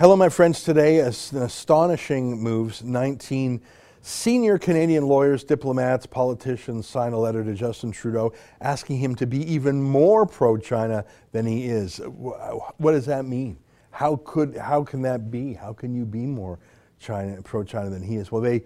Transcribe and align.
Hello, 0.00 0.16
my 0.16 0.30
friends. 0.30 0.62
Today, 0.62 1.00
an 1.00 1.08
astonishing 1.08 2.42
moves. 2.42 2.82
19 2.82 3.60
senior 4.00 4.58
Canadian 4.58 5.06
lawyers, 5.06 5.44
diplomats, 5.44 6.06
politicians 6.06 6.86
sign 6.86 7.12
a 7.12 7.18
letter 7.18 7.44
to 7.44 7.52
Justin 7.52 7.92
Trudeau 7.92 8.32
asking 8.62 8.96
him 8.96 9.14
to 9.16 9.26
be 9.26 9.42
even 9.52 9.82
more 9.82 10.24
pro 10.24 10.56
China 10.56 11.04
than 11.32 11.44
he 11.44 11.66
is. 11.66 11.98
What 11.98 12.92
does 12.92 13.04
that 13.04 13.26
mean? 13.26 13.58
How, 13.90 14.16
could, 14.24 14.56
how 14.56 14.84
can 14.84 15.02
that 15.02 15.30
be? 15.30 15.52
How 15.52 15.74
can 15.74 15.94
you 15.94 16.06
be 16.06 16.24
more 16.24 16.58
China, 16.98 17.42
pro 17.42 17.62
China 17.62 17.90
than 17.90 18.02
he 18.02 18.16
is? 18.16 18.32
Well, 18.32 18.40
they, 18.40 18.62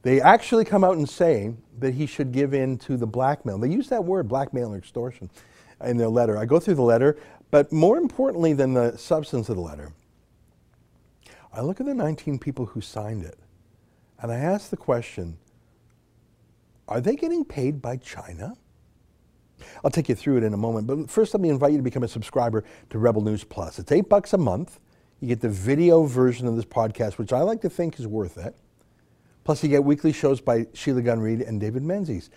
they 0.00 0.22
actually 0.22 0.64
come 0.64 0.84
out 0.84 0.96
and 0.96 1.06
say 1.06 1.52
that 1.80 1.92
he 1.92 2.06
should 2.06 2.32
give 2.32 2.54
in 2.54 2.78
to 2.78 2.96
the 2.96 3.06
blackmail. 3.06 3.58
They 3.58 3.68
use 3.68 3.90
that 3.90 4.02
word, 4.02 4.26
blackmail 4.26 4.72
or 4.72 4.78
extortion, 4.78 5.28
in 5.84 5.98
their 5.98 6.08
letter. 6.08 6.38
I 6.38 6.46
go 6.46 6.58
through 6.58 6.76
the 6.76 6.80
letter, 6.80 7.18
but 7.50 7.70
more 7.72 7.98
importantly 7.98 8.54
than 8.54 8.72
the 8.72 8.96
substance 8.96 9.50
of 9.50 9.56
the 9.56 9.62
letter, 9.62 9.92
I 11.52 11.60
look 11.60 11.80
at 11.80 11.86
the 11.86 11.94
19 11.94 12.38
people 12.38 12.66
who 12.66 12.80
signed 12.80 13.24
it 13.24 13.38
and 14.20 14.32
I 14.32 14.36
ask 14.36 14.70
the 14.70 14.76
question 14.76 15.38
are 16.88 17.00
they 17.00 17.16
getting 17.16 17.44
paid 17.44 17.80
by 17.80 17.96
China? 17.96 18.54
I'll 19.84 19.90
take 19.90 20.08
you 20.08 20.14
through 20.14 20.38
it 20.38 20.42
in 20.42 20.52
a 20.52 20.58
moment, 20.58 20.86
but 20.86 21.08
first 21.08 21.32
let 21.32 21.40
me 21.40 21.48
invite 21.48 21.70
you 21.70 21.78
to 21.78 21.82
become 21.82 22.02
a 22.02 22.08
subscriber 22.08 22.64
to 22.90 22.98
Rebel 22.98 23.22
News 23.22 23.44
Plus. 23.44 23.78
It's 23.78 23.92
eight 23.92 24.08
bucks 24.08 24.32
a 24.32 24.38
month. 24.38 24.80
You 25.20 25.28
get 25.28 25.40
the 25.40 25.48
video 25.48 26.04
version 26.04 26.48
of 26.48 26.56
this 26.56 26.64
podcast, 26.64 27.18
which 27.18 27.32
I 27.32 27.40
like 27.40 27.60
to 27.62 27.70
think 27.70 28.00
is 28.00 28.06
worth 28.06 28.36
it. 28.36 28.56
Plus, 29.44 29.62
you 29.62 29.68
get 29.68 29.84
weekly 29.84 30.12
shows 30.12 30.40
by 30.40 30.66
Sheila 30.74 31.02
Gunn 31.02 31.20
Reid 31.20 31.40
and 31.40 31.60
David 31.60 31.82
Menzies. 31.82 32.30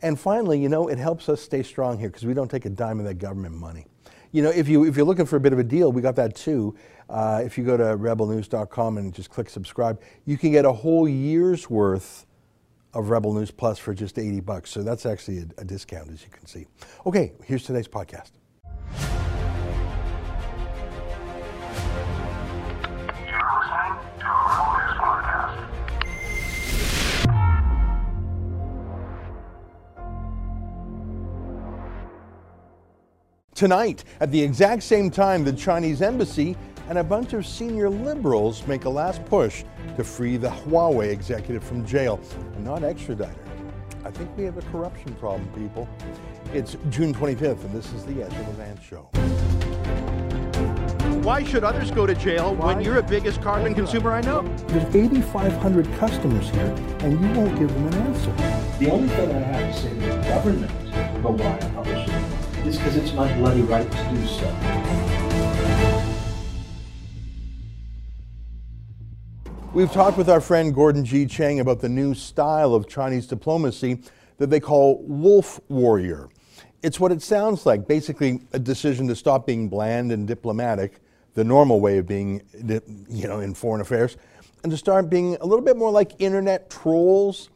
And 0.00 0.18
finally, 0.18 0.60
you 0.60 0.68
know, 0.68 0.88
it 0.88 0.98
helps 0.98 1.28
us 1.28 1.40
stay 1.40 1.62
strong 1.62 1.98
here 1.98 2.08
because 2.08 2.26
we 2.26 2.34
don't 2.34 2.50
take 2.50 2.64
a 2.64 2.70
dime 2.70 2.98
of 2.98 3.06
that 3.06 3.14
government 3.14 3.54
money. 3.54 3.86
You 4.32 4.42
know, 4.42 4.50
if, 4.50 4.68
you, 4.68 4.84
if 4.84 4.96
you're 4.96 5.06
looking 5.06 5.26
for 5.26 5.36
a 5.36 5.40
bit 5.40 5.52
of 5.52 5.58
a 5.58 5.64
deal, 5.64 5.92
we 5.92 6.02
got 6.02 6.16
that 6.16 6.34
too. 6.34 6.74
Uh, 7.08 7.42
if 7.44 7.58
you 7.58 7.64
go 7.64 7.76
to 7.76 7.84
rebelnews.com 7.84 8.98
and 8.98 9.14
just 9.14 9.30
click 9.30 9.50
subscribe, 9.50 10.00
you 10.24 10.38
can 10.38 10.50
get 10.50 10.64
a 10.64 10.72
whole 10.72 11.06
year's 11.08 11.68
worth 11.68 12.26
of 12.94 13.10
Rebel 13.10 13.34
News 13.34 13.50
Plus 13.50 13.78
for 13.78 13.94
just 13.94 14.18
80 14.18 14.40
bucks. 14.40 14.70
So 14.70 14.82
that's 14.82 15.06
actually 15.06 15.38
a, 15.38 15.46
a 15.58 15.64
discount, 15.64 16.10
as 16.10 16.22
you 16.24 16.30
can 16.30 16.46
see. 16.46 16.66
Okay, 17.06 17.32
here's 17.44 17.64
today's 17.64 17.88
podcast. 17.88 18.30
Tonight, 33.62 34.02
at 34.18 34.32
the 34.32 34.42
exact 34.42 34.82
same 34.82 35.08
time, 35.08 35.44
the 35.44 35.52
Chinese 35.52 36.02
embassy 36.02 36.56
and 36.88 36.98
a 36.98 37.04
bunch 37.04 37.32
of 37.32 37.46
senior 37.46 37.88
liberals 37.88 38.66
make 38.66 38.86
a 38.86 38.88
last 38.88 39.24
push 39.26 39.62
to 39.96 40.02
free 40.02 40.36
the 40.36 40.48
Huawei 40.48 41.12
executive 41.12 41.62
from 41.62 41.86
jail 41.86 42.18
and 42.56 42.64
not 42.64 42.82
extradite 42.82 43.36
her. 43.36 43.56
I 44.04 44.10
think 44.10 44.36
we 44.36 44.42
have 44.42 44.58
a 44.58 44.62
corruption 44.62 45.14
problem, 45.14 45.48
people. 45.54 45.88
It's 46.52 46.76
June 46.90 47.14
25th, 47.14 47.62
and 47.64 47.72
this 47.72 47.92
is 47.92 48.04
the 48.04 48.24
Ezra 48.24 48.42
Levant 48.48 48.82
Show. 48.82 49.08
Why 51.22 51.44
should 51.44 51.62
others 51.62 51.92
go 51.92 52.04
to 52.04 52.16
jail 52.16 52.56
Why? 52.56 52.74
when 52.74 52.84
you're 52.84 52.96
the 52.96 53.04
biggest 53.04 53.40
carbon 53.42 53.76
consumer 53.76 54.10
I 54.10 54.22
know? 54.22 54.42
There's 54.66 54.92
8,500 54.92 55.86
customers 56.00 56.50
here, 56.50 56.74
and 56.98 57.12
you 57.12 57.40
won't 57.40 57.56
give 57.56 57.72
them 57.72 57.86
an 57.86 57.94
answer. 57.94 58.32
The 58.80 58.90
only 58.90 59.06
thing 59.06 59.30
I 59.30 59.38
have 59.38 59.72
to 59.72 59.80
say 59.80 59.90
to 59.90 60.00
the 60.00 60.28
government 60.28 60.72
about 61.14 61.38
why 61.38 61.54
I 61.54 61.70
publish 61.76 62.01
it 62.01 62.01
is 62.66 62.76
because 62.76 62.96
it's 62.96 63.12
my 63.12 63.32
bloody 63.38 63.62
right 63.62 63.90
to 63.90 64.10
do 64.10 64.26
so. 64.26 64.56
We've 69.74 69.90
talked 69.90 70.16
with 70.16 70.28
our 70.28 70.40
friend 70.40 70.72
Gordon 70.72 71.04
G. 71.04 71.26
Chang 71.26 71.58
about 71.58 71.80
the 71.80 71.88
new 71.88 72.14
style 72.14 72.74
of 72.74 72.86
Chinese 72.86 73.26
diplomacy 73.26 74.02
that 74.38 74.48
they 74.48 74.60
call 74.60 75.02
wolf 75.02 75.60
warrior. 75.68 76.28
It's 76.82 77.00
what 77.00 77.10
it 77.10 77.22
sounds 77.22 77.66
like 77.66 77.88
basically, 77.88 78.40
a 78.52 78.58
decision 78.58 79.08
to 79.08 79.16
stop 79.16 79.46
being 79.46 79.68
bland 79.68 80.12
and 80.12 80.28
diplomatic, 80.28 81.00
the 81.34 81.42
normal 81.42 81.80
way 81.80 81.98
of 81.98 82.06
being 82.06 82.42
you 83.08 83.26
know, 83.26 83.40
in 83.40 83.54
foreign 83.54 83.80
affairs, 83.80 84.16
and 84.62 84.70
to 84.70 84.76
start 84.76 85.10
being 85.10 85.36
a 85.40 85.46
little 85.46 85.64
bit 85.64 85.76
more 85.76 85.90
like 85.90 86.12
internet 86.20 86.70
trolls, 86.70 87.48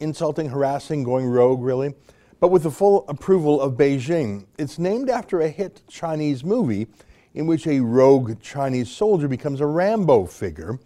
insulting, 0.00 0.48
harassing, 0.48 1.02
going 1.02 1.26
rogue, 1.26 1.60
really 1.60 1.92
but 2.40 2.48
with 2.48 2.62
the 2.62 2.70
full 2.70 3.04
approval 3.08 3.60
of 3.60 3.74
Beijing. 3.74 4.46
It's 4.58 4.78
named 4.78 5.10
after 5.10 5.40
a 5.40 5.48
hit 5.48 5.82
Chinese 5.88 6.44
movie 6.44 6.86
in 7.34 7.46
which 7.46 7.66
a 7.66 7.80
rogue 7.80 8.40
Chinese 8.40 8.90
soldier 8.90 9.28
becomes 9.28 9.60
a 9.60 9.66
Rambo 9.66 10.26
figure. 10.26 10.78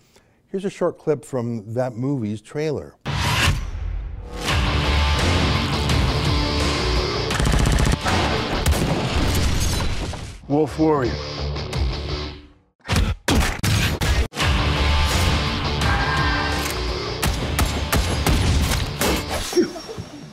Here's 0.48 0.64
a 0.64 0.70
short 0.70 0.98
clip 0.98 1.24
from 1.24 1.72
that 1.74 1.94
movie's 1.94 2.40
trailer. 2.40 2.94
Wolf 10.48 10.78
Warrior. 10.78 11.31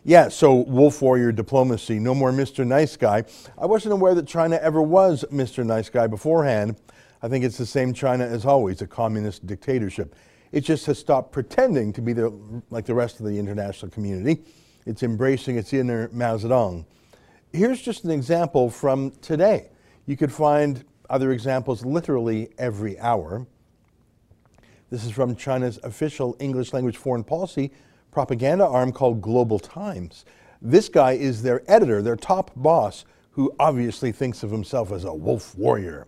Yeah, 0.09 0.29
so 0.29 0.55
wolf 0.55 1.03
warrior 1.03 1.31
diplomacy, 1.31 1.99
no 1.99 2.15
more 2.15 2.31
Mr. 2.31 2.65
Nice 2.65 2.97
Guy. 2.97 3.25
I 3.59 3.67
wasn't 3.67 3.93
aware 3.93 4.15
that 4.15 4.25
China 4.25 4.55
ever 4.59 4.81
was 4.81 5.23
Mr. 5.31 5.63
Nice 5.63 5.87
Guy 5.87 6.07
beforehand. 6.07 6.77
I 7.21 7.27
think 7.27 7.45
it's 7.45 7.59
the 7.59 7.65
same 7.67 7.93
China 7.93 8.25
as 8.25 8.43
always, 8.43 8.81
a 8.81 8.87
communist 8.87 9.45
dictatorship. 9.45 10.15
It 10.51 10.61
just 10.61 10.87
has 10.87 10.97
stopped 10.97 11.31
pretending 11.31 11.93
to 11.93 12.01
be 12.01 12.13
the, 12.13 12.33
like 12.71 12.87
the 12.87 12.95
rest 12.95 13.19
of 13.19 13.27
the 13.27 13.37
international 13.37 13.91
community. 13.91 14.41
It's 14.87 15.03
embracing 15.03 15.57
its 15.57 15.73
inner 15.73 16.09
Mao 16.11 16.37
Zedong. 16.37 16.85
Here's 17.53 17.79
just 17.79 18.03
an 18.03 18.09
example 18.09 18.71
from 18.71 19.11
today. 19.21 19.69
You 20.07 20.17
could 20.17 20.33
find 20.33 20.85
other 21.07 21.33
examples 21.33 21.85
literally 21.85 22.49
every 22.57 22.97
hour. 22.97 23.45
This 24.89 25.05
is 25.05 25.11
from 25.11 25.35
China's 25.35 25.77
official 25.83 26.35
English 26.39 26.73
language 26.73 26.97
foreign 26.97 27.23
policy 27.23 27.71
propaganda 28.19 28.67
arm 28.67 28.91
called 28.91 29.21
Global 29.21 29.59
Times. 29.59 30.25
This 30.61 30.89
guy 30.89 31.13
is 31.13 31.41
their 31.41 31.61
editor, 31.71 32.01
their 32.01 32.17
top 32.17 32.51
boss, 32.53 33.05
who 33.31 33.55
obviously 33.57 34.11
thinks 34.11 34.43
of 34.43 34.51
himself 34.51 34.91
as 34.91 35.05
a 35.05 35.13
wolf 35.13 35.55
warrior. 35.57 36.05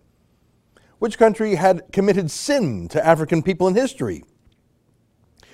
Which 1.00 1.18
country 1.18 1.56
had 1.56 1.84
committed 1.94 2.30
sin 2.30 2.90
to 2.90 3.08
African 3.08 3.42
people 3.42 3.70
in 3.70 3.76
history? 3.76 4.26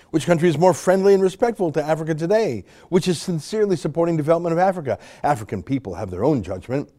Which 0.10 0.26
country 0.26 0.50
is 0.50 0.58
more 0.58 0.74
friendly 0.74 1.14
and 1.14 1.22
respectful 1.22 1.72
to 1.74 1.84
Africa 1.84 2.16
today? 2.16 2.64
Which 2.90 3.08
is 3.08 3.22
sincerely 3.22 3.76
supporting 3.76 4.18
development 4.18 4.54
of 4.54 4.58
Africa? 4.58 4.98
African 5.22 5.62
people 5.62 5.94
have 5.94 6.10
their 6.10 6.26
own 6.26 6.42
judgment. 6.42 6.90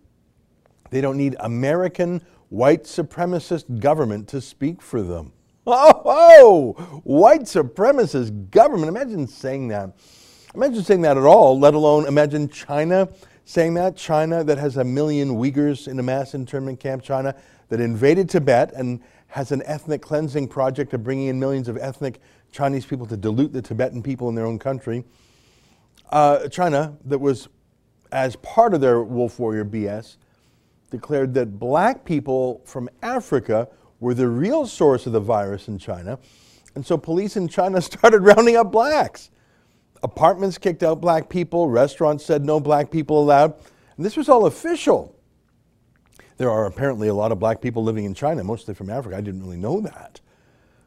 They 0.90 1.00
don't 1.00 1.16
need 1.16 1.34
American 1.40 2.22
white 2.48 2.84
supremacist 2.84 3.80
government 3.80 4.28
to 4.28 4.40
speak 4.40 4.80
for 4.80 5.02
them. 5.02 5.32
Oh, 5.70 6.02
oh, 6.06 7.00
white 7.04 7.42
supremacist 7.42 8.50
government. 8.50 8.88
Imagine 8.88 9.26
saying 9.26 9.68
that. 9.68 9.90
Imagine 10.54 10.82
saying 10.82 11.02
that 11.02 11.18
at 11.18 11.24
all, 11.24 11.58
let 11.58 11.74
alone 11.74 12.06
imagine 12.06 12.48
China 12.48 13.06
saying 13.44 13.74
that. 13.74 13.94
China 13.94 14.42
that 14.42 14.56
has 14.56 14.78
a 14.78 14.84
million 14.84 15.36
Uyghurs 15.36 15.86
in 15.86 15.98
a 15.98 16.02
mass 16.02 16.32
internment 16.32 16.80
camp, 16.80 17.02
China 17.02 17.34
that 17.68 17.80
invaded 17.80 18.30
Tibet 18.30 18.72
and 18.72 19.00
has 19.26 19.52
an 19.52 19.62
ethnic 19.66 20.00
cleansing 20.00 20.48
project 20.48 20.94
of 20.94 21.04
bringing 21.04 21.26
in 21.26 21.38
millions 21.38 21.68
of 21.68 21.76
ethnic 21.76 22.18
Chinese 22.50 22.86
people 22.86 23.04
to 23.06 23.16
dilute 23.18 23.52
the 23.52 23.60
Tibetan 23.60 24.02
people 24.02 24.30
in 24.30 24.34
their 24.34 24.46
own 24.46 24.58
country. 24.58 25.04
Uh, 26.10 26.48
China, 26.48 26.96
that 27.04 27.18
was, 27.18 27.48
as 28.10 28.36
part 28.36 28.72
of 28.72 28.80
their 28.80 29.02
wolf 29.02 29.38
warrior 29.38 29.66
BS, 29.66 30.16
declared 30.90 31.34
that 31.34 31.58
black 31.58 32.06
people 32.06 32.62
from 32.64 32.88
Africa 33.02 33.68
were 34.00 34.14
the 34.14 34.28
real 34.28 34.66
source 34.66 35.06
of 35.06 35.12
the 35.12 35.20
virus 35.20 35.68
in 35.68 35.78
China. 35.78 36.18
And 36.74 36.86
so 36.86 36.96
police 36.96 37.36
in 37.36 37.48
China 37.48 37.80
started 37.82 38.20
rounding 38.20 38.56
up 38.56 38.70
blacks. 38.70 39.30
Apartments 40.02 40.58
kicked 40.58 40.82
out 40.82 41.00
black 41.00 41.28
people, 41.28 41.68
restaurants 41.68 42.24
said 42.24 42.44
no 42.44 42.60
black 42.60 42.90
people 42.90 43.20
allowed. 43.20 43.54
And 43.96 44.06
this 44.06 44.16
was 44.16 44.28
all 44.28 44.46
official. 44.46 45.14
There 46.36 46.50
are 46.50 46.66
apparently 46.66 47.08
a 47.08 47.14
lot 47.14 47.32
of 47.32 47.40
black 47.40 47.60
people 47.60 47.82
living 47.82 48.04
in 48.04 48.14
China, 48.14 48.44
mostly 48.44 48.74
from 48.74 48.90
Africa. 48.90 49.16
I 49.16 49.20
didn't 49.20 49.42
really 49.42 49.56
know 49.56 49.80
that. 49.80 50.20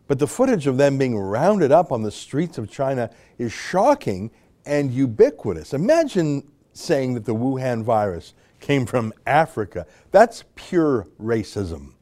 But 0.07 0.17
the 0.19 0.27
footage 0.27 0.65
of 0.65 0.77
them 0.77 0.97
being 0.97 1.17
rounded 1.17 1.71
up 1.71 1.91
on 1.91 2.03
the 2.03 2.11
streets 2.11 2.57
of 2.57 2.71
China 2.71 3.09
is 3.37 3.51
shocking 3.51 4.31
and 4.65 4.91
ubiquitous. 4.91 5.73
Imagine 5.73 6.49
saying 6.73 7.15
that 7.15 7.25
the 7.25 7.35
Wuhan 7.35 7.83
virus 7.83 8.33
came 8.61 8.85
from 8.85 9.11
Africa. 9.25 9.85
That's 10.11 10.45
pure 10.55 11.07
racism. 11.21 11.93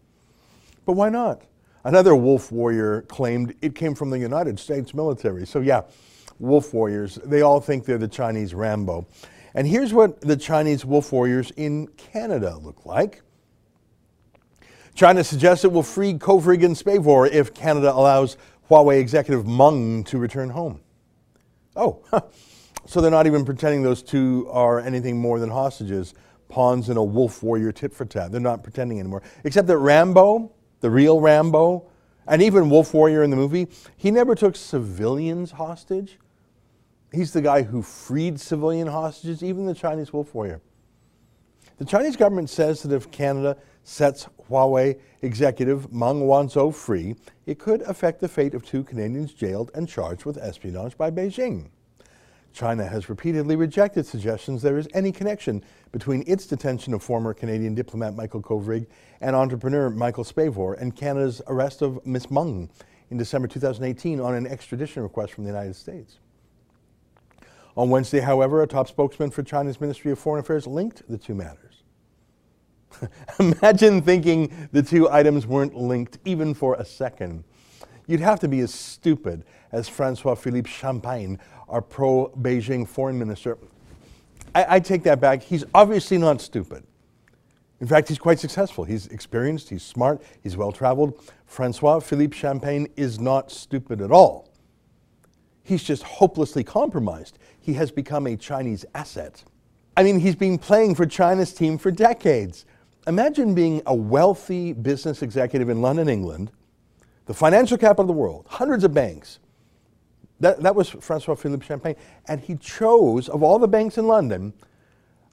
But 0.90 0.96
why 0.96 1.10
not? 1.10 1.44
Another 1.84 2.16
wolf 2.16 2.52
warrior 2.52 3.04
claimed 3.04 3.54
it 3.62 3.76
came 3.76 3.94
from 3.94 4.10
the 4.10 4.18
United 4.18 4.60
States 4.60 4.96
military. 4.96 5.46
So, 5.46 5.60
yeah, 5.60 5.82
wolf 6.40 6.74
warriors, 6.74 7.20
they 7.24 7.44
all 7.44 7.62
think 7.62 7.86
they're 7.86 8.00
the 8.00 8.08
Chinese 8.08 8.56
Rambo. 8.56 9.06
And 9.54 9.68
here's 9.68 9.94
what 9.94 10.20
the 10.20 10.36
Chinese 10.36 10.86
wolf 10.86 11.12
warriors 11.12 11.52
in 11.52 11.90
Canada 11.90 12.58
look 12.58 12.88
like. 12.88 13.22
China 14.96 15.24
suggests 15.24 15.64
it 15.64 15.72
will 15.72 15.84
free 15.84 16.16
Kovrig 16.16 16.66
and 16.66 16.76
Spavor 16.76 17.30
if 17.32 17.54
Canada 17.54 17.94
allows 17.94 18.38
Huawei 18.68 19.00
executive 19.00 19.46
Meng 19.46 20.04
to 20.06 20.18
return 20.18 20.50
home. 20.50 20.82
Oh, 21.76 22.02
so 22.88 23.00
they're 23.00 23.12
not 23.12 23.28
even 23.28 23.46
pretending 23.46 23.84
those 23.84 24.02
two 24.02 24.48
are 24.50 24.80
anything 24.80 25.20
more 25.20 25.40
than 25.40 25.52
hostages, 25.52 26.16
pawns 26.48 26.90
in 26.90 26.98
a 26.98 27.04
wolf 27.04 27.44
warrior 27.44 27.72
tit 27.72 27.94
for 27.94 28.06
tat. 28.06 28.32
They're 28.32 28.42
not 28.42 28.64
pretending 28.64 29.00
anymore. 29.00 29.22
Except 29.44 29.68
that 29.68 29.78
Rambo, 29.78 30.52
the 30.82 30.90
real 30.90 31.20
Rambo, 31.20 31.86
and 32.28 32.42
even 32.42 32.70
Wolf 32.70 32.94
Warrior 32.94 33.24
in 33.24 33.30
the 33.30 33.36
movie, 33.36 33.68
he 33.98 34.12
never 34.12 34.36
took 34.36 34.56
civilians 34.56 35.52
hostage. 35.52 36.20
He's 37.12 37.34
the 37.34 37.42
guy 37.42 37.64
who 37.64 37.82
freed 37.82 38.40
civilian 38.40 38.88
hostages, 38.88 39.44
even 39.44 39.66
the 39.66 39.74
Chinese 39.74 40.14
Wolf 40.14 40.34
Warrior. 40.36 40.62
The 41.78 41.86
Chinese 41.86 42.16
government 42.16 42.50
says 42.50 42.84
that 42.84 42.94
if 42.94 43.10
Canada 43.10 43.58
sets 43.84 44.28
Huawei 44.50 45.00
executive 45.22 45.92
Meng 45.92 46.22
Wanzhou 46.24 46.76
free, 46.76 47.16
it 47.46 47.58
could 47.58 47.82
affect 47.84 48.20
the 48.20 48.28
fate 48.28 48.54
of 48.54 48.66
two 48.66 48.84
Canadians 48.84 49.34
jailed 49.34 49.72
and 49.74 49.88
charged 49.88 50.26
with 50.26 50.38
espionage 50.38 50.98
by 50.98 51.10
Beijing. 51.10 51.70
China 52.54 52.86
has 52.86 53.10
repeatedly 53.10 53.56
rejected 53.56 54.06
suggestions 54.06 54.62
there 54.62 54.78
is 54.78 54.88
any 54.94 55.12
connection 55.12 55.64
between 55.92 56.24
its 56.28 56.46
detention 56.46 56.94
of 56.94 57.04
former 57.04 57.34
Canadian 57.34 57.76
diplomat 57.76 58.16
Michael 58.16 58.42
Kovrig 58.42 58.88
and 59.22 59.36
entrepreneur 59.36 59.90
Michael 59.90 60.24
Spavor 60.24 60.74
and 60.80 60.96
Canada's 60.96 61.42
arrest 61.48 61.82
of 61.82 62.06
Ms. 62.06 62.30
Meng 62.32 62.70
in 63.12 63.18
December 63.18 63.48
2018 63.48 64.20
on 64.20 64.36
an 64.36 64.48
extradition 64.48 65.04
request 65.04 65.34
from 65.34 65.44
the 65.44 65.50
United 65.50 65.76
States. 65.76 66.20
On 67.76 67.90
Wednesday, 67.90 68.20
however, 68.20 68.62
a 68.62 68.68
top 68.68 68.88
spokesman 68.88 69.32
for 69.32 69.44
China's 69.44 69.80
Ministry 69.80 70.12
of 70.12 70.20
Foreign 70.20 70.42
Affairs 70.42 70.68
linked 70.68 71.04
the 71.08 71.18
two 71.18 71.34
matters. 71.34 71.84
Imagine 73.40 74.02
thinking 74.02 74.70
the 74.72 74.84
two 74.84 75.10
items 75.10 75.48
weren't 75.48 75.76
linked 75.76 76.18
even 76.26 76.54
for 76.54 76.76
a 76.76 76.86
second. 76.86 77.44
You'd 78.08 78.20
have 78.22 78.40
to 78.40 78.48
be 78.48 78.60
as 78.60 78.74
stupid 78.74 79.44
as 79.72 79.88
Francois 79.88 80.36
Philippe 80.36 80.70
Champagne, 80.70 81.40
our 81.68 81.82
pro 81.82 82.30
Beijing 82.42 82.88
foreign 82.88 83.18
minister. 83.18 83.58
I, 84.56 84.76
I, 84.76 84.80
take 84.80 85.04
that 85.04 85.20
back. 85.20 85.44
He's 85.44 85.64
obviously 85.74 86.18
not 86.18 86.42
stupid. 86.42 86.84
In 87.80 87.88
fact, 87.88 88.10
he's 88.10 88.18
quite 88.18 88.40
successful. 88.40 88.84
He's 88.84 89.08
experienced, 89.08 89.70
he's 89.70 89.84
smart, 89.84 90.22
he's 90.42 90.58
well 90.58 90.72
traveled. 90.72 91.24
Francois 91.46 92.00
Philippe 92.00 92.36
Champagne 92.36 92.88
is 92.96 93.20
not 93.20 93.52
stupid 93.52 94.02
at 94.02 94.12
all. 94.12 94.50
He's 95.64 95.84
just 95.84 96.04
hopelessly 96.04 96.64
compromised. 96.64 97.38
He 97.60 97.74
has 97.74 97.92
become 97.92 98.28
a 98.28 98.36
Chinese 98.36 98.86
asset. 98.96 99.44
I 99.96 100.04
mean, 100.04 100.20
he's 100.20 100.36
been 100.36 100.58
playing 100.58 100.96
for 100.96 101.06
China's 101.06 101.54
team 101.54 101.78
for 101.78 101.92
decades. 101.92 102.66
Imagine 103.08 103.54
being 103.54 103.82
a 103.86 103.96
wealthy 103.96 104.74
business 104.74 105.22
executive 105.22 105.70
in 105.70 105.82
London, 105.82 106.10
England, 106.10 106.52
the 107.26 107.34
financial 107.34 107.78
capital 107.78 108.02
of 108.04 108.08
the 108.08 108.14
world, 108.14 108.46
hundreds 108.50 108.84
of 108.84 108.94
banks. 108.94 109.40
That, 110.40 110.62
that 110.62 110.76
was 110.76 110.90
Francois 110.90 111.36
Philippe 111.36 111.66
Champagne. 111.66 111.96
And 112.28 112.40
he 112.40 112.56
chose, 112.56 113.28
of 113.30 113.44
all 113.44 113.60
the 113.60 113.68
banks 113.68 113.98
in 113.98 114.08
London, 114.08 114.54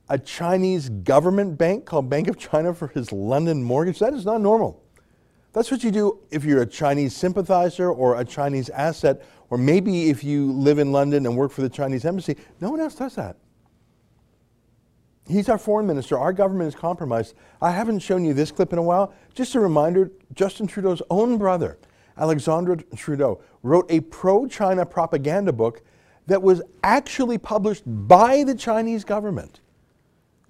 a 0.08 0.18
Chinese 0.18 0.88
government 0.88 1.58
bank 1.58 1.84
called 1.84 2.08
Bank 2.08 2.28
of 2.28 2.38
China 2.38 2.74
for 2.74 2.88
his 2.88 3.12
London 3.12 3.62
mortgage. 3.62 3.98
That 3.98 4.14
is 4.14 4.24
not 4.24 4.40
normal. 4.40 4.82
That's 5.52 5.70
what 5.70 5.82
you 5.82 5.90
do 5.90 6.18
if 6.30 6.44
you're 6.44 6.62
a 6.62 6.66
Chinese 6.66 7.16
sympathizer 7.16 7.90
or 7.90 8.20
a 8.20 8.24
Chinese 8.24 8.68
asset, 8.68 9.22
or 9.48 9.56
maybe 9.56 10.10
if 10.10 10.22
you 10.22 10.52
live 10.52 10.78
in 10.78 10.92
London 10.92 11.24
and 11.24 11.36
work 11.36 11.50
for 11.50 11.62
the 11.62 11.68
Chinese 11.68 12.04
embassy. 12.04 12.36
No 12.60 12.70
one 12.70 12.80
else 12.80 12.94
does 12.94 13.14
that. 13.14 13.36
He's 15.28 15.48
our 15.48 15.58
foreign 15.58 15.86
minister. 15.86 16.18
Our 16.18 16.32
government 16.32 16.68
is 16.68 16.74
compromised. 16.74 17.34
I 17.60 17.70
haven't 17.72 18.00
shown 18.00 18.24
you 18.24 18.32
this 18.32 18.52
clip 18.52 18.72
in 18.72 18.78
a 18.78 18.82
while. 18.82 19.12
Just 19.34 19.54
a 19.54 19.60
reminder 19.60 20.12
Justin 20.34 20.66
Trudeau's 20.66 21.02
own 21.10 21.38
brother, 21.38 21.78
Alexandre 22.18 22.76
Trudeau, 22.96 23.40
wrote 23.62 23.90
a 23.90 24.00
pro 24.00 24.46
China 24.46 24.86
propaganda 24.86 25.52
book 25.52 25.82
that 26.26 26.42
was 26.42 26.62
actually 26.82 27.38
published 27.38 27.82
by 27.86 28.42
the 28.44 28.54
Chinese 28.54 29.04
government 29.04 29.60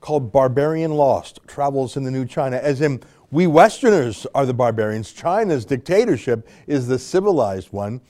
called 0.00 0.32
Barbarian 0.32 0.92
Lost 0.92 1.40
Travels 1.46 1.96
in 1.96 2.04
the 2.04 2.10
New 2.10 2.24
China, 2.24 2.56
as 2.56 2.80
in, 2.80 3.02
we 3.30 3.46
Westerners 3.46 4.26
are 4.34 4.46
the 4.46 4.54
barbarians. 4.54 5.12
China's 5.12 5.64
dictatorship 5.64 6.48
is 6.66 6.86
the 6.86 6.98
civilized 6.98 7.72
one. 7.72 8.00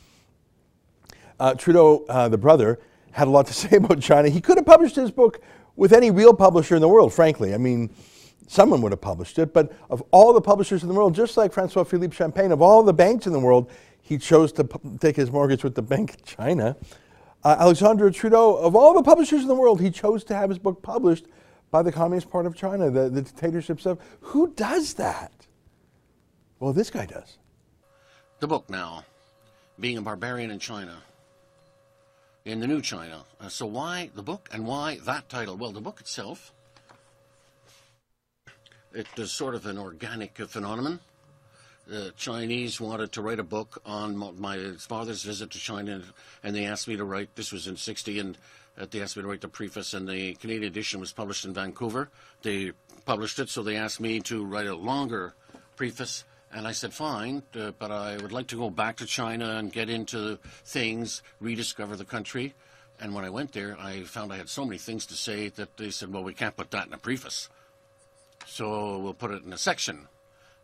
Uh, 1.40 1.54
Trudeau, 1.54 2.04
uh, 2.08 2.28
the 2.28 2.38
brother, 2.38 2.78
had 3.12 3.26
a 3.28 3.30
lot 3.30 3.46
to 3.46 3.54
say 3.54 3.76
about 3.76 4.00
China. 4.00 4.28
He 4.28 4.40
could 4.40 4.58
have 4.58 4.66
published 4.66 4.96
his 4.96 5.10
book 5.10 5.40
with 5.74 5.92
any 5.92 6.10
real 6.10 6.34
publisher 6.34 6.74
in 6.74 6.82
the 6.82 6.88
world, 6.88 7.12
frankly. 7.12 7.54
I 7.54 7.58
mean, 7.58 7.90
someone 8.46 8.80
would 8.82 8.92
have 8.92 9.00
published 9.00 9.38
it, 9.38 9.52
but 9.52 9.72
of 9.90 10.02
all 10.10 10.32
the 10.32 10.40
publishers 10.40 10.82
in 10.82 10.88
the 10.88 10.94
world, 10.94 11.14
just 11.14 11.36
like 11.36 11.52
Francois 11.52 11.84
Philippe 11.84 12.14
Champagne, 12.14 12.52
of 12.52 12.62
all 12.62 12.82
the 12.82 12.92
banks 12.92 13.26
in 13.26 13.32
the 13.32 13.40
world, 13.40 13.70
he 14.00 14.18
chose 14.18 14.52
to 14.52 14.68
take 15.00 15.16
his 15.16 15.30
mortgage 15.30 15.64
with 15.64 15.74
the 15.74 15.82
Bank 15.82 16.14
of 16.14 16.24
China. 16.24 16.76
Uh, 17.44 17.56
Alexandre 17.58 18.10
Trudeau, 18.10 18.56
of 18.56 18.76
all 18.76 18.94
the 18.94 19.02
publishers 19.02 19.42
in 19.42 19.48
the 19.48 19.54
world, 19.54 19.80
he 19.80 19.90
chose 19.90 20.24
to 20.24 20.34
have 20.34 20.48
his 20.48 20.58
book 20.58 20.82
published 20.82 21.26
by 21.70 21.82
the 21.82 21.92
Communist 21.92 22.30
Party 22.30 22.46
of 22.46 22.54
China, 22.54 22.90
the, 22.90 23.08
the 23.08 23.22
dictatorship 23.22 23.80
stuff. 23.80 23.98
Who 24.20 24.52
does 24.54 24.94
that? 24.94 25.32
Well, 26.60 26.72
this 26.72 26.90
guy 26.90 27.06
does. 27.06 27.38
The 28.40 28.46
book 28.46 28.70
now, 28.70 29.04
Being 29.78 29.98
a 29.98 30.02
Barbarian 30.02 30.50
in 30.50 30.58
China 30.58 31.02
in 32.46 32.60
the 32.60 32.66
new 32.66 32.80
China. 32.80 33.24
Uh, 33.40 33.48
so 33.48 33.66
why 33.66 34.08
the 34.14 34.22
book 34.22 34.48
and 34.52 34.66
why 34.66 34.98
that 35.04 35.28
title? 35.28 35.56
Well, 35.56 35.72
the 35.72 35.80
book 35.80 36.00
itself, 36.00 36.54
it 38.96 39.06
is 39.16 39.30
sort 39.30 39.54
of 39.54 39.66
an 39.66 39.78
organic 39.78 40.38
phenomenon. 40.38 41.00
The 41.86 42.12
Chinese 42.16 42.80
wanted 42.80 43.12
to 43.12 43.22
write 43.22 43.38
a 43.38 43.44
book 43.44 43.80
on 43.86 44.16
my 44.40 44.72
father's 44.78 45.22
visit 45.22 45.50
to 45.50 45.58
China, 45.58 46.02
and 46.42 46.56
they 46.56 46.64
asked 46.64 46.88
me 46.88 46.96
to 46.96 47.04
write. 47.04 47.36
This 47.36 47.52
was 47.52 47.68
in 47.68 47.76
'60, 47.76 48.18
and 48.18 48.38
uh, 48.76 48.86
they 48.90 49.02
asked 49.02 49.16
me 49.16 49.22
to 49.22 49.28
write 49.28 49.42
the 49.42 49.48
preface. 49.48 49.94
And 49.94 50.08
the 50.08 50.34
Canadian 50.34 50.64
edition 50.64 50.98
was 50.98 51.12
published 51.12 51.44
in 51.44 51.54
Vancouver. 51.54 52.08
They 52.42 52.72
published 53.04 53.38
it, 53.38 53.48
so 53.48 53.62
they 53.62 53.76
asked 53.76 54.00
me 54.00 54.18
to 54.20 54.44
write 54.44 54.66
a 54.66 54.74
longer 54.74 55.34
preface 55.76 56.24
and 56.52 56.66
I 56.66 56.72
said, 56.72 56.94
fine, 56.94 57.42
uh, 57.54 57.72
but 57.78 57.90
I 57.90 58.16
would 58.16 58.32
like 58.32 58.46
to 58.48 58.56
go 58.56 58.70
back 58.70 58.96
to 58.96 59.06
China 59.06 59.56
and 59.56 59.72
get 59.72 59.90
into 59.90 60.38
things, 60.64 61.22
rediscover 61.40 61.96
the 61.96 62.04
country. 62.04 62.54
And 62.98 63.14
when 63.14 63.24
I 63.24 63.30
went 63.30 63.52
there, 63.52 63.76
I 63.78 64.04
found 64.04 64.32
I 64.32 64.36
had 64.36 64.48
so 64.48 64.64
many 64.64 64.78
things 64.78 65.04
to 65.06 65.14
say 65.14 65.50
that 65.50 65.76
they 65.76 65.90
said, 65.90 66.12
well, 66.12 66.24
we 66.24 66.32
can't 66.32 66.56
put 66.56 66.70
that 66.70 66.86
in 66.86 66.94
a 66.94 66.98
preface. 66.98 67.50
So 68.46 68.98
we'll 68.98 69.14
put 69.14 69.32
it 69.32 69.42
in 69.42 69.52
a 69.52 69.58
section. 69.58 70.08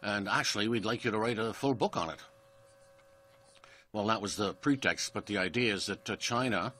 And 0.02 0.28
actually, 0.28 0.68
we'd 0.68 0.84
like 0.84 1.04
you 1.04 1.10
to 1.10 1.18
write 1.18 1.38
a 1.38 1.52
full 1.52 1.74
book 1.74 1.96
on 1.96 2.10
it. 2.10 2.18
Well, 3.92 4.06
that 4.06 4.22
was 4.22 4.36
the 4.36 4.54
pretext, 4.54 5.12
but 5.12 5.26
the 5.26 5.36
idea 5.38 5.74
is 5.74 5.86
that 5.86 6.08
uh, 6.08 6.16
China, 6.16 6.72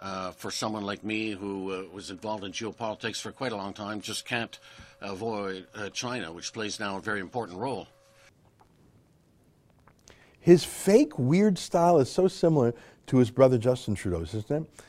uh, 0.00 0.32
for 0.32 0.50
someone 0.50 0.84
like 0.84 1.04
me 1.04 1.30
who 1.30 1.72
uh, 1.72 1.84
was 1.92 2.10
involved 2.10 2.42
in 2.44 2.50
geopolitics 2.50 3.20
for 3.20 3.30
quite 3.30 3.52
a 3.52 3.56
long 3.56 3.72
time, 3.72 4.00
just 4.00 4.24
can't 4.24 4.58
avoid 5.00 5.66
uh, 5.76 5.88
China, 5.90 6.32
which 6.32 6.52
plays 6.52 6.80
now 6.80 6.96
a 6.96 7.00
very 7.00 7.20
important 7.20 7.58
role. 7.58 7.86
His 10.40 10.64
fake, 10.64 11.16
weird 11.18 11.56
style 11.56 12.00
is 12.00 12.10
so 12.10 12.26
similar 12.26 12.74
to 13.06 13.18
his 13.18 13.30
brother 13.30 13.58
Justin 13.58 13.94
Trudeau's, 13.94 14.34
isn't 14.34 14.50
it? 14.50 14.84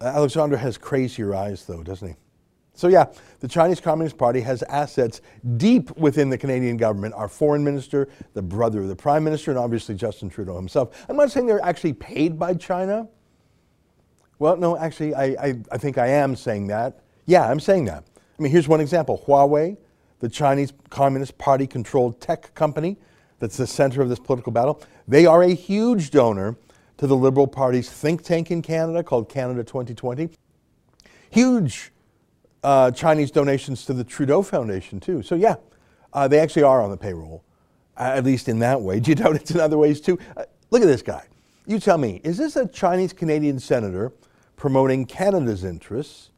Alexandre 0.00 0.56
has 0.56 0.76
crazier 0.76 1.34
eyes, 1.34 1.64
though, 1.66 1.84
doesn't 1.84 2.08
he? 2.08 2.14
So, 2.78 2.86
yeah, 2.86 3.06
the 3.40 3.48
Chinese 3.48 3.80
Communist 3.80 4.16
Party 4.16 4.40
has 4.42 4.62
assets 4.62 5.20
deep 5.56 5.90
within 5.96 6.30
the 6.30 6.38
Canadian 6.38 6.76
government. 6.76 7.12
Our 7.12 7.26
foreign 7.26 7.64
minister, 7.64 8.08
the 8.34 8.42
brother 8.42 8.82
of 8.82 8.86
the 8.86 8.94
prime 8.94 9.24
minister, 9.24 9.50
and 9.50 9.58
obviously 9.58 9.96
Justin 9.96 10.30
Trudeau 10.30 10.54
himself. 10.54 11.04
I'm 11.08 11.16
not 11.16 11.32
saying 11.32 11.46
they're 11.48 11.64
actually 11.64 11.94
paid 11.94 12.38
by 12.38 12.54
China. 12.54 13.08
Well, 14.38 14.56
no, 14.56 14.76
actually, 14.76 15.12
I, 15.12 15.24
I, 15.24 15.54
I 15.72 15.78
think 15.78 15.98
I 15.98 16.06
am 16.06 16.36
saying 16.36 16.68
that. 16.68 17.00
Yeah, 17.26 17.50
I'm 17.50 17.58
saying 17.58 17.86
that. 17.86 18.04
I 18.38 18.42
mean, 18.42 18.52
here's 18.52 18.68
one 18.68 18.80
example 18.80 19.24
Huawei, 19.26 19.76
the 20.20 20.28
Chinese 20.28 20.72
Communist 20.88 21.36
Party 21.36 21.66
controlled 21.66 22.20
tech 22.20 22.54
company, 22.54 22.96
that's 23.40 23.56
the 23.56 23.66
center 23.66 24.02
of 24.02 24.08
this 24.08 24.20
political 24.20 24.52
battle. 24.52 24.80
They 25.08 25.26
are 25.26 25.42
a 25.42 25.52
huge 25.52 26.12
donor 26.12 26.56
to 26.98 27.08
the 27.08 27.16
Liberal 27.16 27.48
Party's 27.48 27.90
think 27.90 28.22
tank 28.22 28.52
in 28.52 28.62
Canada 28.62 29.02
called 29.02 29.28
Canada 29.28 29.64
2020. 29.64 30.30
Huge 31.30 31.90
uh, 32.68 32.90
Chinese 32.90 33.30
donations 33.30 33.86
to 33.86 33.94
the 33.94 34.04
Trudeau 34.04 34.42
Foundation, 34.42 35.00
too. 35.00 35.22
So, 35.22 35.36
yeah, 35.36 35.54
uh, 36.12 36.28
they 36.28 36.38
actually 36.38 36.64
are 36.64 36.82
on 36.82 36.90
the 36.90 36.98
payroll, 36.98 37.42
at 37.96 38.24
least 38.24 38.46
in 38.46 38.58
that 38.58 38.82
way. 38.82 39.00
Do 39.00 39.10
you 39.10 39.14
doubt 39.14 39.36
it's 39.36 39.50
in 39.52 39.58
other 39.58 39.78
ways, 39.78 40.02
too? 40.02 40.18
Uh, 40.36 40.44
look 40.70 40.82
at 40.82 40.86
this 40.86 41.00
guy. 41.00 41.26
You 41.66 41.78
tell 41.78 41.96
me, 41.96 42.20
is 42.24 42.36
this 42.36 42.56
a 42.56 42.68
Chinese 42.68 43.14
Canadian 43.14 43.58
senator 43.58 44.12
promoting 44.56 45.06
Canada's 45.06 45.64
interests, 45.64 46.28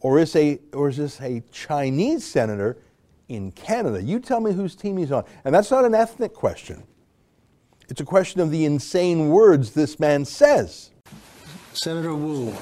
or 0.00 0.18
is, 0.18 0.34
a, 0.34 0.58
or 0.72 0.88
is 0.88 0.96
this 0.96 1.20
a 1.20 1.40
Chinese 1.52 2.26
senator 2.26 2.78
in 3.28 3.52
Canada. 3.52 4.02
You 4.02 4.18
tell 4.18 4.40
me 4.40 4.52
whose 4.52 4.74
team 4.74 4.96
he's 4.96 5.12
on. 5.12 5.24
And 5.44 5.54
that's 5.54 5.70
not 5.70 5.84
an 5.84 5.94
ethnic 5.94 6.34
question. 6.34 6.82
It's 7.88 8.00
a 8.00 8.04
question 8.04 8.40
of 8.40 8.50
the 8.50 8.64
insane 8.64 9.28
words 9.28 9.70
this 9.70 10.00
man 10.00 10.24
says. 10.24 10.90
Senator 11.74 12.14
Woo, 12.14 12.52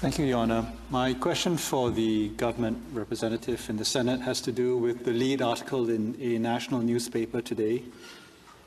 Thank 0.00 0.16
you, 0.20 0.26
Your 0.26 0.38
Honor. 0.38 0.64
My 0.90 1.12
question 1.12 1.56
for 1.56 1.90
the 1.90 2.28
government 2.28 2.78
representative 2.92 3.68
in 3.68 3.78
the 3.78 3.84
Senate 3.84 4.20
has 4.20 4.40
to 4.42 4.52
do 4.52 4.76
with 4.76 5.04
the 5.04 5.10
lead 5.10 5.42
article 5.42 5.90
in 5.90 6.14
a 6.20 6.38
national 6.38 6.82
newspaper 6.82 7.40
today 7.40 7.82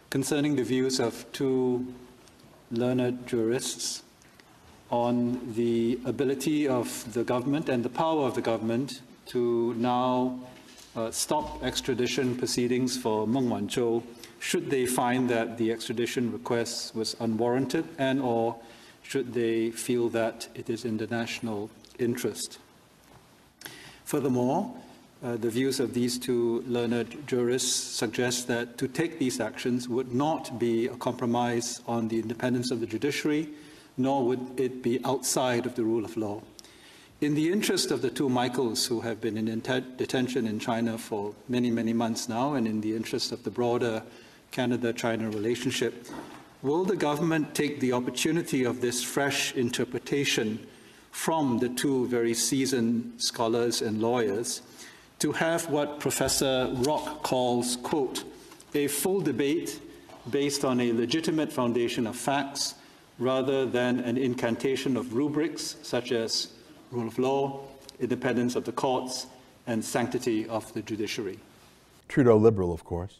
concerning 0.09 0.57
the 0.57 0.63
views 0.65 0.99
of 0.99 1.25
two 1.31 1.87
learned 2.69 3.25
jurists 3.27 4.03
on 4.89 5.53
the 5.55 5.97
ability 6.03 6.67
of 6.67 7.13
the 7.13 7.23
government 7.23 7.69
and 7.69 7.85
the 7.85 7.89
power 7.89 8.25
of 8.25 8.35
the 8.35 8.41
government 8.41 8.99
to 9.27 9.73
now 9.75 10.37
uh, 10.97 11.09
stop 11.11 11.63
extradition 11.63 12.35
proceedings 12.35 12.97
for 12.97 13.25
Meng 13.25 13.47
Wanzhou 13.47 14.03
should 14.41 14.69
they 14.69 14.85
find 14.85 15.29
that 15.29 15.57
the 15.57 15.71
extradition 15.71 16.29
request 16.33 16.93
was 16.93 17.15
unwarranted 17.21 17.85
and 17.97 18.19
or 18.19 18.57
should 19.03 19.33
they 19.33 19.71
feel 19.71 20.09
that 20.09 20.47
it 20.55 20.69
is 20.69 20.85
in 20.85 20.97
the 20.97 21.07
national 21.07 21.69
interest. 21.99 22.59
Furthermore, 24.05 24.73
uh, 25.23 25.37
the 25.37 25.49
views 25.49 25.79
of 25.79 25.93
these 25.93 26.17
two 26.17 26.63
learned 26.67 27.27
jurists 27.27 27.71
suggest 27.71 28.47
that 28.47 28.77
to 28.77 28.87
take 28.87 29.19
these 29.19 29.39
actions 29.39 29.87
would 29.87 30.13
not 30.13 30.57
be 30.57 30.87
a 30.87 30.95
compromise 30.95 31.81
on 31.87 32.07
the 32.07 32.19
independence 32.19 32.71
of 32.71 32.79
the 32.79 32.87
judiciary, 32.87 33.47
nor 33.97 34.25
would 34.25 34.59
it 34.59 34.81
be 34.81 34.99
outside 35.05 35.65
of 35.65 35.75
the 35.75 35.83
rule 35.83 36.03
of 36.03 36.17
law. 36.17 36.41
In 37.21 37.35
the 37.35 37.51
interest 37.51 37.91
of 37.91 38.01
the 38.01 38.09
two 38.09 38.29
Michaels 38.29 38.87
who 38.87 39.01
have 39.01 39.21
been 39.21 39.37
in 39.37 39.45
detention 39.95 40.47
in 40.47 40.57
China 40.59 40.97
for 40.97 41.35
many, 41.47 41.69
many 41.69 41.93
months 41.93 42.27
now, 42.27 42.55
and 42.55 42.67
in 42.67 42.81
the 42.81 42.95
interest 42.95 43.31
of 43.31 43.43
the 43.43 43.51
broader 43.51 44.01
Canada 44.49 44.91
China 44.91 45.29
relationship, 45.29 46.07
will 46.61 46.85
the 46.85 46.95
government 46.95 47.55
take 47.55 47.79
the 47.79 47.93
opportunity 47.93 48.63
of 48.63 48.81
this 48.81 49.03
fresh 49.03 49.53
interpretation 49.55 50.65
from 51.11 51.59
the 51.59 51.69
two 51.69 52.07
very 52.07 52.33
seasoned 52.33 53.13
scholars 53.17 53.81
and 53.81 54.01
lawyers 54.01 54.61
to 55.19 55.31
have 55.31 55.69
what 55.69 55.99
Professor 55.99 56.69
Rock 56.79 57.23
calls, 57.23 57.75
quote, 57.77 58.23
a 58.73 58.87
full 58.87 59.21
debate 59.21 59.79
based 60.29 60.63
on 60.63 60.79
a 60.79 60.93
legitimate 60.93 61.51
foundation 61.51 62.07
of 62.07 62.15
facts 62.15 62.75
rather 63.19 63.65
than 63.65 63.99
an 63.99 64.17
incantation 64.17 64.97
of 64.97 65.13
rubrics 65.13 65.75
such 65.83 66.11
as 66.11 66.53
rule 66.91 67.07
of 67.07 67.19
law, 67.19 67.61
independence 67.99 68.55
of 68.55 68.65
the 68.65 68.71
courts, 68.71 69.27
and 69.67 69.83
sanctity 69.83 70.47
of 70.47 70.73
the 70.73 70.81
judiciary. 70.81 71.39
Trudeau 72.07 72.37
liberal, 72.37 72.73
of 72.73 72.83
course. 72.83 73.19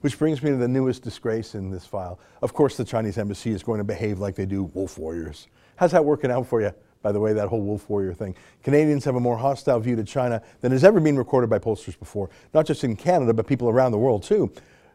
Which 0.00 0.18
brings 0.18 0.42
me 0.42 0.50
to 0.50 0.56
the 0.56 0.68
newest 0.68 1.02
disgrace 1.02 1.54
in 1.54 1.70
this 1.70 1.86
file. 1.86 2.18
Of 2.42 2.52
course, 2.52 2.76
the 2.76 2.84
Chinese 2.84 3.18
embassy 3.18 3.50
is 3.52 3.62
going 3.62 3.78
to 3.78 3.84
behave 3.84 4.18
like 4.18 4.34
they 4.34 4.46
do 4.46 4.64
wolf 4.74 4.98
warriors. 4.98 5.48
How's 5.76 5.92
that 5.92 6.04
working 6.04 6.30
out 6.30 6.46
for 6.46 6.60
you, 6.60 6.72
by 7.02 7.12
the 7.12 7.20
way, 7.20 7.32
that 7.32 7.48
whole 7.48 7.60
wolf 7.60 7.88
warrior 7.88 8.14
thing? 8.14 8.36
Canadians 8.62 9.04
have 9.04 9.16
a 9.16 9.20
more 9.20 9.36
hostile 9.36 9.80
view 9.80 9.96
to 9.96 10.04
China 10.04 10.42
than 10.60 10.72
has 10.72 10.84
ever 10.84 11.00
been 11.00 11.16
recorded 11.16 11.50
by 11.50 11.58
pollsters 11.58 11.98
before, 11.98 12.30
not 12.52 12.66
just 12.66 12.84
in 12.84 12.96
Canada, 12.96 13.34
but 13.34 13.46
people 13.46 13.68
around 13.68 13.92
the 13.92 13.98
world 13.98 14.22
too. 14.22 14.52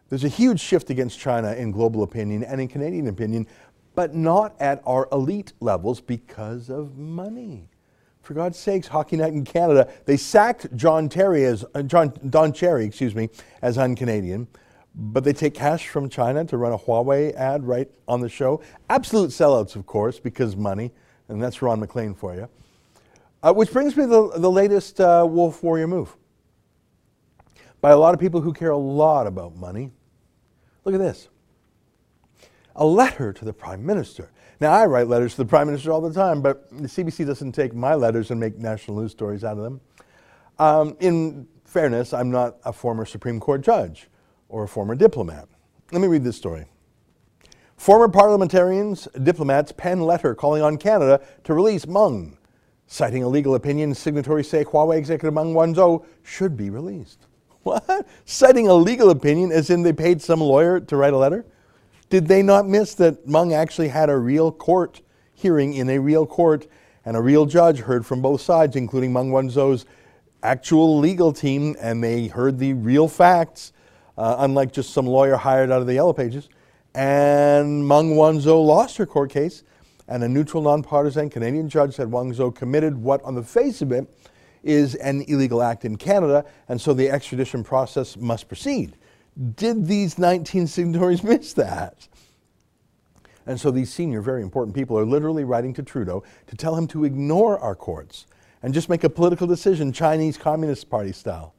There's 0.09 0.23
a 0.23 0.29
huge 0.29 0.59
shift 0.59 0.89
against 0.89 1.19
China 1.19 1.53
in 1.53 1.71
global 1.71 2.03
opinion 2.03 2.43
and 2.43 2.59
in 2.59 2.67
Canadian 2.67 3.07
opinion, 3.07 3.45
but 3.93 4.15
not 4.15 4.55
at 4.59 4.81
our 4.85 5.07
elite 5.11 5.53
levels 5.59 6.01
because 6.01 6.69
of 6.69 6.97
money. 6.97 7.69
For 8.21 8.33
God's 8.33 8.57
sakes, 8.57 8.87
Hockey 8.87 9.17
Night 9.17 9.33
in 9.33 9.43
Canada, 9.43 9.91
they 10.05 10.17
sacked 10.17 10.75
John 10.75 11.09
Terry 11.09 11.45
as 11.45 11.65
uh, 11.73 11.81
John 11.81 12.13
Don 12.29 12.53
Cherry, 12.53 12.85
excuse 12.85 13.15
me, 13.15 13.29
as 13.61 13.77
un-Canadian, 13.77 14.47
but 14.95 15.23
they 15.23 15.33
take 15.33 15.53
cash 15.53 15.87
from 15.87 16.09
China 16.09 16.43
to 16.45 16.57
run 16.57 16.73
a 16.73 16.77
Huawei 16.77 17.33
ad 17.35 17.65
right 17.65 17.89
on 18.07 18.21
the 18.21 18.29
show. 18.29 18.61
Absolute 18.89 19.29
sellouts, 19.29 19.75
of 19.75 19.85
course, 19.85 20.19
because 20.19 20.55
money, 20.55 20.91
and 21.27 21.41
that's 21.41 21.61
Ron 21.61 21.79
MacLean 21.79 22.13
for 22.13 22.35
you. 22.35 22.49
Uh, 23.41 23.53
which 23.53 23.71
brings 23.71 23.95
me 23.95 24.03
to 24.03 24.09
the, 24.09 24.39
the 24.39 24.51
latest 24.51 24.99
uh, 24.99 25.25
Wolf 25.27 25.63
Warrior 25.63 25.87
move 25.87 26.15
by 27.81 27.91
a 27.91 27.97
lot 27.97 28.13
of 28.13 28.19
people 28.19 28.41
who 28.41 28.51
care 28.51 28.71
a 28.71 28.77
lot 28.77 29.27
about 29.27 29.55
money. 29.55 29.91
Look 30.83 30.95
at 30.95 30.99
this 30.99 31.29
a 32.75 32.85
letter 32.85 33.33
to 33.33 33.45
the 33.45 33.53
Prime 33.53 33.85
Minister. 33.85 34.31
Now, 34.61 34.71
I 34.71 34.85
write 34.85 35.07
letters 35.07 35.35
to 35.35 35.43
the 35.43 35.45
Prime 35.45 35.67
Minister 35.67 35.91
all 35.91 36.01
the 36.01 36.13
time, 36.13 36.41
but 36.41 36.69
the 36.71 36.87
CBC 36.87 37.25
doesn't 37.25 37.51
take 37.51 37.73
my 37.73 37.93
letters 37.93 38.31
and 38.31 38.39
make 38.39 38.57
national 38.57 39.01
news 39.01 39.11
stories 39.11 39.43
out 39.43 39.57
of 39.57 39.63
them. 39.63 39.81
Um, 40.59 40.97
in 40.99 41.47
fairness, 41.65 42.13
I'm 42.13 42.31
not 42.31 42.57
a 42.63 42.73
former 42.73 43.05
Supreme 43.05 43.39
Court 43.39 43.61
judge 43.61 44.07
or 44.49 44.63
a 44.63 44.67
former 44.67 44.95
diplomat. 44.95 45.47
Let 45.91 46.01
me 46.01 46.07
read 46.07 46.23
this 46.23 46.35
story. 46.35 46.65
Former 47.77 48.09
parliamentarians, 48.09 49.07
diplomats 49.23 49.71
pen 49.71 50.01
letter 50.01 50.35
calling 50.35 50.61
on 50.61 50.77
Canada 50.77 51.21
to 51.45 51.53
release 51.53 51.87
Meng. 51.87 52.37
Citing 52.87 53.23
a 53.23 53.27
legal 53.27 53.55
opinion, 53.55 53.95
signatories 53.95 54.49
say 54.49 54.65
Huawei 54.65 54.97
executive 54.97 55.33
Meng 55.33 55.53
Wanzhou 55.53 56.03
should 56.23 56.57
be 56.57 56.69
released. 56.69 57.27
What? 57.63 58.07
Citing 58.25 58.67
a 58.67 58.73
legal 58.73 59.09
opinion 59.09 59.51
as 59.51 59.69
in 59.69 59.83
they 59.83 59.93
paid 59.93 60.21
some 60.21 60.39
lawyer 60.39 60.79
to 60.79 60.95
write 60.95 61.13
a 61.13 61.17
letter? 61.17 61.45
Did 62.09 62.27
they 62.27 62.41
not 62.41 62.67
miss 62.67 62.95
that 62.95 63.27
Meng 63.27 63.53
actually 63.53 63.89
had 63.89 64.09
a 64.09 64.17
real 64.17 64.51
court 64.51 65.01
hearing 65.33 65.73
in 65.73 65.89
a 65.89 65.99
real 65.99 66.25
court 66.25 66.67
and 67.05 67.15
a 67.15 67.21
real 67.21 67.45
judge 67.45 67.79
heard 67.79 68.05
from 68.05 68.21
both 68.21 68.41
sides, 68.41 68.75
including 68.75 69.13
Meng 69.13 69.31
Wanzhou's 69.31 69.85
actual 70.41 70.99
legal 70.99 71.31
team, 71.31 71.75
and 71.79 72.03
they 72.03 72.27
heard 72.27 72.59
the 72.59 72.73
real 72.73 73.07
facts, 73.07 73.73
uh, 74.19 74.35
unlike 74.39 74.73
just 74.73 74.91
some 74.91 75.07
lawyer 75.07 75.37
hired 75.37 75.71
out 75.71 75.79
of 75.79 75.87
the 75.87 75.93
Yellow 75.93 76.11
Pages. 76.11 76.49
And 76.93 77.87
Meng 77.87 78.15
Wanzhou 78.15 78.65
lost 78.65 78.97
her 78.97 79.05
court 79.05 79.31
case, 79.31 79.63
and 80.09 80.21
a 80.23 80.27
neutral, 80.27 80.61
nonpartisan 80.61 81.29
Canadian 81.29 81.69
judge 81.69 81.95
said 81.95 82.09
Wanzhou 82.09 82.53
committed 82.53 82.97
what, 82.97 83.23
on 83.23 83.33
the 83.33 83.43
face 83.43 83.81
of 83.81 83.93
it, 83.93 84.13
is 84.61 84.95
an 84.95 85.21
illegal 85.29 85.63
act 85.63 85.85
in 85.85 85.95
Canada, 85.95 86.43
and 86.67 86.81
so 86.81 86.93
the 86.93 87.09
extradition 87.09 87.63
process 87.63 88.17
must 88.17 88.49
proceed. 88.49 88.97
Did 89.55 89.87
these 89.87 90.17
19 90.17 90.67
signatories 90.67 91.23
miss 91.23 91.53
that? 91.53 92.09
And 93.45 93.57
so 93.57 93.71
these 93.71 93.91
senior, 93.91 94.21
very 94.21 94.41
important 94.41 94.75
people 94.75 94.99
are 94.99 95.05
literally 95.05 95.45
writing 95.45 95.73
to 95.75 95.83
Trudeau 95.83 96.23
to 96.47 96.57
tell 96.57 96.75
him 96.75 96.87
to 96.87 97.05
ignore 97.05 97.57
our 97.59 97.73
courts 97.73 98.25
and 98.61 98.73
just 98.73 98.89
make 98.89 99.05
a 99.05 99.09
political 99.09 99.47
decision, 99.47 99.93
Chinese 99.93 100.37
Communist 100.37 100.89
Party 100.89 101.13
style. 101.13 101.53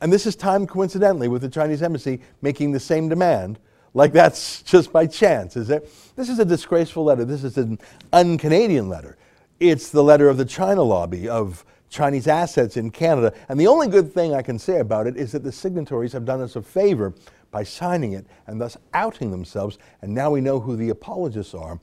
And 0.00 0.12
this 0.12 0.26
is 0.26 0.36
timed 0.36 0.68
coincidentally 0.68 1.28
with 1.28 1.42
the 1.42 1.48
Chinese 1.48 1.82
embassy 1.82 2.20
making 2.42 2.72
the 2.72 2.80
same 2.80 3.08
demand, 3.08 3.58
like 3.94 4.12
that's 4.12 4.62
just 4.64 4.92
by 4.92 5.06
chance, 5.06 5.56
is 5.56 5.70
it? 5.70 5.92
This 6.16 6.28
is 6.28 6.38
a 6.38 6.44
disgraceful 6.44 7.04
letter. 7.04 7.24
This 7.24 7.44
is 7.44 7.58
an 7.58 7.78
un 8.12 8.38
Canadian 8.38 8.88
letter. 8.88 9.16
It's 9.58 9.90
the 9.90 10.02
letter 10.02 10.28
of 10.28 10.38
the 10.38 10.44
China 10.44 10.82
lobby, 10.82 11.28
of 11.28 11.64
Chinese 11.90 12.28
assets 12.28 12.76
in 12.76 12.90
Canada. 12.90 13.34
And 13.48 13.60
the 13.60 13.66
only 13.66 13.88
good 13.88 14.14
thing 14.14 14.34
I 14.34 14.42
can 14.42 14.58
say 14.58 14.78
about 14.78 15.06
it 15.06 15.16
is 15.16 15.32
that 15.32 15.42
the 15.42 15.52
signatories 15.52 16.12
have 16.12 16.24
done 16.24 16.40
us 16.40 16.56
a 16.56 16.62
favor 16.62 17.12
by 17.50 17.64
signing 17.64 18.12
it 18.12 18.26
and 18.46 18.60
thus 18.60 18.76
outing 18.94 19.30
themselves. 19.30 19.76
And 20.00 20.14
now 20.14 20.30
we 20.30 20.40
know 20.40 20.60
who 20.60 20.76
the 20.76 20.90
apologists 20.90 21.52
are. 21.52 21.80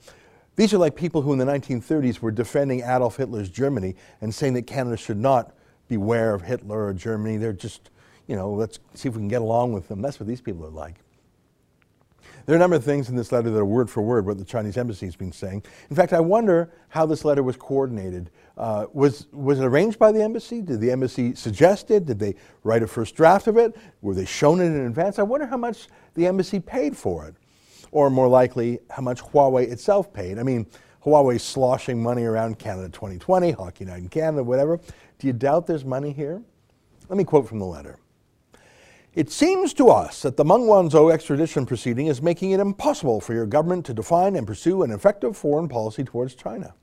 These 0.55 0.73
are 0.73 0.77
like 0.79 0.95
people 0.95 1.21
who 1.21 1.33
in 1.33 1.39
the 1.39 1.45
1930s 1.45 2.19
were 2.19 2.31
defending 2.31 2.79
Adolf 2.79 3.17
Hitler's 3.17 3.49
Germany 3.49 3.95
and 4.21 4.33
saying 4.33 4.53
that 4.55 4.63
Canada 4.63 4.97
should 4.97 5.19
not 5.19 5.53
beware 5.87 6.33
of 6.33 6.41
Hitler 6.41 6.87
or 6.87 6.93
Germany. 6.93 7.37
They're 7.37 7.53
just, 7.53 7.91
you 8.27 8.35
know, 8.35 8.51
let's 8.51 8.79
see 8.93 9.09
if 9.09 9.15
we 9.15 9.19
can 9.19 9.27
get 9.27 9.41
along 9.41 9.73
with 9.73 9.87
them. 9.87 10.01
That's 10.01 10.19
what 10.19 10.27
these 10.27 10.41
people 10.41 10.65
are 10.65 10.69
like. 10.71 10.95
There 12.45 12.53
are 12.53 12.57
a 12.57 12.59
number 12.59 12.77
of 12.77 12.83
things 12.85 13.09
in 13.09 13.15
this 13.17 13.33
letter 13.33 13.49
that 13.49 13.59
are 13.59 13.65
word 13.65 13.89
for 13.89 14.01
word 14.01 14.25
what 14.25 14.37
the 14.37 14.45
Chinese 14.45 14.77
embassy 14.77 15.05
has 15.05 15.17
been 15.17 15.33
saying. 15.33 15.63
In 15.89 15.97
fact, 15.97 16.13
I 16.13 16.21
wonder 16.21 16.71
how 16.87 17.05
this 17.05 17.25
letter 17.25 17.43
was 17.43 17.57
coordinated. 17.57 18.29
Uh, 18.57 18.85
was, 18.93 19.27
was 19.33 19.59
it 19.59 19.65
arranged 19.65 19.99
by 19.99 20.13
the 20.13 20.21
embassy? 20.21 20.61
Did 20.61 20.79
the 20.79 20.89
embassy 20.89 21.35
suggest 21.35 21.91
it? 21.91 22.05
Did 22.05 22.19
they 22.19 22.35
write 22.63 22.83
a 22.83 22.87
first 22.87 23.15
draft 23.15 23.47
of 23.47 23.57
it? 23.57 23.75
Were 24.01 24.13
they 24.13 24.23
shown 24.23 24.61
it 24.61 24.67
in 24.67 24.85
advance? 24.85 25.19
I 25.19 25.23
wonder 25.23 25.45
how 25.45 25.57
much 25.57 25.89
the 26.13 26.25
embassy 26.25 26.61
paid 26.61 26.95
for 26.95 27.27
it. 27.27 27.35
Or 27.91 28.09
more 28.09 28.29
likely, 28.29 28.79
how 28.89 29.01
much 29.01 29.21
Huawei 29.21 29.69
itself 29.69 30.13
paid. 30.13 30.39
I 30.39 30.43
mean, 30.43 30.67
Huawei's 31.03 31.43
sloshing 31.43 32.01
money 32.01 32.23
around 32.23 32.59
Canada 32.59 32.87
2020, 32.89 33.51
Hockey 33.51 33.83
Night 33.83 33.99
in 33.99 34.09
Canada, 34.09 34.41
whatever. 34.41 34.79
Do 35.19 35.27
you 35.27 35.33
doubt 35.33 35.67
there's 35.67 35.83
money 35.85 36.13
here? 36.13 36.41
Let 37.09 37.17
me 37.17 37.25
quote 37.25 37.47
from 37.47 37.59
the 37.59 37.65
letter. 37.65 37.99
It 39.17 39.31
seems 39.31 39.73
to 39.73 39.89
us 39.89 40.21
that 40.21 40.37
the 40.37 40.45
Meng 40.45 40.67
Wanzhou 40.67 41.11
extradition 41.11 41.65
proceeding 41.65 42.05
is 42.05 42.21
making 42.21 42.51
it 42.51 42.59
impossible 42.59 43.19
for 43.19 43.33
your 43.33 43.47
government 43.47 43.83
to 43.87 43.93
define 43.95 44.35
and 44.35 44.45
pursue 44.45 44.83
an 44.83 44.91
effective 44.91 45.35
foreign 45.35 45.67
policy 45.67 46.03
towards 46.03 46.35
China. 46.35 46.75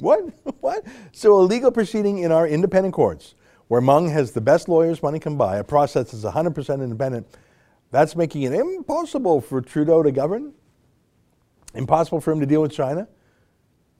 What? 0.00 0.24
what? 0.60 0.84
So 1.12 1.32
a 1.32 1.40
legal 1.40 1.72
proceeding 1.72 2.18
in 2.18 2.30
our 2.32 2.46
independent 2.46 2.92
courts, 2.92 3.34
where 3.68 3.80
Meng 3.80 4.10
has 4.10 4.32
the 4.32 4.42
best 4.42 4.68
lawyers 4.68 5.02
money 5.02 5.18
can 5.18 5.38
buy, 5.38 5.56
a 5.56 5.64
process 5.64 6.10
that's 6.10 6.22
100% 6.22 6.84
independent, 6.84 7.26
that's 7.90 8.14
making 8.14 8.42
it 8.42 8.52
impossible 8.52 9.40
for 9.40 9.62
Trudeau 9.62 10.02
to 10.02 10.12
govern? 10.12 10.52
Impossible 11.72 12.20
for 12.20 12.32
him 12.32 12.40
to 12.40 12.46
deal 12.46 12.60
with 12.60 12.72
China? 12.72 13.08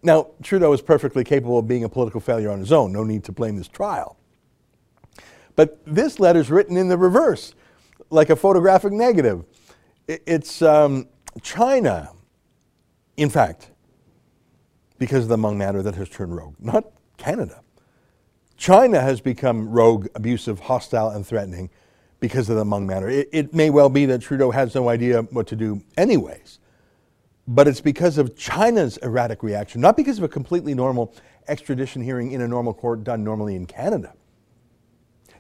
Now, 0.03 0.27
Trudeau 0.43 0.75
is 0.75 0.83
perfectly 0.83 1.25
capable 1.25 1.61
of 1.61 1.67
being 1.67 1.85
a 1.85 1.89
political 1.89 2.21
failure 2.21 2.51
on 2.51 2.59
his 2.59 2.73
own. 2.73 2.93
No 2.93 3.05
need 3.05 3.25
to 3.25 3.33
blame 3.33 3.57
this 3.57 3.69
trial. 3.69 4.19
But 5.57 5.79
this 5.87 6.19
letter 6.19 6.41
is 6.41 6.51
written 6.51 6.77
in 6.77 6.89
the 6.89 6.99
reverse, 6.99 7.55
like 8.11 8.31
a 8.31 8.37
photographic 8.37 8.93
negative. 8.93 9.45
It's 10.09 10.63
um, 10.63 11.09
China, 11.43 12.11
in 13.17 13.31
fact, 13.31 13.71
because 14.99 15.25
of 15.25 15.29
the 15.29 15.39
Meng 15.39 15.59
matter 15.59 15.83
that 15.83 15.95
has 15.95 16.09
turned 16.09 16.37
rogue, 16.37 16.55
not 16.59 16.85
Canada. 17.17 17.61
China 18.57 19.01
has 19.01 19.21
become 19.21 19.69
rogue, 19.71 20.07
abusive, 20.15 20.61
hostile, 20.61 21.11
and 21.11 21.27
threatening 21.27 21.71
because 22.21 22.49
of 22.49 22.57
the 22.57 22.65
Meng 22.65 22.87
matter. 22.87 23.09
It, 23.09 23.29
it, 23.33 23.55
may 23.55 23.71
well 23.71 23.89
be 23.89 24.07
that 24.07 24.23
Trudeau 24.23 24.51
has 24.51 24.75
no 24.75 24.89
idea 24.89 25.23
what 25.23 25.47
to 25.49 25.57
do, 25.57 25.83
anyways, 25.97 26.59
but 27.47 27.69
it's 27.69 27.81
because 27.81 28.19
of 28.19 28.37
China's 28.37 28.97
erratic 28.99 29.43
reaction, 29.43 29.81
not 29.81 29.97
because 29.97 30.19
of 30.19 30.25
a 30.25 30.29
completely 30.29 30.75
normal 30.75 31.15
extradition 31.49 32.03
hearing 32.03 32.33
in 32.33 32.41
a 32.41 32.49
normal 32.49 32.73
court 32.73 33.05
done 33.05 33.23
normally 33.23 33.57
in 33.57 33.67
Canada. 33.67 34.15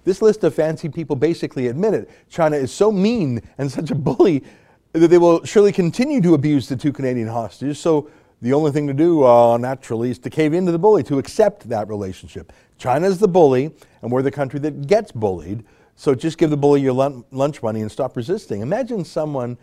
This 0.04 0.22
list 0.22 0.44
of 0.44 0.54
fancy 0.54 0.88
people 0.88 1.16
basically 1.16 1.66
admit 1.68 1.94
it. 1.94 2.10
China 2.28 2.56
is 2.56 2.72
so 2.72 2.92
mean 2.92 3.42
and 3.58 3.70
such 3.70 3.90
a 3.90 3.94
bully 3.94 4.44
that 4.92 5.08
they 5.08 5.18
will 5.18 5.44
surely 5.44 5.72
continue 5.72 6.20
to 6.20 6.34
abuse 6.34 6.68
the 6.68 6.76
two 6.76 6.92
Canadian 6.92 7.28
hostages. 7.28 7.80
So 7.80 8.08
the 8.40 8.52
only 8.52 8.70
thing 8.70 8.86
to 8.86 8.94
do, 8.94 9.24
uh, 9.24 9.56
naturally, 9.56 10.10
is 10.10 10.18
to 10.20 10.30
cave 10.30 10.52
into 10.52 10.70
the 10.70 10.78
bully, 10.78 11.02
to 11.04 11.18
accept 11.18 11.68
that 11.68 11.88
relationship. 11.88 12.52
China's 12.78 13.18
the 13.18 13.28
bully, 13.28 13.74
and 14.02 14.12
we're 14.12 14.22
the 14.22 14.30
country 14.30 14.60
that 14.60 14.86
gets 14.86 15.10
bullied. 15.10 15.64
So 15.96 16.14
just 16.14 16.38
give 16.38 16.50
the 16.50 16.56
bully 16.56 16.80
your 16.82 16.92
lunch 16.92 17.62
money 17.62 17.80
and 17.80 17.90
stop 17.90 18.16
resisting. 18.16 18.60
Imagine 18.60 19.04
someone 19.04 19.56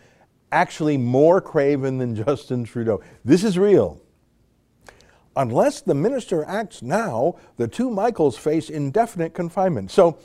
actually 0.52 0.98
more 0.98 1.42
craven 1.42 1.98
than 1.98 2.16
Justin 2.26 2.64
Trudeau. 2.64 3.02
This 3.24 3.44
is 3.44 3.58
real. 3.58 4.02
Unless 5.36 5.82
the 5.82 5.94
minister 5.94 6.44
acts 6.46 6.82
now, 6.82 7.36
the 7.58 7.68
two 7.68 7.90
Michaels 7.90 8.38
face 8.38 8.70
indefinite 8.70 9.34
confinement. 9.34 9.92
So 9.92 10.18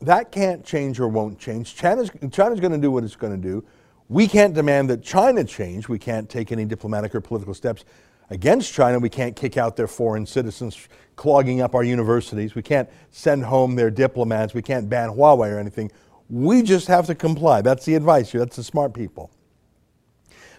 that 0.00 0.32
can't 0.32 0.64
change 0.64 0.98
or 0.98 1.08
won't 1.08 1.38
change. 1.38 1.74
China's, 1.74 2.10
China's 2.32 2.60
going 2.60 2.72
to 2.72 2.78
do 2.78 2.90
what 2.90 3.04
it's 3.04 3.16
going 3.16 3.40
to 3.40 3.48
do. 3.48 3.64
We 4.08 4.26
can't 4.26 4.54
demand 4.54 4.90
that 4.90 5.02
China 5.02 5.44
change. 5.44 5.88
We 5.88 5.98
can't 5.98 6.28
take 6.28 6.50
any 6.50 6.64
diplomatic 6.64 7.14
or 7.14 7.20
political 7.20 7.54
steps 7.54 7.84
against 8.30 8.72
China. 8.72 8.98
We 8.98 9.08
can't 9.08 9.36
kick 9.36 9.56
out 9.56 9.76
their 9.76 9.86
foreign 9.86 10.26
citizens 10.26 10.88
clogging 11.16 11.60
up 11.60 11.74
our 11.74 11.84
universities. 11.84 12.54
We 12.54 12.62
can't 12.62 12.88
send 13.10 13.44
home 13.44 13.76
their 13.76 13.90
diplomats. 13.90 14.54
We 14.54 14.62
can't 14.62 14.88
ban 14.88 15.10
Huawei 15.10 15.52
or 15.52 15.58
anything. 15.58 15.92
We 16.28 16.62
just 16.62 16.88
have 16.88 17.06
to 17.06 17.14
comply. 17.14 17.60
That's 17.60 17.84
the 17.84 17.94
advice 17.94 18.32
here. 18.32 18.40
That's 18.40 18.56
the 18.56 18.64
smart 18.64 18.94
people. 18.94 19.30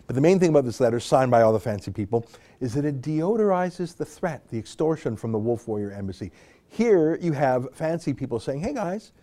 But 0.05 0.15
the 0.15 0.21
main 0.21 0.39
thing 0.39 0.49
about 0.49 0.65
this 0.65 0.79
letter, 0.79 0.99
signed 0.99 1.31
by 1.31 1.41
all 1.41 1.53
the 1.53 1.59
fancy 1.59 1.91
people, 1.91 2.27
is 2.59 2.73
that 2.73 2.85
it 2.85 3.01
deodorizes 3.01 3.95
the 3.95 4.05
threat, 4.05 4.47
the 4.49 4.59
extortion 4.59 5.15
from 5.15 5.31
the 5.31 5.39
Wolf 5.39 5.67
Warrior 5.67 5.91
Embassy. 5.91 6.31
Here 6.67 7.17
you 7.21 7.33
have 7.33 7.73
fancy 7.73 8.13
people 8.13 8.39
saying, 8.39 8.61
hey 8.61 8.73
guys, 8.73 9.13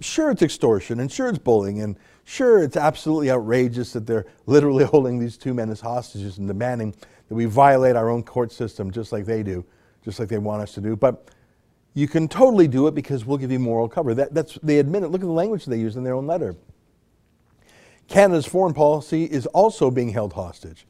sure 0.00 0.30
it's 0.30 0.42
extortion 0.42 1.00
and 1.00 1.10
sure 1.10 1.28
it's 1.28 1.38
bullying 1.38 1.82
and 1.82 1.98
sure 2.24 2.62
it's 2.62 2.76
absolutely 2.76 3.30
outrageous 3.30 3.92
that 3.92 4.06
they're 4.06 4.26
literally 4.46 4.84
holding 4.92 5.18
these 5.18 5.36
two 5.36 5.54
men 5.54 5.70
as 5.70 5.80
hostages 5.80 6.38
and 6.38 6.46
demanding 6.46 6.94
that 7.28 7.34
we 7.34 7.44
violate 7.44 7.96
our 7.96 8.08
own 8.10 8.22
court 8.22 8.52
system 8.52 8.90
just 8.90 9.12
like 9.12 9.24
they 9.24 9.42
do, 9.42 9.64
just 10.04 10.18
like 10.18 10.28
they 10.28 10.38
want 10.38 10.62
us 10.62 10.72
to 10.72 10.80
do. 10.80 10.96
But 10.96 11.30
you 11.94 12.06
can 12.06 12.28
totally 12.28 12.68
do 12.68 12.86
it 12.86 12.94
because 12.94 13.26
we'll 13.26 13.38
give 13.38 13.50
you 13.50 13.58
moral 13.58 13.88
cover. 13.88 14.14
That, 14.14 14.32
that's, 14.32 14.58
they 14.62 14.78
admit 14.78 15.02
it. 15.02 15.08
Look 15.08 15.20
at 15.20 15.26
the 15.26 15.32
language 15.32 15.64
they 15.64 15.78
use 15.78 15.96
in 15.96 16.04
their 16.04 16.14
own 16.14 16.26
letter. 16.26 16.54
Canada's 18.06 18.46
foreign 18.46 18.72
policy 18.72 19.24
is 19.24 19.46
also 19.46 19.90
being 19.90 20.10
held 20.10 20.32
hostage. 20.32 20.86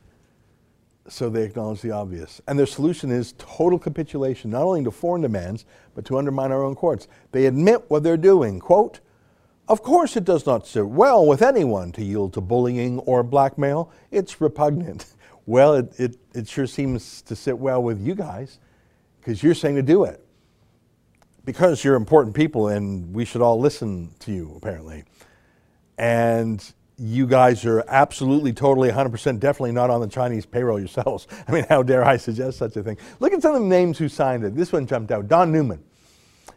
So 1.08 1.30
they 1.30 1.42
acknowledge 1.42 1.80
the 1.80 1.90
obvious. 1.90 2.40
And 2.46 2.58
their 2.58 2.66
solution 2.66 3.10
is 3.10 3.34
total 3.38 3.78
capitulation, 3.78 4.50
not 4.50 4.62
only 4.62 4.84
to 4.84 4.90
foreign 4.90 5.22
demands, 5.22 5.64
but 5.94 6.04
to 6.06 6.18
undermine 6.18 6.52
our 6.52 6.62
own 6.62 6.74
courts. 6.74 7.08
They 7.32 7.46
admit 7.46 7.84
what 7.88 8.02
they're 8.02 8.16
doing. 8.16 8.60
Quote, 8.60 9.00
of 9.68 9.82
course, 9.82 10.16
it 10.16 10.24
does 10.24 10.46
not 10.46 10.66
sit 10.66 10.86
well 10.86 11.26
with 11.26 11.42
anyone 11.42 11.92
to 11.92 12.04
yield 12.04 12.32
to 12.34 12.40
bullying 12.40 12.98
or 13.00 13.22
blackmail. 13.22 13.90
It's 14.10 14.40
repugnant. 14.40 15.06
Well, 15.46 15.76
it, 15.76 15.98
it, 15.98 16.16
it 16.34 16.46
sure 16.46 16.66
seems 16.66 17.22
to 17.22 17.34
sit 17.34 17.58
well 17.58 17.82
with 17.82 18.06
you 18.06 18.14
guys 18.14 18.58
because 19.18 19.42
you're 19.42 19.54
saying 19.54 19.76
to 19.76 19.82
do 19.82 20.04
it. 20.04 20.22
Because 21.46 21.82
you're 21.82 21.94
important 21.94 22.36
people 22.36 22.68
and 22.68 23.14
we 23.14 23.24
should 23.24 23.40
all 23.40 23.58
listen 23.58 24.10
to 24.18 24.30
you, 24.30 24.52
apparently. 24.58 25.04
And 25.96 26.62
you 26.98 27.26
guys 27.26 27.64
are 27.64 27.84
absolutely, 27.88 28.52
totally, 28.52 28.90
100% 28.90 29.38
definitely 29.38 29.72
not 29.72 29.88
on 29.88 30.00
the 30.00 30.08
Chinese 30.08 30.44
payroll 30.44 30.78
yourselves. 30.78 31.28
I 31.48 31.52
mean, 31.52 31.64
how 31.68 31.82
dare 31.82 32.04
I 32.04 32.16
suggest 32.16 32.58
such 32.58 32.76
a 32.76 32.82
thing? 32.82 32.98
Look 33.20 33.32
at 33.32 33.42
some 33.42 33.54
of 33.54 33.62
the 33.62 33.68
names 33.68 33.98
who 33.98 34.08
signed 34.08 34.44
it. 34.44 34.56
This 34.56 34.72
one 34.72 34.86
jumped 34.86 35.12
out. 35.12 35.28
Don 35.28 35.52
Newman. 35.52 35.82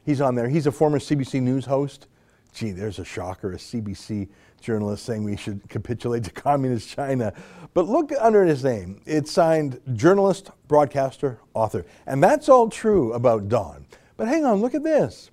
He's 0.04 0.20
on 0.20 0.36
there. 0.36 0.50
He's 0.50 0.66
a 0.66 0.72
former 0.72 0.98
CBC 0.98 1.42
News 1.42 1.66
host. 1.66 2.08
Gee, 2.54 2.72
there's 2.72 3.00
a 3.00 3.06
shocker, 3.06 3.54
a 3.54 3.58
CBC 3.58 4.28
journalist 4.62 5.06
saying 5.06 5.24
we 5.24 5.38
should 5.38 5.68
capitulate 5.70 6.24
to 6.24 6.32
communist 6.32 6.90
China. 6.90 7.34
But 7.74 7.88
look 7.88 8.12
under 8.20 8.44
his 8.44 8.64
name. 8.64 9.02
It's 9.06 9.32
signed 9.32 9.80
journalist, 9.94 10.52
broadcaster, 10.68 11.40
author. 11.54 11.86
And 12.06 12.22
that's 12.22 12.50
all 12.50 12.70
true 12.70 13.14
about 13.14 13.48
Don. 13.48 13.86
But 14.18 14.28
hang 14.28 14.44
on, 14.44 14.60
look 14.60 14.76
at 14.76 14.84
this. 14.84 15.32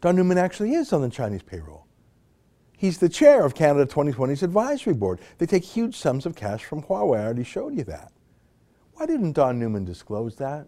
Don 0.00 0.14
Newman 0.16 0.38
actually 0.38 0.74
is 0.74 0.92
on 0.92 1.02
the 1.02 1.10
Chinese 1.10 1.42
payroll. 1.42 1.75
He's 2.76 2.98
the 2.98 3.08
chair 3.08 3.44
of 3.44 3.54
Canada 3.54 3.86
2020's 3.86 4.42
advisory 4.42 4.92
board. 4.92 5.20
They 5.38 5.46
take 5.46 5.64
huge 5.64 5.96
sums 5.96 6.26
of 6.26 6.36
cash 6.36 6.64
from 6.64 6.82
Huawei. 6.82 7.18
I 7.18 7.24
already 7.24 7.44
showed 7.44 7.74
you 7.74 7.84
that. 7.84 8.12
Why 8.94 9.06
didn't 9.06 9.32
Don 9.32 9.58
Newman 9.58 9.84
disclose 9.84 10.36
that? 10.36 10.66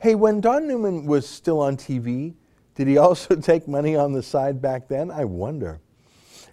Hey, 0.00 0.14
when 0.14 0.40
Don 0.40 0.66
Newman 0.66 1.06
was 1.06 1.28
still 1.28 1.60
on 1.60 1.76
TV, 1.76 2.34
did 2.74 2.88
he 2.88 2.98
also 2.98 3.36
take 3.36 3.68
money 3.68 3.94
on 3.94 4.12
the 4.12 4.22
side 4.22 4.60
back 4.60 4.88
then? 4.88 5.10
I 5.10 5.24
wonder. 5.24 5.80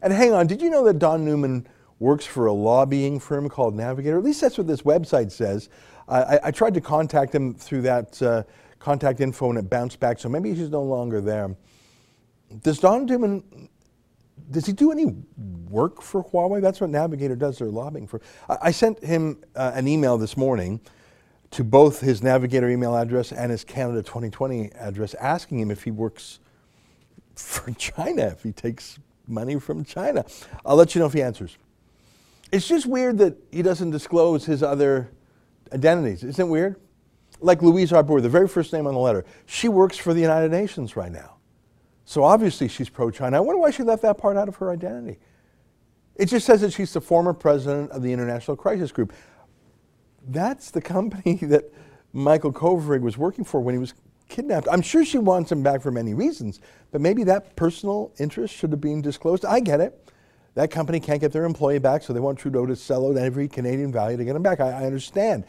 And 0.02 0.14
hang 0.14 0.34
on, 0.34 0.48
did 0.48 0.62
you 0.62 0.70
know 0.70 0.84
that 0.86 1.00
Don 1.00 1.26
Newman 1.26 1.68
works 2.00 2.26
for 2.26 2.46
a 2.48 2.54
lobbying 2.54 3.20
firm 3.20 3.50
called 3.50 3.76
Navigator? 3.76 4.18
At 4.18 4.24
least 4.24 4.42
that's 4.42 4.58
what 4.58 4.68
this 4.68 4.84
website 4.84 5.32
says. 5.32 5.70
I, 6.08 6.40
I 6.44 6.52
tried 6.52 6.74
to 6.74 6.82
contact 6.82 7.34
him 7.34 7.54
through 7.56 7.84
that 7.84 8.22
uh, 8.22 8.44
contact 8.80 9.22
info 9.22 9.50
and 9.50 9.58
it 9.58 9.70
bounced 9.70 10.00
back, 10.00 10.20
so 10.20 10.28
maybe 10.30 10.54
he's 10.54 10.70
no 10.70 10.84
longer 10.84 11.22
there. 11.22 11.56
Does 12.62 12.80
Don 12.80 13.06
Newman 13.06 13.70
does 14.52 14.66
he 14.66 14.74
do 14.74 14.92
any 14.92 15.16
work 15.70 16.02
for 16.02 16.24
Huawei? 16.24 16.62
That's 16.62 16.82
what 16.82 16.90
Navigator 16.90 17.36
does 17.36 17.60
their 17.60 17.70
lobbying 17.70 18.08
for. 18.08 18.22
I, 18.50 18.58
I 18.64 18.72
sent 18.72 19.04
him 19.04 19.44
uh, 19.56 19.72
an 19.74 19.88
email 19.88 20.18
this 20.18 20.38
morning 20.38 20.80
to 21.52 21.64
both 21.64 22.00
his 22.02 22.24
Navigator 22.24 22.70
email 22.70 22.96
address 22.96 23.32
and 23.32 23.52
his 23.52 23.64
Canada 23.64 24.02
2020 24.02 24.72
address 24.74 25.14
asking 25.16 25.60
him 25.60 25.70
if 25.70 25.84
he 25.84 25.92
works 25.92 26.40
for 27.36 27.72
China, 27.78 28.28
if 28.28 28.44
he 28.44 28.52
takes 28.52 29.00
money 29.28 29.60
from 29.60 29.86
China. 29.86 30.26
I'll 30.66 30.76
let 30.76 30.96
you 30.96 31.00
know 31.00 31.06
if 31.06 31.14
he 31.14 31.22
answers. 31.22 31.58
It's 32.52 32.68
just 32.68 32.86
weird 32.86 33.18
that 33.20 33.36
he 33.52 33.62
doesn't 33.62 33.92
disclose 33.92 34.46
his 34.46 34.62
other 34.62 35.10
identities. 35.72 36.24
Isn't 36.24 36.46
it 36.48 36.50
weird? 36.50 36.76
Like 37.40 37.62
Louise 37.62 37.92
Arbour, 37.92 38.22
the 38.22 38.30
very 38.30 38.48
first 38.48 38.72
name 38.74 38.88
on 38.88 38.94
the 38.94 39.00
letter. 39.00 39.26
She 39.46 39.68
works 39.68 39.98
for 39.98 40.14
the 40.14 40.22
United 40.22 40.52
Nations 40.52 40.96
right 40.96 41.12
now. 41.12 41.33
So 42.06 42.24
obviously 42.24 42.68
she's 42.68 42.90
pro 42.90 43.12
China. 43.12 43.38
I 43.38 43.40
wonder 43.40 43.60
why 43.60 43.72
she 43.72 43.84
left 43.84 44.02
that 44.02 44.18
part 44.18 44.38
out 44.38 44.48
of 44.48 44.56
her 44.58 44.72
identity. 44.72 45.20
It 46.16 46.28
just 46.28 46.46
says 46.46 46.62
that 46.62 46.74
she's 46.74 46.94
the 46.94 47.02
former 47.02 47.34
president 47.34 47.92
of 47.92 48.04
the 48.04 48.12
International 48.12 48.56
Crisis 48.56 48.92
Group. 48.92 49.14
That's 50.28 50.72
the 50.72 50.82
company 50.82 51.36
that 51.44 51.72
Michael 52.12 52.54
Kovrig 52.54 53.02
was 53.02 53.18
working 53.18 53.44
for 53.44 53.60
when 53.60 53.74
he 53.74 53.80
was 53.80 53.94
kidnapped. 54.30 54.68
I'm 54.72 54.82
sure 54.82 55.04
she 55.04 55.18
wants 55.18 55.52
him 55.52 55.64
back 55.64 55.82
for 55.82 55.92
many 55.92 56.14
reasons, 56.14 56.60
but 56.92 57.02
maybe 57.02 57.24
that 57.26 57.56
personal 57.56 58.12
interest 58.20 58.54
should 58.54 58.72
have 58.72 58.82
been 58.82 59.02
disclosed. 59.02 59.46
I 59.46 59.60
get 59.60 59.82
it. 59.82 60.00
That 60.56 60.70
company 60.70 61.00
can't 61.00 61.20
get 61.20 61.32
their 61.32 61.46
employee 61.46 61.80
back, 61.80 62.04
so 62.04 62.14
they 62.14 62.20
want 62.20 62.38
Trudeau 62.38 62.68
to 62.68 62.76
sell 62.76 63.10
out 63.10 63.18
every 63.18 63.48
Canadian 63.48 63.92
value 63.92 64.18
to 64.18 64.24
get 64.24 64.36
him 64.36 64.44
back. 64.44 64.60
I, 64.60 64.70
I 64.70 64.86
understand. 64.86 65.46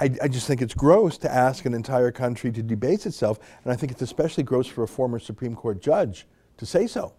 I, 0.00 0.10
I, 0.22 0.28
just 0.28 0.46
think 0.46 0.62
it's 0.62 0.74
gross 0.74 1.18
to 1.18 1.32
ask 1.32 1.64
an 1.64 1.74
entire 1.74 2.12
country 2.12 2.52
to 2.52 2.62
debase 2.62 3.04
itself, 3.04 3.38
and 3.64 3.72
I 3.72 3.76
think 3.76 3.90
it's 3.90 4.02
especially 4.02 4.44
gross 4.44 4.66
for 4.66 4.84
a 4.84 4.88
former 4.88 5.18
Supreme 5.18 5.56
Court 5.56 5.80
judge 5.80 6.26
to 6.58 6.66
say 6.66 6.86
so. 6.86 7.14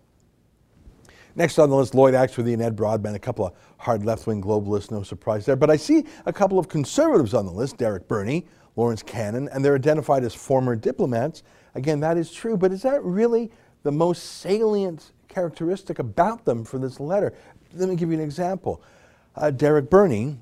Next 1.35 1.59
on 1.59 1.69
the 1.69 1.75
list, 1.75 1.93
Lloyd 1.93 2.13
Axworthy 2.13 2.53
and 2.53 2.61
Ed 2.61 2.75
Broadbent, 2.75 3.15
a 3.15 3.19
couple 3.19 3.45
of 3.45 3.53
hard 3.77 4.05
left 4.05 4.27
wing 4.27 4.41
globalists, 4.41 4.91
no 4.91 5.03
surprise 5.03 5.45
there. 5.45 5.55
But 5.55 5.69
I 5.69 5.75
see 5.75 6.05
a 6.25 6.33
couple 6.33 6.57
of 6.57 6.67
conservatives 6.67 7.33
on 7.33 7.45
the 7.45 7.51
list 7.51 7.77
Derek 7.77 8.07
Burney, 8.07 8.45
Lawrence 8.75 9.03
Cannon, 9.03 9.49
and 9.49 9.63
they're 9.63 9.75
identified 9.75 10.23
as 10.23 10.33
former 10.33 10.75
diplomats. 10.75 11.43
Again, 11.75 11.99
that 11.99 12.17
is 12.17 12.31
true, 12.31 12.57
but 12.57 12.71
is 12.71 12.81
that 12.81 13.03
really 13.03 13.51
the 13.83 13.91
most 13.91 14.41
salient 14.41 15.11
characteristic 15.27 15.99
about 15.99 16.45
them 16.45 16.63
for 16.63 16.79
this 16.79 16.99
letter? 16.99 17.33
Let 17.73 17.89
me 17.89 17.95
give 17.95 18.09
you 18.09 18.15
an 18.15 18.23
example. 18.23 18.81
Uh, 19.35 19.51
Derek 19.51 19.89
Burney 19.89 20.39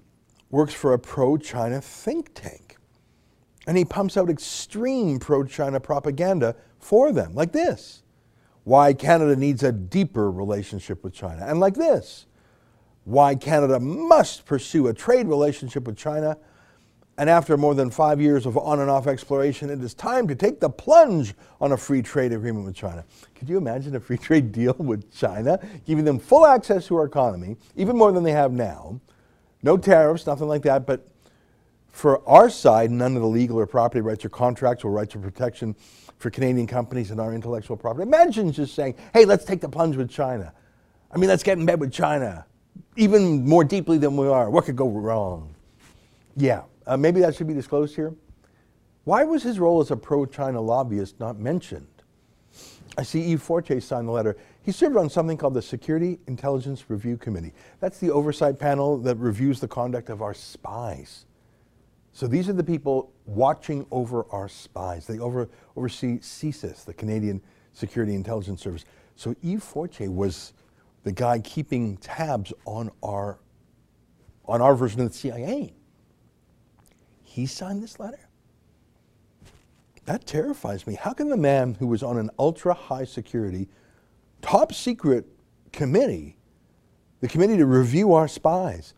works 0.49 0.73
for 0.73 0.93
a 0.93 0.99
pro 0.99 1.37
China 1.37 1.81
think 1.81 2.33
tank. 2.33 2.77
And 3.65 3.77
he 3.77 3.83
pumps 3.83 4.15
out 4.15 4.29
extreme 4.29 5.19
pro 5.19 5.43
China 5.43 5.79
propaganda 5.79 6.55
for 6.79 7.11
them, 7.11 7.33
like 7.33 7.51
this 7.51 8.03
why 8.67 8.93
Canada 8.93 9.33
needs 9.33 9.63
a 9.63 9.71
deeper 9.71 10.29
relationship 10.29 11.01
with 11.01 11.13
China, 11.13 11.45
and 11.45 11.57
like 11.61 11.75
this 11.75 12.25
why 13.05 13.33
Canada 13.33 13.79
must 13.79 14.45
pursue 14.45 14.87
a 14.87 14.93
trade 14.93 15.25
relationship 15.25 15.87
with 15.87 15.95
China. 15.95 16.37
And 17.17 17.29
after 17.29 17.55
more 17.55 17.73
than 17.73 17.89
five 17.89 18.19
years 18.19 18.45
of 18.45 18.57
on 18.57 18.81
and 18.81 18.89
off 18.89 19.07
exploration, 19.07 19.69
it 19.69 19.81
is 19.81 19.93
time 19.93 20.27
to 20.27 20.35
take 20.35 20.59
the 20.59 20.69
plunge 20.69 21.33
on 21.61 21.71
a 21.71 21.77
free 21.77 22.01
trade 22.01 22.33
agreement 22.33 22.65
with 22.65 22.75
China. 22.75 23.05
Could 23.35 23.47
you 23.47 23.57
imagine 23.57 23.95
a 23.95 24.01
free 24.01 24.17
trade 24.17 24.51
deal 24.51 24.75
with 24.77 25.09
China, 25.17 25.57
giving 25.85 26.03
them 26.03 26.19
full 26.19 26.45
access 26.45 26.87
to 26.87 26.97
our 26.97 27.05
economy, 27.05 27.55
even 27.77 27.97
more 27.97 28.11
than 28.11 28.23
they 28.23 28.33
have 28.33 28.51
now? 28.51 28.99
No 29.63 29.77
tariffs, 29.77 30.25
nothing 30.25 30.47
like 30.47 30.63
that, 30.63 30.85
but 30.85 31.07
For 31.97 32.21
our 32.29 32.47
side, 32.47 32.91
none 32.91 33.15
of 33.15 33.23
the 33.23 33.27
legal 33.27 33.57
or 33.57 33.65
property 33.65 34.01
rights 34.01 34.23
or 34.23 34.29
contractual 34.29 34.91
rights 34.91 35.15
or 35.15 35.19
protection 35.19 35.75
for 36.19 36.29
Canadian 36.29 36.67
companies 36.67 37.09
and 37.09 37.19
our 37.19 37.33
intellectual 37.33 37.75
property. 37.75 38.03
Imagine 38.03 38.51
just 38.51 38.75
saying, 38.75 38.93
hey, 39.13 39.25
let's 39.25 39.45
take 39.45 39.61
the 39.61 39.67
plunge 39.67 39.95
with 39.95 40.07
China. 40.07 40.53
I 41.11 41.17
mean, 41.17 41.27
let's 41.27 41.41
get 41.41 41.57
in 41.57 41.65
bed 41.65 41.79
with 41.79 41.91
China, 41.91 42.45
even 42.97 43.47
more 43.47 43.63
deeply 43.63 43.97
than 43.97 44.15
we 44.15 44.27
are. 44.27 44.47
What 44.51 44.65
could 44.65 44.75
go 44.75 44.87
wrong? 44.87 45.55
Yeah, 46.35 46.65
uh, 46.85 46.97
maybe 46.97 47.19
that 47.21 47.33
should 47.33 47.47
be 47.47 47.55
disclosed 47.55 47.95
here. 47.95 48.13
Why 49.05 49.23
was 49.23 49.41
his 49.41 49.57
role 49.57 49.81
as 49.81 49.89
a 49.89 49.97
pro 49.97 50.27
China 50.27 50.61
lobbyist 50.61 51.19
not 51.19 51.39
mentioned? 51.39 51.87
I 52.95 53.01
see 53.01 53.31
Yves 53.31 53.41
Fortier 53.41 53.81
signed 53.81 54.07
the 54.07 54.11
letter. 54.11 54.37
He 54.67 54.73
served 54.73 54.97
on 54.97 55.09
something 55.09 55.37
called 55.37 55.53
the 55.53 55.61
Security 55.61 56.19
Intelligence 56.27 56.89
Review 56.89 57.15
Committee. 57.15 57.53
That's 57.79 57.99
the 57.99 58.11
oversight 58.11 58.59
panel 58.59 58.97
that 58.97 59.15
reviews 59.15 59.61
the 59.61 59.67
conduct 59.69 60.09
of 60.09 60.21
our 60.21 60.33
spies. 60.33 61.25
So 62.11 62.27
these 62.27 62.49
are 62.49 62.53
the 62.53 62.65
people 62.65 63.13
watching 63.25 63.85
over 63.91 64.25
our 64.29 64.49
spies. 64.49 65.07
They 65.07 65.19
over, 65.19 65.47
oversee 65.77 66.17
CSIS, 66.17 66.83
the 66.83 66.93
Canadian 66.93 67.41
Security 67.71 68.13
Intelligence 68.13 68.61
Service. 68.61 68.83
So 69.15 69.33
Yves 69.41 69.63
Fortier 69.63 70.11
was 70.11 70.51
the 71.05 71.13
guy 71.13 71.39
keeping 71.39 71.95
tabs 71.95 72.51
on 72.65 72.91
our, 73.01 73.39
on 74.43 74.61
our 74.61 74.75
version 74.75 74.99
of 74.99 75.13
the 75.13 75.17
CIA. 75.17 75.75
He 77.23 77.45
signed 77.45 77.81
this 77.81 78.01
letter. 78.01 78.27
That 80.03 80.25
terrifies 80.25 80.85
me. 80.85 80.95
How 80.95 81.13
can 81.13 81.29
the 81.29 81.37
man 81.37 81.75
who 81.75 81.87
was 81.87 82.03
on 82.03 82.17
an 82.17 82.29
ultra 82.37 82.73
high 82.73 83.05
security, 83.05 83.69
top 84.41 84.73
secret 84.73 85.25
committee, 85.71 86.37
the 87.21 87.27
committee 87.27 87.57
to 87.57 87.65
review 87.65 88.13
our 88.13 88.27
spies, 88.27 88.93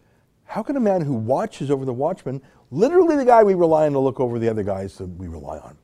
how 0.45 0.63
can 0.63 0.75
a 0.75 0.79
man 0.79 1.01
who 1.01 1.13
watches 1.13 1.69
over 1.69 1.85
the 1.85 1.93
watchman, 1.93 2.41
literally 2.71 3.15
the 3.15 3.25
guy 3.25 3.43
we 3.43 3.53
rely 3.53 3.85
on 3.85 3.93
to 3.93 3.99
look 3.99 4.19
over 4.19 4.39
the 4.39 4.49
other 4.49 4.63
guys 4.63 4.97
that 4.97 5.07
we 5.07 5.27
rely 5.27 5.57
on, 5.59 5.77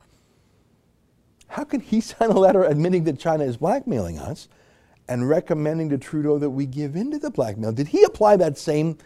how 1.48 1.64
can 1.64 1.80
he 1.80 2.00
sign 2.00 2.30
a 2.30 2.38
letter 2.38 2.64
admitting 2.64 3.04
that 3.04 3.18
China 3.18 3.44
is 3.44 3.56
blackmailing 3.56 4.18
us 4.18 4.48
and 5.08 5.28
recommending 5.28 5.88
to 5.90 5.98
Trudeau 5.98 6.38
that 6.38 6.50
we 6.50 6.66
give 6.66 6.96
in 6.96 7.10
to 7.12 7.18
the 7.18 7.30
blackmail? 7.30 7.72
Did 7.72 7.88
he 7.88 8.02
apply 8.02 8.36
that 8.36 8.58
same 8.58 8.98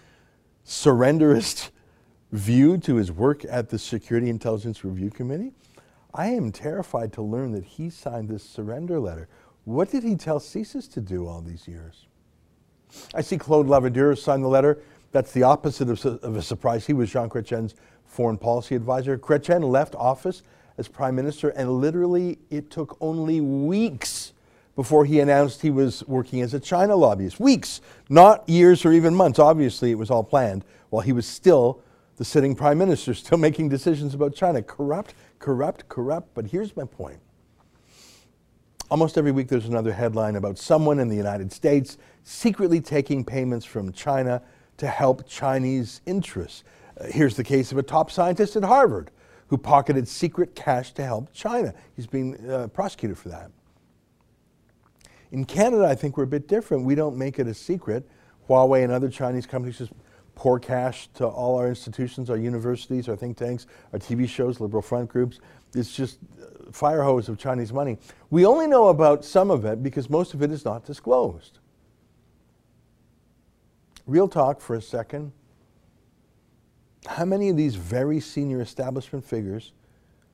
surrenderist 0.64 1.70
view 2.32 2.78
to 2.78 2.96
his 2.96 3.12
work 3.12 3.44
at 3.44 3.68
the 3.68 3.78
Security 3.78 4.30
Intelligence 4.30 4.84
Review 4.84 5.10
Committee? 5.10 5.52
I 6.12 6.28
am 6.28 6.50
terrified 6.50 7.12
to 7.14 7.22
learn 7.22 7.52
that 7.52 7.64
he 7.64 7.90
signed 7.90 8.28
this 8.28 8.42
surrender 8.42 8.98
letter. 8.98 9.28
What 9.64 9.90
did 9.90 10.02
he 10.02 10.16
tell 10.16 10.40
CSIS 10.40 10.90
to 10.92 11.00
do 11.00 11.26
all 11.26 11.40
these 11.40 11.68
years? 11.68 12.06
I 13.14 13.20
see 13.20 13.38
Claude 13.38 13.66
Laverdure 13.66 14.16
signed 14.16 14.42
the 14.42 14.48
letter. 14.48 14.78
That's 15.12 15.32
the 15.32 15.42
opposite 15.42 15.88
of, 15.88 16.04
of 16.24 16.36
a 16.36 16.42
surprise. 16.42 16.86
He 16.86 16.92
was 16.92 17.10
Jean 17.10 17.28
Chrétien's 17.28 17.74
foreign 18.04 18.38
policy 18.38 18.74
advisor. 18.74 19.16
Chrétien 19.18 19.62
left 19.62 19.94
office 19.94 20.42
as 20.78 20.88
prime 20.88 21.14
minister, 21.14 21.50
and 21.50 21.80
literally 21.80 22.38
it 22.50 22.70
took 22.70 22.96
only 23.00 23.40
weeks 23.40 24.32
before 24.76 25.04
he 25.04 25.20
announced 25.20 25.62
he 25.62 25.70
was 25.70 26.06
working 26.06 26.40
as 26.40 26.54
a 26.54 26.60
China 26.60 26.96
lobbyist. 26.96 27.38
Weeks, 27.38 27.80
not 28.08 28.48
years 28.48 28.84
or 28.84 28.92
even 28.92 29.14
months. 29.14 29.38
Obviously, 29.38 29.90
it 29.90 29.98
was 29.98 30.10
all 30.10 30.24
planned 30.24 30.64
while 30.88 31.02
he 31.02 31.12
was 31.12 31.26
still 31.26 31.82
the 32.16 32.24
sitting 32.24 32.54
prime 32.54 32.78
minister, 32.78 33.14
still 33.14 33.38
making 33.38 33.68
decisions 33.68 34.14
about 34.14 34.34
China. 34.34 34.62
Corrupt, 34.62 35.14
corrupt, 35.38 35.88
corrupt. 35.88 36.28
But 36.34 36.46
here's 36.46 36.76
my 36.76 36.84
point. 36.84 37.20
Almost 38.90 39.16
every 39.16 39.30
week 39.30 39.46
there's 39.46 39.66
another 39.66 39.92
headline 39.92 40.34
about 40.34 40.58
someone 40.58 40.98
in 40.98 41.08
the 41.08 41.16
United 41.16 41.52
States 41.52 41.96
secretly 42.24 42.80
taking 42.80 43.24
payments 43.24 43.64
from 43.64 43.92
China 43.92 44.42
to 44.78 44.88
help 44.88 45.28
Chinese 45.28 46.00
interests. 46.06 46.64
Uh, 47.00 47.04
here's 47.04 47.36
the 47.36 47.44
case 47.44 47.70
of 47.70 47.78
a 47.78 47.84
top 47.84 48.10
scientist 48.10 48.56
at 48.56 48.64
Harvard 48.64 49.12
who 49.46 49.56
pocketed 49.56 50.08
secret 50.08 50.56
cash 50.56 50.92
to 50.94 51.04
help 51.04 51.32
China. 51.32 51.72
He's 51.94 52.08
being 52.08 52.50
uh, 52.50 52.66
prosecuted 52.66 53.16
for 53.16 53.28
that. 53.28 53.52
In 55.30 55.44
Canada, 55.44 55.86
I 55.86 55.94
think 55.94 56.16
we're 56.16 56.24
a 56.24 56.26
bit 56.26 56.48
different. 56.48 56.84
We 56.84 56.96
don't 56.96 57.16
make 57.16 57.38
it 57.38 57.46
a 57.46 57.54
secret. 57.54 58.08
Huawei 58.48 58.82
and 58.82 58.92
other 58.92 59.08
Chinese 59.08 59.46
companies 59.46 59.78
just 59.78 59.92
pour 60.34 60.58
cash 60.58 61.08
to 61.14 61.26
all 61.26 61.56
our 61.58 61.68
institutions, 61.68 62.28
our 62.28 62.36
universities, 62.36 63.08
our 63.08 63.14
think 63.14 63.36
tanks, 63.36 63.66
our 63.92 64.00
TV 64.00 64.28
shows, 64.28 64.58
liberal 64.58 64.82
front 64.82 65.08
groups. 65.08 65.38
It's 65.74 65.94
just 65.94 66.18
uh, 66.40 66.72
fire 66.72 67.02
hose 67.02 67.28
of 67.28 67.38
Chinese 67.38 67.72
money. 67.72 67.98
We 68.30 68.44
only 68.44 68.66
know 68.66 68.88
about 68.88 69.24
some 69.24 69.50
of 69.50 69.64
it 69.64 69.82
because 69.82 70.10
most 70.10 70.34
of 70.34 70.42
it 70.42 70.50
is 70.50 70.64
not 70.64 70.84
disclosed. 70.84 71.58
Real 74.06 74.28
talk 74.28 74.60
for 74.60 74.74
a 74.74 74.82
second. 74.82 75.32
How 77.06 77.24
many 77.24 77.48
of 77.48 77.56
these 77.56 77.76
very 77.76 78.20
senior 78.20 78.60
establishment 78.60 79.24
figures 79.24 79.72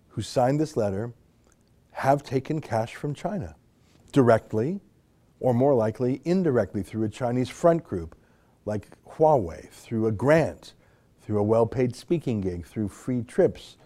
who 0.09 0.23
signed 0.23 0.59
this 0.59 0.77
letter 0.77 1.13
have 1.93 2.23
taken 2.23 2.61
cash 2.61 2.95
from 2.95 3.15
China? 3.15 3.55
Directly, 4.13 4.81
or 5.41 5.53
more 5.53 5.75
likely, 5.75 6.23
indirectly 6.25 6.83
through 6.83 7.05
a 7.05 7.09
Chinese 7.09 7.49
front 7.49 7.85
group 7.85 8.17
like 8.65 8.89
Huawei, 9.07 9.69
through 9.69 10.07
a 10.07 10.13
grant, 10.13 10.75
through 11.21 11.39
a 11.39 11.43
well 11.43 11.67
paid 11.67 11.95
speaking 11.95 12.41
gig, 12.41 12.67
through 12.67 12.89
free 12.89 13.23
trips, 13.23 13.77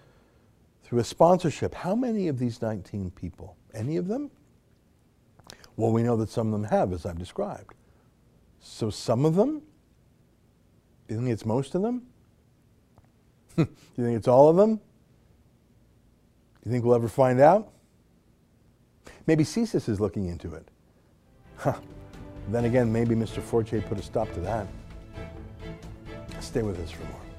through 0.90 0.98
a 0.98 1.04
sponsorship. 1.04 1.72
How 1.72 1.94
many 1.94 2.26
of 2.26 2.40
these 2.40 2.60
19 2.60 3.12
people? 3.12 3.56
Any 3.72 3.96
of 3.96 4.08
them? 4.08 4.28
Well, 5.76 5.92
we 5.92 6.02
know 6.02 6.16
that 6.16 6.30
some 6.30 6.48
of 6.48 6.52
them 6.52 6.64
have, 6.64 6.92
as 6.92 7.06
I've 7.06 7.16
described. 7.16 7.74
So 8.58 8.90
some 8.90 9.24
of 9.24 9.36
them? 9.36 9.62
You 11.08 11.18
think 11.18 11.28
it's 11.28 11.46
most 11.46 11.76
of 11.76 11.82
them? 11.82 12.02
Do 13.56 13.68
you 13.96 14.04
think 14.04 14.16
it's 14.16 14.26
all 14.26 14.48
of 14.48 14.56
them? 14.56 14.78
Do 14.78 14.82
you 16.64 16.72
think 16.72 16.84
we'll 16.84 16.96
ever 16.96 17.08
find 17.08 17.40
out? 17.40 17.70
Maybe 19.28 19.44
CSIS 19.44 19.88
is 19.88 20.00
looking 20.00 20.26
into 20.26 20.54
it. 20.54 20.66
Huh. 21.56 21.78
Then 22.48 22.64
again, 22.64 22.92
maybe 22.92 23.14
Mr. 23.14 23.40
Fortier 23.40 23.80
put 23.82 24.00
a 24.00 24.02
stop 24.02 24.32
to 24.32 24.40
that. 24.40 24.66
Stay 26.40 26.62
with 26.62 26.80
us 26.80 26.90
for 26.90 27.04
more. 27.04 27.29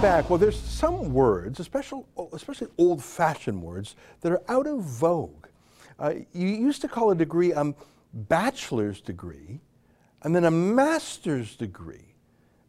Back. 0.00 0.30
Well, 0.30 0.38
there's 0.38 0.58
some 0.58 1.12
words, 1.12 1.60
especially, 1.60 2.04
especially 2.32 2.68
old 2.78 3.04
fashioned 3.04 3.60
words, 3.60 3.96
that 4.22 4.32
are 4.32 4.40
out 4.48 4.66
of 4.66 4.80
vogue. 4.80 5.48
Uh, 5.98 6.14
you 6.32 6.48
used 6.48 6.80
to 6.80 6.88
call 6.88 7.10
a 7.10 7.14
degree 7.14 7.52
a 7.52 7.74
bachelor's 8.14 9.02
degree 9.02 9.60
and 10.22 10.34
then 10.34 10.44
a 10.44 10.50
master's 10.50 11.54
degree. 11.54 12.14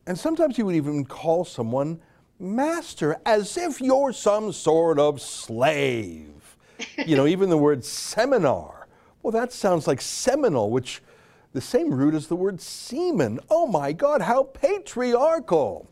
And 0.08 0.20
sometimes 0.20 0.58
you 0.58 0.65
would 0.65 0.76
even 0.76 1.06
call 1.06 1.46
someone 1.46 2.02
master 2.38 3.15
as 3.26 3.56
if 3.56 3.80
you're 3.80 4.12
some 4.12 4.52
sort 4.52 5.00
of 5.00 5.22
slave. 5.22 6.58
you 7.06 7.15
know, 7.15 7.28
even 7.28 7.50
the 7.50 7.58
word 7.58 7.86
seminar. 7.86 8.88
Well, 9.24 9.32
that 9.32 9.54
sounds 9.54 9.88
like 9.88 10.02
seminal, 10.02 10.70
which 10.70 11.02
the 11.54 11.62
same 11.62 11.94
root 11.94 12.13
as 12.13 12.28
the 12.28 12.36
word 12.36 12.60
semen. 12.60 13.39
Oh 13.50 13.67
my 13.67 13.94
God, 13.94 14.22
how 14.22 14.44
patriarchal. 14.44 15.88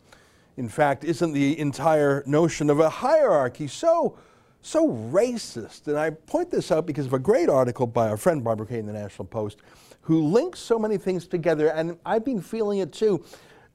In 0.60 0.70
fact, 0.70 1.04
isn't 1.04 1.32
the 1.32 1.58
entire 1.58 2.22
notion 2.26 2.70
of 2.70 2.80
a 2.80 2.90
hierarchy 2.90 3.68
so 3.68 4.18
so 4.62 4.90
racist? 4.90 5.88
And 5.88 5.98
I 5.98 6.10
point 6.10 6.52
this 6.52 6.72
out 6.72 6.86
because 6.86 7.06
of 7.06 7.14
a 7.14 7.20
great 7.20 7.50
article 7.50 7.88
by 7.88 8.10
our 8.10 8.18
friend 8.18 8.44
Barbara 8.44 8.68
Kay 8.68 8.80
in 8.80 8.86
the 8.86 8.94
National 8.94 9.26
Post, 9.26 9.60
who 10.02 10.22
links 10.22 10.60
so 10.60 10.78
many 10.78 10.98
things 10.98 11.28
together, 11.28 11.70
and 11.70 11.98
I've 12.06 12.26
been 12.26 12.42
feeling 12.42 12.80
it 12.80 12.92
too 12.92 13.24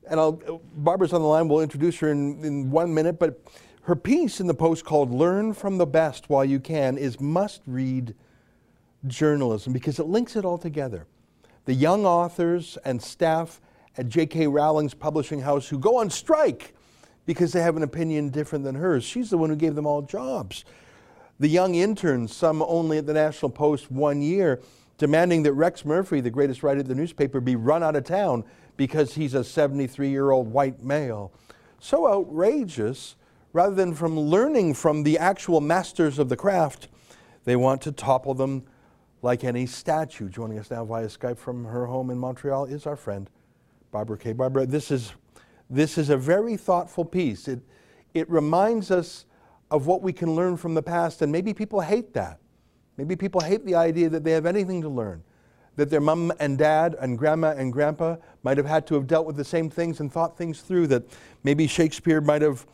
and 0.08 0.20
I'll, 0.20 0.32
Barbara's 0.76 1.12
on 1.12 1.22
the 1.22 1.26
line. 1.26 1.48
We'll 1.48 1.60
introduce 1.60 1.98
her 1.98 2.10
in, 2.10 2.44
in 2.44 2.70
one 2.70 2.92
minute. 2.92 3.18
But 3.18 3.40
her 3.82 3.96
piece 3.96 4.40
in 4.40 4.46
the 4.46 4.54
Post 4.54 4.84
called 4.84 5.10
Learn 5.10 5.52
from 5.52 5.78
the 5.78 5.86
Best 5.86 6.28
While 6.28 6.44
You 6.44 6.60
Can 6.60 6.98
is 6.98 7.20
must 7.20 7.62
read 7.66 8.14
journalism 9.06 9.72
because 9.72 9.98
it 9.98 10.06
links 10.06 10.36
it 10.36 10.44
all 10.44 10.58
together. 10.58 11.06
The 11.64 11.74
young 11.74 12.04
authors 12.04 12.76
and 12.84 13.02
staff 13.02 13.60
at 13.96 14.08
J.K. 14.08 14.46
Rowling's 14.48 14.94
publishing 14.94 15.40
house 15.40 15.68
who 15.68 15.78
go 15.78 15.98
on 15.98 16.10
strike 16.10 16.73
because 17.26 17.52
they 17.52 17.62
have 17.62 17.76
an 17.76 17.82
opinion 17.82 18.30
different 18.30 18.64
than 18.64 18.74
hers. 18.74 19.04
She's 19.04 19.30
the 19.30 19.38
one 19.38 19.50
who 19.50 19.56
gave 19.56 19.74
them 19.74 19.86
all 19.86 20.02
jobs. 20.02 20.64
The 21.40 21.48
young 21.48 21.74
interns, 21.74 22.34
some 22.34 22.62
only 22.62 22.98
at 22.98 23.06
the 23.06 23.14
National 23.14 23.50
Post 23.50 23.90
one 23.90 24.22
year, 24.22 24.60
demanding 24.98 25.42
that 25.42 25.52
Rex 25.54 25.84
Murphy, 25.84 26.20
the 26.20 26.30
greatest 26.30 26.62
writer 26.62 26.80
of 26.80 26.88
the 26.88 26.94
newspaper, 26.94 27.40
be 27.40 27.56
run 27.56 27.82
out 27.82 27.96
of 27.96 28.04
town 28.04 28.44
because 28.76 29.14
he's 29.14 29.34
a 29.34 29.42
73 29.42 30.08
year 30.08 30.30
old 30.30 30.52
white 30.52 30.82
male. 30.82 31.32
So 31.80 32.06
outrageous, 32.06 33.16
rather 33.52 33.74
than 33.74 33.94
from 33.94 34.18
learning 34.18 34.74
from 34.74 35.02
the 35.02 35.18
actual 35.18 35.60
masters 35.60 36.18
of 36.18 36.28
the 36.28 36.36
craft, 36.36 36.88
they 37.44 37.56
want 37.56 37.82
to 37.82 37.92
topple 37.92 38.34
them 38.34 38.64
like 39.22 39.44
any 39.44 39.66
statue. 39.66 40.28
Joining 40.28 40.58
us 40.58 40.70
now 40.70 40.84
via 40.84 41.06
Skype 41.06 41.38
from 41.38 41.64
her 41.64 41.86
home 41.86 42.10
in 42.10 42.18
Montreal 42.18 42.66
is 42.66 42.86
our 42.86 42.96
friend, 42.96 43.28
Barbara 43.90 44.18
Kay. 44.18 44.32
Barbara, 44.32 44.66
this 44.66 44.90
is, 44.90 45.12
this 45.74 45.98
is 45.98 46.10
a 46.10 46.16
very 46.16 46.56
thoughtful 46.56 47.04
piece. 47.04 47.48
It, 47.48 47.60
it 48.14 48.30
reminds 48.30 48.90
us 48.90 49.24
of 49.70 49.86
what 49.86 50.02
we 50.02 50.12
can 50.12 50.34
learn 50.34 50.56
from 50.56 50.74
the 50.74 50.82
past, 50.82 51.20
and 51.22 51.32
maybe 51.32 51.52
people 51.52 51.80
hate 51.80 52.14
that. 52.14 52.38
Maybe 52.96 53.16
people 53.16 53.40
hate 53.40 53.64
the 53.64 53.74
idea 53.74 54.08
that 54.08 54.22
they 54.22 54.30
have 54.30 54.46
anything 54.46 54.80
to 54.82 54.88
learn, 54.88 55.24
that 55.74 55.90
their 55.90 56.00
mom 56.00 56.32
and 56.38 56.56
dad 56.56 56.94
and 57.00 57.18
grandma 57.18 57.54
and 57.56 57.72
grandpa 57.72 58.16
might 58.44 58.56
have 58.56 58.66
had 58.66 58.86
to 58.86 58.94
have 58.94 59.08
dealt 59.08 59.26
with 59.26 59.36
the 59.36 59.44
same 59.44 59.68
things 59.68 59.98
and 59.98 60.12
thought 60.12 60.38
things 60.38 60.60
through, 60.60 60.86
that 60.86 61.02
maybe 61.42 61.66
Shakespeare 61.66 62.20
might 62.20 62.42
have 62.42 62.66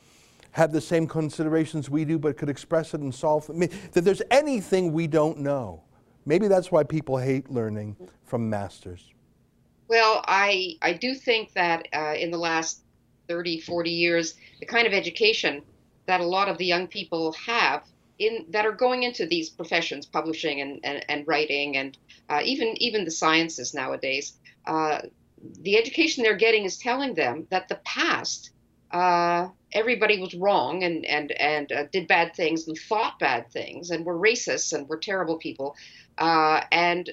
had 0.51 0.73
the 0.73 0.81
same 0.81 1.07
considerations 1.07 1.89
we 1.89 2.05
do 2.05 2.19
but 2.19 2.37
could 2.37 2.51
express 2.51 2.93
it 2.93 3.01
and 3.01 3.15
solve 3.15 3.47
that 3.47 4.05
there's 4.05 4.23
anything 4.31 4.93
we 4.93 5.07
don't 5.07 5.39
know. 5.39 5.83
Maybe 6.27 6.49
that's 6.49 6.71
why 6.71 6.83
people 6.83 7.17
hate 7.17 7.49
learning 7.49 7.97
from 8.25 8.51
masters. 8.51 9.15
Well, 9.89 10.23
I, 10.29 10.77
I 10.83 10.93
do 10.93 11.15
think 11.15 11.53
that 11.55 11.89
uh, 11.93 12.15
in 12.19 12.31
the 12.31 12.39
last 12.39 12.83
30, 13.31 13.61
40 13.61 13.91
years, 13.91 14.35
the 14.59 14.67
kind 14.67 14.89
of 14.89 14.93
education 14.93 15.63
that 16.07 16.21
a 16.21 16.25
lot 16.25 16.49
of 16.49 16.59
the 16.59 16.67
young 16.67 16.89
people 16.89 17.33
have 17.47 17.85
in 18.19 18.45
that 18.49 18.67
are 18.67 18.73
going 18.73 19.05
into 19.05 19.25
these 19.25 19.49
professions, 19.49 20.05
publishing 20.05 20.61
and, 20.61 20.81
and, 20.83 21.05
and 21.09 21.29
writing, 21.29 21.77
and 21.77 21.97
uh, 22.29 22.41
even 22.45 22.75
even 22.83 23.05
the 23.05 23.11
sciences 23.11 23.73
nowadays, 23.73 24.33
uh, 24.67 24.99
the 25.63 25.79
education 25.79 26.25
they're 26.25 26.35
getting 26.35 26.65
is 26.65 26.77
telling 26.77 27.15
them 27.15 27.47
that 27.51 27.69
the 27.69 27.77
past 27.85 28.51
uh, 28.91 29.47
everybody 29.73 30.21
was 30.21 30.35
wrong 30.35 30.83
and 30.83 31.07
and 31.07 31.31
and 31.33 31.71
uh, 31.71 31.85
did 31.93 32.09
bad 32.09 32.35
things 32.35 32.67
and 32.67 32.77
thought 32.77 33.17
bad 33.21 33.49
things 33.53 33.91
and 33.91 34.05
were 34.05 34.19
racists 34.19 34.73
and 34.73 34.89
were 34.89 34.99
terrible 34.99 35.39
people, 35.39 35.77
uh, 36.19 36.61
and 36.73 37.11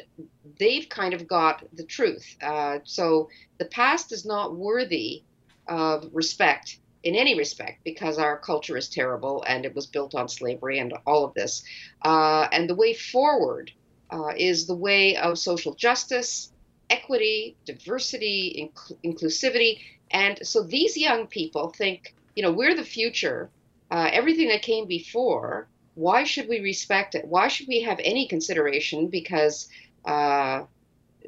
they've 0.60 0.90
kind 0.90 1.14
of 1.14 1.28
got 1.28 1.64
the 1.74 1.86
truth. 1.86 2.36
Uh, 2.42 2.80
so 2.84 3.30
the 3.60 3.66
past 3.66 4.12
is 4.12 4.26
not 4.26 4.56
worthy 4.56 5.24
of 5.68 6.10
respect 6.14 6.80
in 7.04 7.16
any 7.16 7.36
respect 7.36 7.80
because 7.84 8.18
our 8.18 8.38
culture 8.38 8.76
is 8.76 8.90
terrible 8.90 9.44
and 9.48 9.66
it 9.66 9.76
was 9.76 9.88
built 9.88 10.16
on 10.16 10.28
slavery 10.28 10.80
and 10.80 10.94
all 11.06 11.24
of 11.24 11.34
this. 11.36 11.64
Uh, 12.04 12.48
and 12.52 12.70
the 12.70 12.76
way 12.76 12.94
forward 12.94 13.72
uh, 14.10 14.34
is 14.36 14.68
the 14.68 14.76
way 14.76 15.16
of 15.16 15.38
social 15.38 15.74
justice, 15.76 16.52
equity, 16.90 17.58
diversity, 17.66 18.72
inc- 18.74 18.98
inclusivity. 19.06 19.80
And 20.12 20.40
so 20.46 20.64
these 20.64 20.98
young 20.98 21.28
people 21.28 21.70
think, 21.70 22.16
you 22.36 22.44
know, 22.44 22.52
we're 22.52 22.76
the 22.76 22.84
future. 22.84 23.50
Uh, 23.90 24.10
everything 24.12 24.50
that 24.50 24.62
came 24.62 24.86
before, 24.86 25.70
why 25.96 26.24
should 26.24 26.50
we 26.50 26.60
respect 26.60 27.16
it? 27.16 27.26
Why 27.26 27.48
should 27.48 27.68
we 27.68 27.82
have 27.82 28.00
any 28.04 28.28
consideration? 28.28 29.08
Because, 29.08 29.70
uh, 30.06 30.64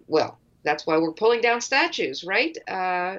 well, 0.07 0.39
that's 0.63 0.85
why 0.85 0.97
we're 0.97 1.13
pulling 1.13 1.41
down 1.41 1.61
statues, 1.61 2.23
right? 2.23 2.57
Uh, 2.67 3.17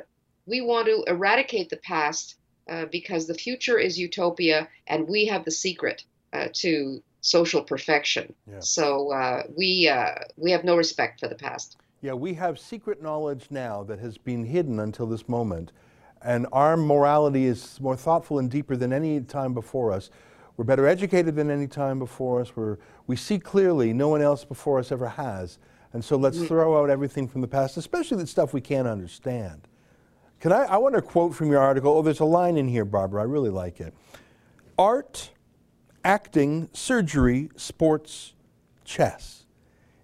we 0.50 0.60
want 0.60 0.86
to 0.86 1.04
eradicate 1.06 1.70
the 1.70 1.76
past 1.78 2.34
uh, 2.68 2.86
because 2.86 3.26
the 3.26 3.34
future 3.34 3.78
is 3.78 3.98
utopia 3.98 4.68
and 4.88 5.08
we 5.08 5.24
have 5.26 5.44
the 5.44 5.50
secret 5.50 6.04
uh, 6.32 6.48
to 6.52 7.02
social 7.20 7.62
perfection. 7.62 8.34
Yeah. 8.50 8.60
So 8.60 9.12
uh, 9.12 9.44
we 9.56 9.88
uh, 9.88 10.14
we 10.36 10.50
have 10.50 10.64
no 10.64 10.76
respect 10.76 11.20
for 11.20 11.28
the 11.28 11.36
past. 11.36 11.76
Yeah, 12.02 12.14
we 12.14 12.34
have 12.34 12.58
secret 12.58 13.02
knowledge 13.02 13.46
now 13.50 13.84
that 13.84 13.98
has 14.00 14.18
been 14.18 14.44
hidden 14.44 14.80
until 14.80 15.06
this 15.06 15.28
moment, 15.28 15.72
and 16.22 16.46
our 16.52 16.76
morality 16.76 17.46
is 17.46 17.78
more 17.80 17.96
thoughtful 17.96 18.38
and 18.38 18.50
deeper 18.50 18.76
than 18.76 18.92
any 18.92 19.20
time 19.20 19.54
before 19.54 19.92
us. 19.92 20.10
We're 20.56 20.64
better 20.64 20.86
educated 20.86 21.36
than 21.36 21.50
any 21.50 21.66
time 21.66 21.98
before 21.98 22.40
us. 22.40 22.54
We're, 22.54 22.76
we 23.06 23.16
see 23.16 23.38
clearly 23.38 23.92
no 23.92 24.08
one 24.08 24.20
else 24.20 24.44
before 24.44 24.78
us 24.78 24.92
ever 24.92 25.08
has. 25.08 25.58
And 25.92 26.04
so 26.04 26.16
let's 26.16 26.36
mm. 26.36 26.48
throw 26.48 26.80
out 26.80 26.90
everything 26.90 27.26
from 27.26 27.40
the 27.40 27.48
past, 27.48 27.76
especially 27.76 28.18
the 28.18 28.26
stuff 28.26 28.52
we 28.52 28.60
can't 28.60 28.86
understand. 28.86 29.68
Can 30.40 30.52
I, 30.52 30.64
I 30.64 30.76
want 30.78 30.94
to 30.94 31.02
quote 31.02 31.34
from 31.34 31.50
your 31.50 31.60
article. 31.60 31.92
Oh, 31.92 32.02
there's 32.02 32.20
a 32.20 32.24
line 32.24 32.56
in 32.56 32.66
here, 32.66 32.86
Barbara. 32.86 33.20
I 33.20 33.24
really 33.26 33.50
like 33.50 33.78
it. 33.78 33.92
Art, 34.78 35.30
acting, 36.02 36.70
surgery, 36.72 37.50
sports, 37.56 38.32
chess. 38.84 39.44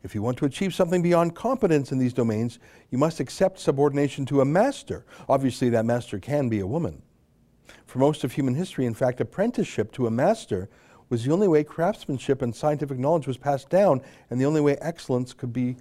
If 0.03 0.14
you 0.14 0.20
want 0.20 0.37
to 0.38 0.44
achieve 0.44 0.75
something 0.75 1.03
beyond 1.03 1.35
competence 1.35 1.90
in 1.90 1.99
these 1.99 2.12
domains, 2.12 2.59
you 2.90 2.99
must 2.99 3.18
accept 3.18 3.59
subordination 3.59 4.27
to 4.27 4.42
a 4.42 4.44
master. 4.44 5.07
Obviously, 5.27 5.70
that 5.70 5.87
master 5.87 6.18
can 6.18 6.51
be 6.51 6.61
a 6.61 6.66
woman. 6.66 7.01
For 7.87 7.99
most 7.99 8.22
of 8.22 8.33
human 8.33 8.55
history, 8.55 8.85
in 8.85 8.94
fact, 8.94 9.20
apprenticeship 9.22 9.90
to 9.92 10.07
a 10.07 10.11
master 10.11 10.68
was 11.09 11.25
the 11.25 11.33
only 11.33 11.49
way 11.49 11.64
craftsmanship 11.64 12.42
and 12.42 12.55
scientific 12.55 12.99
knowledge 12.99 13.27
was 13.27 13.38
passed 13.38 13.70
down, 13.70 14.03
and 14.29 14.38
the 14.38 14.44
only 14.44 14.61
way 14.61 14.77
excellence 14.83 15.33
could 15.33 15.53
be 15.53 15.77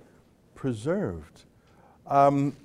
preserved. 0.56 1.44
Um, 2.08 2.56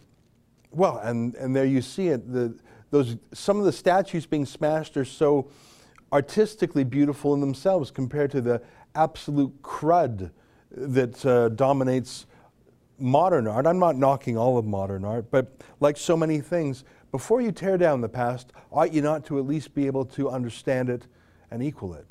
well, 0.70 0.98
and, 0.98 1.35
and 1.37 1.54
there 1.54 1.64
you 1.64 1.83
see 1.83 2.09
it. 2.09 2.33
The, 2.33 2.56
those, 2.90 3.16
some 3.33 3.59
of 3.59 3.64
the 3.64 3.72
statues 3.72 4.26
being 4.26 4.46
smashed 4.46 4.96
are 4.96 5.04
so 5.04 5.50
artistically 6.12 6.85
beautiful 6.85 7.35
in 7.35 7.40
themselves 7.40 7.90
compared 7.90 8.30
to 8.33 8.40
the 8.40 8.62
absolute 8.94 9.62
crud 9.62 10.30
that 10.72 11.24
uh, 11.24 11.48
dominates 11.50 12.26
modern 12.98 13.46
art. 13.46 13.66
I'm 13.66 13.78
not 13.78 13.96
knocking 13.96 14.37
all 14.37 14.59
of 14.59 14.64
modern 14.64 15.04
art, 15.04 15.30
but 15.30 15.56
like 15.80 15.96
so 15.96 16.16
many 16.16 16.40
things, 16.40 16.85
before 17.12 17.40
you 17.40 17.52
tear 17.52 17.78
down 17.78 18.00
the 18.00 18.09
past, 18.09 18.52
ought 18.70 18.92
you 18.92 19.02
not 19.02 19.24
to 19.26 19.38
at 19.38 19.46
least 19.46 19.74
be 19.74 19.87
able 19.87 20.04
to 20.06 20.28
understand 20.28 20.90
it 20.90 21.06
and 21.50 21.62
equal 21.62 21.94
it? 21.94 22.06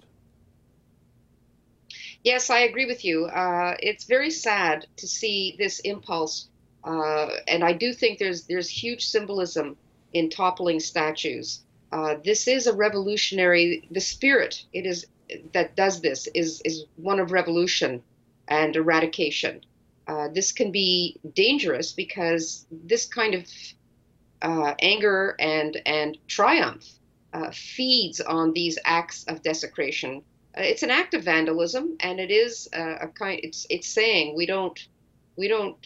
Yes, 2.24 2.50
I 2.50 2.60
agree 2.60 2.86
with 2.86 3.06
you. 3.06 3.26
Uh, 3.26 3.76
it's 3.80 4.04
very 4.04 4.32
sad 4.32 4.88
to 4.98 5.08
see 5.08 5.56
this 5.58 5.80
impulse 5.80 6.50
uh, 6.84 7.28
and 7.48 7.64
I 7.64 7.74
do 7.74 7.94
think 7.94 8.20
there's 8.20 8.44
there's 8.44 8.70
huge 8.70 9.08
symbolism 9.08 9.78
in 10.14 10.30
toppling 10.30 10.80
statues. 10.80 11.62
Uh, 11.92 12.16
this 12.24 12.48
is 12.48 12.68
a 12.68 12.74
revolutionary. 12.74 13.88
The 13.92 14.02
spirit 14.02 14.66
it 14.74 14.86
is 14.86 15.06
that 15.54 15.76
does 15.76 16.02
this 16.02 16.28
is 16.34 16.62
is 16.66 16.86
one 16.96 17.20
of 17.20 17.32
revolution 17.32 18.02
and 18.48 18.76
eradication. 18.76 19.62
Uh, 20.08 20.28
this 20.34 20.52
can 20.52 20.72
be 20.72 21.20
dangerous 21.36 21.92
because 21.92 22.66
this 22.72 23.06
kind 23.06 23.36
of 23.36 23.46
uh, 24.42 24.74
anger 24.82 25.36
and 25.40 25.82
and 25.86 26.18
triumph 26.28 26.86
uh, 27.34 27.52
feeds 27.52 28.20
on 28.22 28.54
these 28.54 28.80
acts 28.86 29.24
of 29.26 29.44
desecration. 29.44 30.24
Uh, 30.58 30.62
it's 30.62 30.82
an 30.82 30.90
act 30.90 31.14
of 31.14 31.24
vandalism, 31.24 31.96
and 32.00 32.20
it 32.20 32.32
is 32.32 32.70
a 32.74 33.08
kind. 33.10 33.40
It's 33.44 33.68
it's 33.70 33.88
saying 33.88 34.36
we 34.36 34.46
don't 34.46 34.80
we 35.36 35.48
don't 35.48 35.78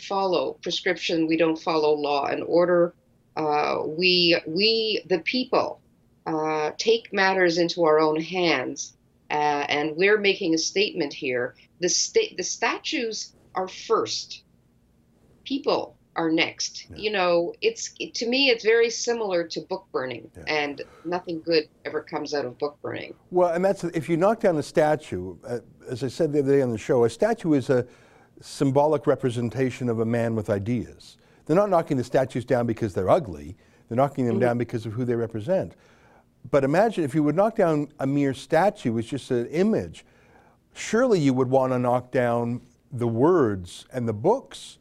follow 0.00 0.54
prescription. 0.62 1.26
We 1.26 1.36
don't 1.36 1.58
follow 1.58 1.92
law 1.94 2.26
and 2.26 2.42
order. 2.42 2.94
Uh, 3.36 3.82
we, 3.86 4.40
we, 4.46 5.02
the 5.08 5.20
people, 5.20 5.80
uh, 6.26 6.72
take 6.78 7.12
matters 7.12 7.58
into 7.58 7.84
our 7.84 8.00
own 8.00 8.20
hands, 8.20 8.96
uh, 9.30 9.64
and 9.68 9.96
we're 9.96 10.18
making 10.18 10.54
a 10.54 10.58
statement 10.58 11.12
here. 11.12 11.54
The 11.80 11.88
state, 11.88 12.36
the 12.36 12.42
statues 12.42 13.32
are 13.54 13.68
first. 13.68 14.42
People 15.44 15.96
are 16.16 16.30
next. 16.30 16.86
Yeah. 16.90 16.96
You 16.96 17.12
know, 17.12 17.54
it's 17.60 17.94
it, 17.98 18.14
to 18.16 18.28
me, 18.28 18.50
it's 18.50 18.64
very 18.64 18.90
similar 18.90 19.44
to 19.48 19.60
book 19.60 19.86
burning, 19.92 20.30
yeah. 20.36 20.42
and 20.46 20.82
nothing 21.04 21.40
good 21.40 21.68
ever 21.84 22.02
comes 22.02 22.34
out 22.34 22.44
of 22.44 22.58
book 22.58 22.78
burning. 22.82 23.14
Well, 23.30 23.52
and 23.52 23.64
that's 23.64 23.84
if 23.84 24.08
you 24.08 24.16
knock 24.16 24.40
down 24.40 24.56
a 24.58 24.62
statue. 24.62 25.36
Uh, 25.46 25.60
as 25.88 26.04
I 26.04 26.08
said 26.08 26.32
the 26.32 26.40
other 26.40 26.52
day 26.52 26.62
on 26.62 26.70
the 26.70 26.78
show, 26.78 27.04
a 27.04 27.10
statue 27.10 27.54
is 27.54 27.70
a 27.70 27.86
symbolic 28.40 29.06
representation 29.06 29.88
of 29.88 30.00
a 30.00 30.04
man 30.04 30.34
with 30.34 30.50
ideas. 30.50 31.16
They're 31.46 31.56
not 31.56 31.70
knocking 31.70 31.96
the 31.96 32.04
statues 32.04 32.44
down 32.44 32.66
because 32.66 32.94
they're 32.94 33.10
ugly, 33.10 33.56
they're 33.88 33.96
knocking 33.96 34.24
them 34.24 34.36
mm-hmm. 34.36 34.40
down 34.40 34.58
because 34.58 34.86
of 34.86 34.92
who 34.92 35.04
they 35.04 35.14
represent. 35.14 35.74
But 36.50 36.64
imagine 36.64 37.04
if 37.04 37.14
you 37.14 37.22
would 37.22 37.36
knock 37.36 37.56
down 37.56 37.88
a 37.98 38.06
mere 38.06 38.32
statue, 38.32 38.96
it's 38.96 39.08
just 39.08 39.30
an 39.30 39.46
image. 39.48 40.04
Surely 40.74 41.20
you 41.20 41.34
would 41.34 41.50
want 41.50 41.72
to 41.72 41.78
knock 41.78 42.10
down 42.10 42.62
the 42.92 43.08
words 43.08 43.84
and 43.92 44.08
the 44.08 44.12
books 44.12 44.78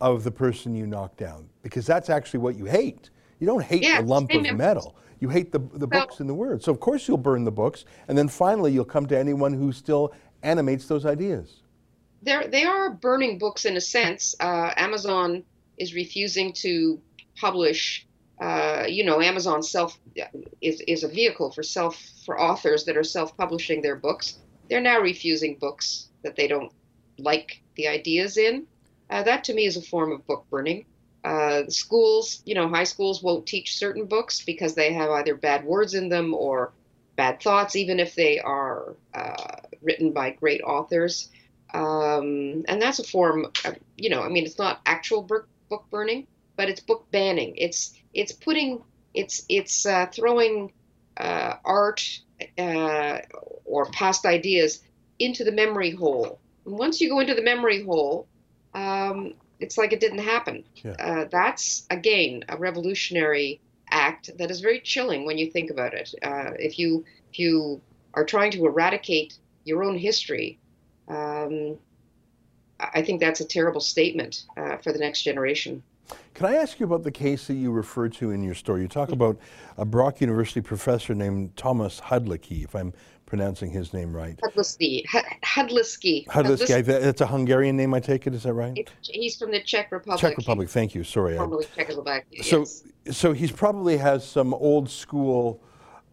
of 0.00 0.24
the 0.24 0.30
person 0.30 0.74
you 0.74 0.86
knock 0.86 1.16
down 1.16 1.48
because 1.62 1.86
that's 1.86 2.10
actually 2.10 2.40
what 2.40 2.56
you 2.56 2.66
hate. 2.66 3.10
You 3.40 3.46
don't 3.46 3.64
hate 3.64 3.82
yeah, 3.82 4.00
the 4.00 4.06
lump 4.06 4.32
of 4.32 4.42
metal. 4.54 4.96
You 5.18 5.28
hate 5.28 5.50
the, 5.50 5.58
the 5.58 5.86
well, 5.86 6.00
books 6.00 6.20
and 6.20 6.28
the 6.28 6.34
words. 6.34 6.64
So, 6.64 6.72
of 6.72 6.80
course, 6.80 7.08
you'll 7.08 7.16
burn 7.16 7.44
the 7.44 7.52
books. 7.52 7.84
And 8.08 8.18
then 8.18 8.28
finally, 8.28 8.72
you'll 8.72 8.84
come 8.84 9.06
to 9.06 9.18
anyone 9.18 9.52
who 9.52 9.72
still 9.72 10.12
animates 10.42 10.86
those 10.86 11.06
ideas 11.06 11.61
they're, 12.22 12.46
they 12.48 12.64
are 12.64 12.90
burning 12.90 13.38
books 13.38 13.64
in 13.64 13.76
a 13.76 13.80
sense. 13.80 14.34
Uh, 14.40 14.72
Amazon 14.76 15.44
is 15.76 15.94
refusing 15.94 16.52
to 16.54 17.00
publish. 17.36 18.06
Uh, 18.40 18.84
you 18.88 19.04
know, 19.04 19.20
Amazon 19.20 19.62
self 19.62 19.98
is 20.60 20.80
is 20.88 21.04
a 21.04 21.08
vehicle 21.08 21.50
for 21.52 21.62
self 21.62 22.00
for 22.24 22.40
authors 22.40 22.84
that 22.84 22.96
are 22.96 23.04
self 23.04 23.36
publishing 23.36 23.82
their 23.82 23.96
books. 23.96 24.38
They're 24.68 24.80
now 24.80 25.00
refusing 25.00 25.58
books 25.58 26.08
that 26.22 26.34
they 26.36 26.48
don't 26.48 26.72
like 27.18 27.62
the 27.76 27.88
ideas 27.88 28.36
in. 28.36 28.66
Uh, 29.10 29.22
that 29.22 29.44
to 29.44 29.54
me 29.54 29.66
is 29.66 29.76
a 29.76 29.82
form 29.82 30.12
of 30.12 30.26
book 30.26 30.46
burning. 30.50 30.86
Uh, 31.24 31.68
schools, 31.68 32.42
you 32.46 32.54
know, 32.54 32.68
high 32.68 32.84
schools 32.84 33.22
won't 33.22 33.46
teach 33.46 33.76
certain 33.76 34.06
books 34.06 34.42
because 34.44 34.74
they 34.74 34.92
have 34.92 35.10
either 35.10 35.36
bad 35.36 35.64
words 35.64 35.94
in 35.94 36.08
them 36.08 36.34
or 36.34 36.72
bad 37.16 37.40
thoughts, 37.40 37.76
even 37.76 38.00
if 38.00 38.14
they 38.14 38.40
are 38.40 38.96
uh, 39.14 39.56
written 39.82 40.12
by 40.12 40.30
great 40.30 40.62
authors. 40.62 41.28
Um, 41.74 42.64
and 42.68 42.80
that's 42.80 42.98
a 42.98 43.04
form 43.04 43.46
of, 43.64 43.76
you 43.96 44.10
know, 44.10 44.22
I 44.22 44.28
mean, 44.28 44.44
it's 44.44 44.58
not 44.58 44.80
actual 44.86 45.22
book, 45.22 45.48
book 45.68 45.84
burning, 45.90 46.26
but 46.56 46.68
it's 46.68 46.80
book 46.80 47.10
banning. 47.10 47.54
It's 47.56 47.94
it's 48.14 48.32
putting 48.32 48.82
it's 49.14 49.44
it's 49.48 49.86
uh, 49.86 50.06
throwing 50.12 50.72
uh, 51.16 51.54
art 51.64 52.20
uh, 52.58 53.18
or 53.64 53.86
past 53.86 54.26
ideas 54.26 54.80
into 55.18 55.44
the 55.44 55.52
memory 55.52 55.90
hole. 55.90 56.38
And 56.66 56.78
once 56.78 57.00
you 57.00 57.08
go 57.08 57.20
into 57.20 57.34
the 57.34 57.42
memory 57.42 57.82
hole, 57.82 58.26
um, 58.74 59.34
it's 59.60 59.78
like 59.78 59.92
it 59.92 60.00
didn't 60.00 60.18
happen. 60.18 60.64
Yeah. 60.74 60.92
Uh, 60.92 61.24
that's 61.30 61.86
again 61.90 62.44
a 62.48 62.56
revolutionary 62.56 63.60
act 63.90 64.36
that 64.38 64.50
is 64.50 64.60
very 64.60 64.80
chilling 64.80 65.24
when 65.24 65.38
you 65.38 65.50
think 65.50 65.70
about 65.70 65.94
it. 65.94 66.14
Uh, 66.22 66.50
if 66.58 66.78
you 66.78 67.04
if 67.30 67.38
you 67.38 67.80
are 68.14 68.24
trying 68.24 68.50
to 68.52 68.66
eradicate 68.66 69.38
your 69.64 69.84
own 69.84 69.96
history, 69.96 70.58
um, 71.08 71.76
I 72.80 73.02
think 73.02 73.20
that's 73.20 73.40
a 73.40 73.44
terrible 73.44 73.80
statement 73.80 74.44
uh, 74.56 74.76
for 74.78 74.92
the 74.92 74.98
next 74.98 75.22
generation. 75.22 75.82
Can 76.34 76.46
I 76.46 76.56
ask 76.56 76.80
you 76.80 76.86
about 76.86 77.04
the 77.04 77.10
case 77.10 77.46
that 77.46 77.54
you 77.54 77.70
referred 77.70 78.12
to 78.14 78.30
in 78.32 78.42
your 78.42 78.54
story? 78.54 78.82
You 78.82 78.88
talk 78.88 79.12
about 79.12 79.38
a 79.78 79.84
Brock 79.84 80.20
University 80.20 80.60
professor 80.60 81.14
named 81.14 81.56
Thomas 81.56 82.00
Hudlicky, 82.00 82.64
if 82.64 82.74
I'm 82.74 82.92
pronouncing 83.24 83.70
his 83.70 83.94
name 83.94 84.14
right. 84.14 84.38
Hudlisky. 84.42 85.04
Hudlisky. 85.06 86.26
I- 86.70 86.82
That's 86.82 87.20
a 87.20 87.26
Hungarian 87.26 87.76
name, 87.76 87.94
I 87.94 88.00
take 88.00 88.26
it. 88.26 88.34
Is 88.34 88.42
that 88.42 88.52
right? 88.52 88.90
He's 89.02 89.36
from 89.36 89.52
the 89.52 89.62
Czech 89.62 89.90
Republic. 89.90 90.20
Czech 90.20 90.36
Republic. 90.36 90.68
Thank 90.68 90.94
you. 90.94 91.02
Sorry. 91.04 91.36
Formerly 91.36 91.66
Czechoslovakia. 91.74 92.42
So, 92.42 92.58
yes. 92.58 92.82
so 93.10 93.32
he's 93.32 93.52
probably 93.52 93.96
has 93.96 94.26
some 94.26 94.52
old 94.52 94.90
school 94.90 95.62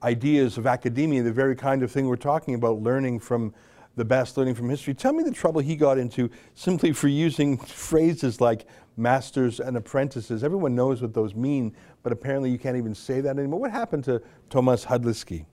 ideas 0.03 0.57
of 0.57 0.65
academia, 0.65 1.21
the 1.23 1.33
very 1.33 1.55
kind 1.55 1.83
of 1.83 1.91
thing 1.91 2.07
we're 2.07 2.15
talking 2.15 2.53
about, 2.53 2.81
learning 2.81 3.19
from 3.19 3.53
the 3.99 4.05
best, 4.05 4.37
learning 4.37 4.55
from 4.55 4.69
history. 4.69 4.95
Tell 4.95 5.13
me 5.13 5.21
the 5.23 5.31
trouble 5.31 5.61
he 5.61 5.75
got 5.75 5.99
into 5.99 6.31
simply 6.55 6.91
for 6.93 7.07
using 7.07 7.57
phrases 7.89 8.41
like 8.41 8.65
masters 8.97 9.59
and 9.59 9.77
apprentices. 9.77 10.43
Everyone 10.43 10.73
knows 10.73 11.01
what 11.01 11.13
those 11.13 11.35
mean, 11.35 11.75
but 12.01 12.11
apparently 12.11 12.49
you 12.49 12.57
can't 12.57 12.77
even 12.77 12.95
say 12.95 13.21
that 13.21 13.37
anymore. 13.37 13.59
What 13.59 13.71
happened 13.71 14.05
to 14.05 14.21
Tomasz 14.49 14.85
Hudlicky? 14.85 15.45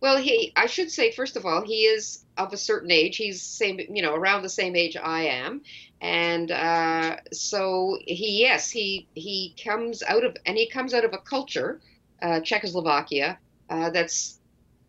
Well, 0.00 0.16
he. 0.16 0.52
I 0.56 0.66
should 0.66 0.90
say 0.90 1.12
first 1.12 1.36
of 1.36 1.44
all, 1.44 1.62
he 1.62 1.82
is 1.84 2.24
of 2.36 2.52
a 2.52 2.56
certain 2.56 2.90
age. 2.90 3.16
He's 3.16 3.40
same, 3.42 3.78
you 3.78 4.02
know, 4.02 4.14
around 4.14 4.42
the 4.42 4.48
same 4.48 4.74
age 4.74 4.96
I 4.96 5.22
am, 5.26 5.62
and 6.00 6.50
uh, 6.50 7.16
so 7.32 7.98
he, 8.06 8.40
yes, 8.40 8.68
he 8.68 9.06
he 9.14 9.54
comes 9.62 10.02
out 10.02 10.24
of, 10.24 10.36
and 10.44 10.56
he 10.56 10.68
comes 10.68 10.92
out 10.92 11.04
of 11.04 11.12
a 11.14 11.18
culture, 11.18 11.80
uh, 12.20 12.40
Czechoslovakia, 12.40 13.38
uh, 13.70 13.90
that's 13.90 14.40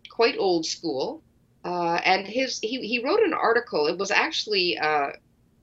quite 0.09 0.35
old 0.39 0.65
school. 0.65 1.21
Uh, 1.63 1.99
and 2.03 2.27
his 2.27 2.59
he, 2.59 2.85
he 2.87 3.03
wrote 3.03 3.21
an 3.21 3.33
article. 3.33 3.87
It 3.87 3.97
was 3.97 4.11
actually 4.11 4.77
uh, 4.77 5.11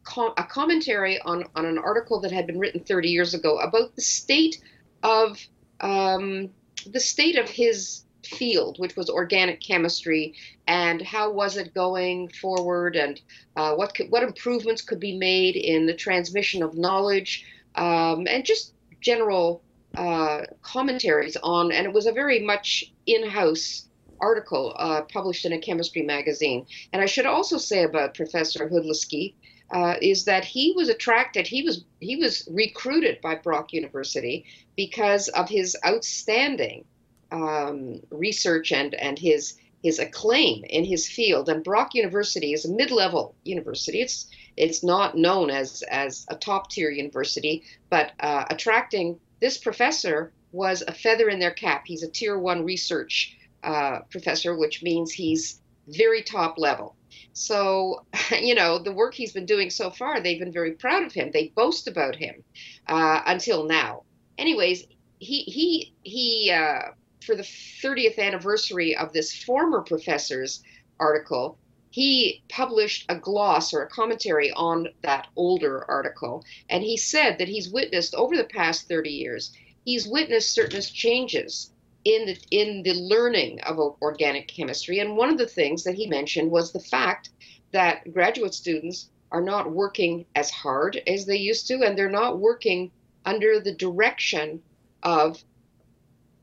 com- 0.05 0.35
a 0.37 0.45
commentary 0.45 1.21
on 1.21 1.45
on 1.55 1.67
an 1.67 1.79
article 1.79 2.21
that 2.21 2.33
had 2.33 2.47
been 2.47 2.59
written 2.59 2.81
30 2.81 3.11
years 3.11 3.35
ago 3.35 3.59
about 3.59 3.95
the 3.97 4.03
state 4.03 4.63
of 5.03 5.39
um, 5.81 6.51
the 6.87 7.01
state 7.01 7.37
of 7.37 7.49
his 7.49 8.05
field, 8.25 8.79
which 8.79 8.97
was 8.97 9.11
organic 9.11 9.61
chemistry, 9.61 10.35
and 10.67 11.03
how 11.03 11.31
was 11.31 11.57
it 11.57 11.75
going 11.75 12.29
forward, 12.29 12.97
and 12.97 13.21
uh, 13.57 13.75
what 13.75 13.95
could, 13.95 14.11
what 14.11 14.23
improvements 14.23 14.83
could 14.83 15.01
be 15.01 15.17
made 15.17 15.57
in 15.57 15.87
the 15.87 15.95
transmission 15.95 16.63
of 16.63 16.77
knowledge, 16.77 17.45
um, 17.75 18.27
and 18.29 18.45
just 18.45 18.73
general 19.01 19.63
uh, 19.97 20.43
commentaries 20.63 21.37
on. 21.43 21.73
And 21.73 21.87
it 21.87 21.93
was 21.93 22.07
a 22.07 22.13
very 22.13 22.41
much 22.41 22.93
in-house 23.07 23.87
article 24.21 24.75
uh, 24.79 25.03
published 25.03 25.45
in 25.45 25.53
a 25.53 25.59
chemistry 25.59 26.03
magazine. 26.03 26.67
And 26.93 27.03
I 27.03 27.07
should 27.07 27.27
also 27.27 27.59
say 27.59 27.85
about 27.85 28.15
Professor 28.15 28.69
Hudlisky 28.69 29.35
uh, 29.71 29.95
is 30.03 30.25
that 30.25 30.45
he 30.45 30.73
was 30.77 30.89
attracted. 30.89 31.47
He 31.47 31.63
was 31.63 31.85
he 32.01 32.17
was 32.17 32.49
recruited 32.51 33.21
by 33.21 33.37
Brock 33.37 33.73
University 33.73 34.45
because 34.77 35.29
of 35.29 35.49
his 35.49 35.77
outstanding 35.87 36.85
um, 37.31 38.01
research 38.11 38.73
and 38.73 38.95
and 38.95 39.19
his 39.19 39.57
his 39.83 39.99
acclaim 39.99 40.65
in 40.65 40.85
his 40.85 41.09
field. 41.09 41.49
And 41.49 41.65
Brock 41.65 41.95
University 41.95 42.53
is 42.53 42.65
a 42.65 42.73
mid-level 42.73 43.35
university. 43.45 44.03
It's 44.03 44.27
it's 44.57 44.83
not 44.83 45.17
known 45.17 45.51
as 45.51 45.83
as 45.91 46.27
a 46.29 46.35
top-tier 46.35 46.91
university, 46.91 47.63
but 47.89 48.13
uh, 48.21 48.45
attracting 48.51 49.19
this 49.41 49.57
professor 49.57 50.33
was 50.53 50.83
a 50.87 50.93
feather 50.93 51.29
in 51.29 51.39
their 51.39 51.53
cap. 51.53 51.85
He's 51.87 52.03
a 52.03 52.11
tier 52.11 52.39
one 52.39 52.65
research 52.65 53.37
uh, 53.63 54.01
professor, 54.11 54.57
which 54.57 54.83
means 54.83 55.13
he's 55.13 55.61
very 55.87 56.23
top 56.23 56.59
level. 56.59 56.97
So, 57.33 58.05
you 58.41 58.55
know, 58.55 58.79
the 58.79 58.93
work 58.93 59.15
he's 59.15 59.33
been 59.33 59.47
doing 59.47 59.71
so 59.71 59.91
far, 59.91 60.21
they've 60.21 60.39
been 60.39 60.53
very 60.53 60.73
proud 60.73 61.05
of 61.05 61.13
him. 61.13 61.31
They 61.33 61.49
boast 61.49 61.89
about 61.89 62.17
him 62.17 62.45
uh, 62.87 63.23
until 63.27 63.65
now. 63.67 64.05
Anyways, 64.39 64.87
he 65.19 65.43
he 65.43 65.95
he 66.03 66.51
uh, 66.51 66.93
for 67.25 67.35
the 67.35 67.43
30th 67.43 68.19
anniversary 68.19 68.97
of 68.97 69.13
this 69.13 69.35
former 69.45 69.83
professor's 69.83 70.63
article, 70.99 71.59
he 71.91 72.43
published 72.49 73.05
a 73.09 73.17
gloss 73.17 73.75
or 73.75 73.83
a 73.83 73.89
commentary 73.89 74.51
on 74.53 74.89
that 75.03 75.27
older 75.37 75.85
article, 75.91 76.45
and 76.71 76.83
he 76.83 76.97
said 76.97 77.39
that 77.39 77.49
he's 77.49 77.71
witnessed 77.71 78.15
over 78.15 78.37
the 78.37 78.45
past 78.45 78.89
30 78.89 79.11
years, 79.11 79.53
he's 79.85 80.07
witnessed 80.07 80.55
certain 80.55 80.81
changes 80.81 81.71
in 82.05 82.27
the 82.27 82.39
in 82.51 82.83
the 82.83 82.95
learning 82.95 83.61
of 83.63 83.79
organic 84.01 84.49
chemistry. 84.49 84.99
And 85.01 85.17
one 85.17 85.31
of 85.31 85.39
the 85.39 85.47
things 85.47 85.85
that 85.85 85.95
he 85.95 86.07
mentioned 86.07 86.51
was 86.51 86.73
the 86.73 86.81
fact 86.81 87.31
that 87.73 88.13
graduate 88.13 88.55
students 88.55 89.11
are 89.33 89.41
not 89.41 89.71
working 89.71 90.27
as 90.35 90.51
hard 90.51 91.01
as 91.07 91.27
they 91.27 91.37
used 91.37 91.67
to, 91.69 91.83
and 91.83 91.97
they're 91.97 92.11
not 92.11 92.41
working 92.41 92.91
under 93.25 93.61
the 93.61 93.75
direction 93.75 94.63
of 95.03 95.43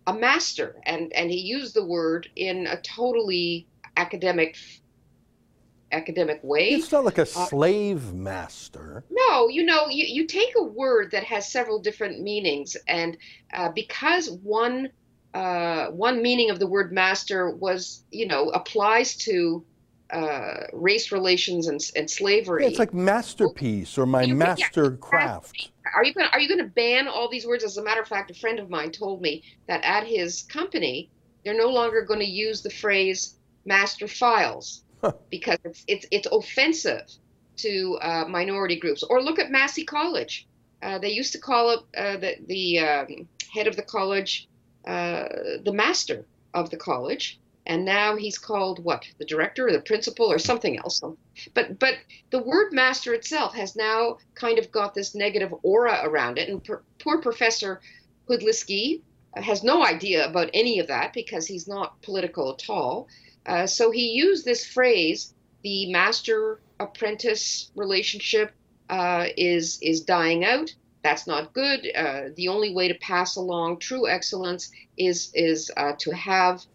a 0.06 0.14
master. 0.14 0.76
And 0.86 1.12
and 1.14 1.30
he 1.30 1.40
used 1.40 1.74
the 1.74 1.86
word 1.86 2.30
in 2.36 2.68
a 2.68 2.80
totally 2.82 3.68
academic 3.98 4.58
academic 5.92 6.40
way. 6.44 6.70
It's 6.70 6.92
not 6.92 7.06
like 7.06 7.18
a 7.18 7.26
slave 7.26 8.14
master. 8.14 9.04
No, 9.10 9.48
you 9.48 9.64
know, 9.64 9.88
you, 9.88 10.06
you 10.06 10.28
take 10.28 10.54
a 10.58 10.64
word 10.64 11.12
that 11.12 11.24
has 11.24 11.52
several 11.52 11.80
different 11.80 12.22
meanings, 12.22 12.76
and 12.88 13.18
uh, 13.54 13.70
because 13.70 14.30
one 14.30 14.90
uh, 15.34 15.88
one 15.88 16.22
meaning 16.22 16.50
of 16.50 16.60
the 16.60 16.68
word 16.68 16.92
master 16.92 17.52
was, 17.52 18.04
you 18.12 18.28
know, 18.28 18.50
applies 18.50 19.16
to 19.18 19.64
uh, 20.10 20.64
race 20.72 21.12
relations 21.12 21.68
and, 21.68 21.82
and 21.96 22.10
slavery. 22.10 22.64
Yeah, 22.64 22.70
it's 22.70 22.80
like 22.80 22.94
masterpiece 22.94 23.98
or 23.98 24.06
my 24.06 24.24
You- 24.24 24.36
master 24.36 24.86
exactly. 24.86 24.98
craft. 24.98 25.72
Are 25.96 26.04
you 26.04 26.14
going? 26.14 26.28
Are 26.32 26.40
you 26.40 26.48
going 26.48 26.60
to 26.66 26.74
ban 26.74 27.08
all 27.08 27.30
these 27.30 27.46
words? 27.46 27.64
As 27.64 27.78
a 27.78 27.84
matter 27.84 28.02
of 28.02 28.08
fact, 28.08 28.32
a 28.32 28.34
friend 28.34 28.60
of 28.60 28.70
mine 28.70 28.92
told 28.92 29.22
me 29.22 29.44
that 29.68 29.84
at 29.84 30.06
his 30.06 30.44
company, 30.44 31.10
they're 31.44 31.58
no 31.58 31.70
longer 31.70 32.02
going 32.02 32.20
to 32.20 32.30
use 32.30 32.62
the 32.62 32.70
phrase 32.70 33.38
"master 33.66 34.08
files" 34.08 34.84
because 35.30 35.58
it's 35.64 35.84
it's 35.88 36.06
it's 36.12 36.28
offensive 36.28 37.04
to 37.58 37.98
uh, 38.02 38.26
minority 38.28 38.80
groups. 38.80 39.04
Or 39.04 39.22
look 39.22 39.40
at 39.40 39.52
Massey 39.52 39.84
College. 39.84 40.48
Uh, 40.82 41.00
they 41.00 41.10
used 41.10 41.32
to 41.34 41.40
call 41.40 41.72
it 41.72 41.80
uh, 41.98 42.18
the 42.18 42.36
the 42.48 42.80
um, 42.80 43.28
head 43.54 43.68
of 43.68 43.76
the 43.76 43.82
college 43.82 44.48
uh, 44.88 45.28
the 45.64 45.74
master 45.74 46.26
of 46.54 46.70
the 46.70 46.78
college, 46.78 47.40
and 47.66 47.84
now 47.84 48.16
he's 48.16 48.38
called 48.38 48.84
what? 48.84 49.04
The 49.18 49.26
director 49.26 49.68
or 49.68 49.72
the 49.74 49.82
principal 49.82 50.32
or 50.32 50.40
something 50.40 50.78
else. 50.78 51.02
But 51.54 51.78
but 51.78 51.96
the 52.32 52.42
word 52.42 52.72
master 52.72 53.14
itself 53.14 53.54
has 53.54 53.76
now 53.76 54.18
kind 54.34 54.58
of 54.58 54.72
got 54.72 54.94
this 54.94 55.14
negative 55.14 55.54
aura 55.62 56.00
around 56.04 56.38
it, 56.38 56.48
and 56.50 56.64
per, 56.64 56.82
poor 57.00 57.22
Professor 57.22 57.82
Hudlisky 58.30 59.02
has 59.36 59.64
no 59.64 59.86
idea 59.86 60.26
about 60.26 60.50
any 60.54 60.80
of 60.80 60.88
that 60.88 61.14
because 61.14 61.46
he's 61.46 61.68
not 61.68 62.02
political 62.02 62.54
at 62.54 62.70
all. 62.70 63.08
Uh, 63.46 63.68
so 63.68 63.92
he 63.92 64.12
used 64.12 64.46
this 64.46 64.66
phrase, 64.66 65.34
the 65.64 65.92
master 65.92 66.60
apprentice 66.80 67.72
relationship 67.76 68.54
uh, 68.90 69.26
is 69.36 69.80
is 69.82 70.02
dying 70.02 70.46
out. 70.46 70.74
That's 71.08 71.26
not 71.26 71.54
good. 71.54 71.90
Uh, 71.96 72.32
the 72.36 72.50
only 72.50 72.74
way 72.74 72.90
to 72.90 72.94
pass 72.96 73.38
along 73.38 73.80
true 73.80 74.10
excellence 74.10 74.70
is 74.98 75.32
is 75.34 75.72
uh, 75.78 75.94
to 76.00 76.12
have 76.12 76.66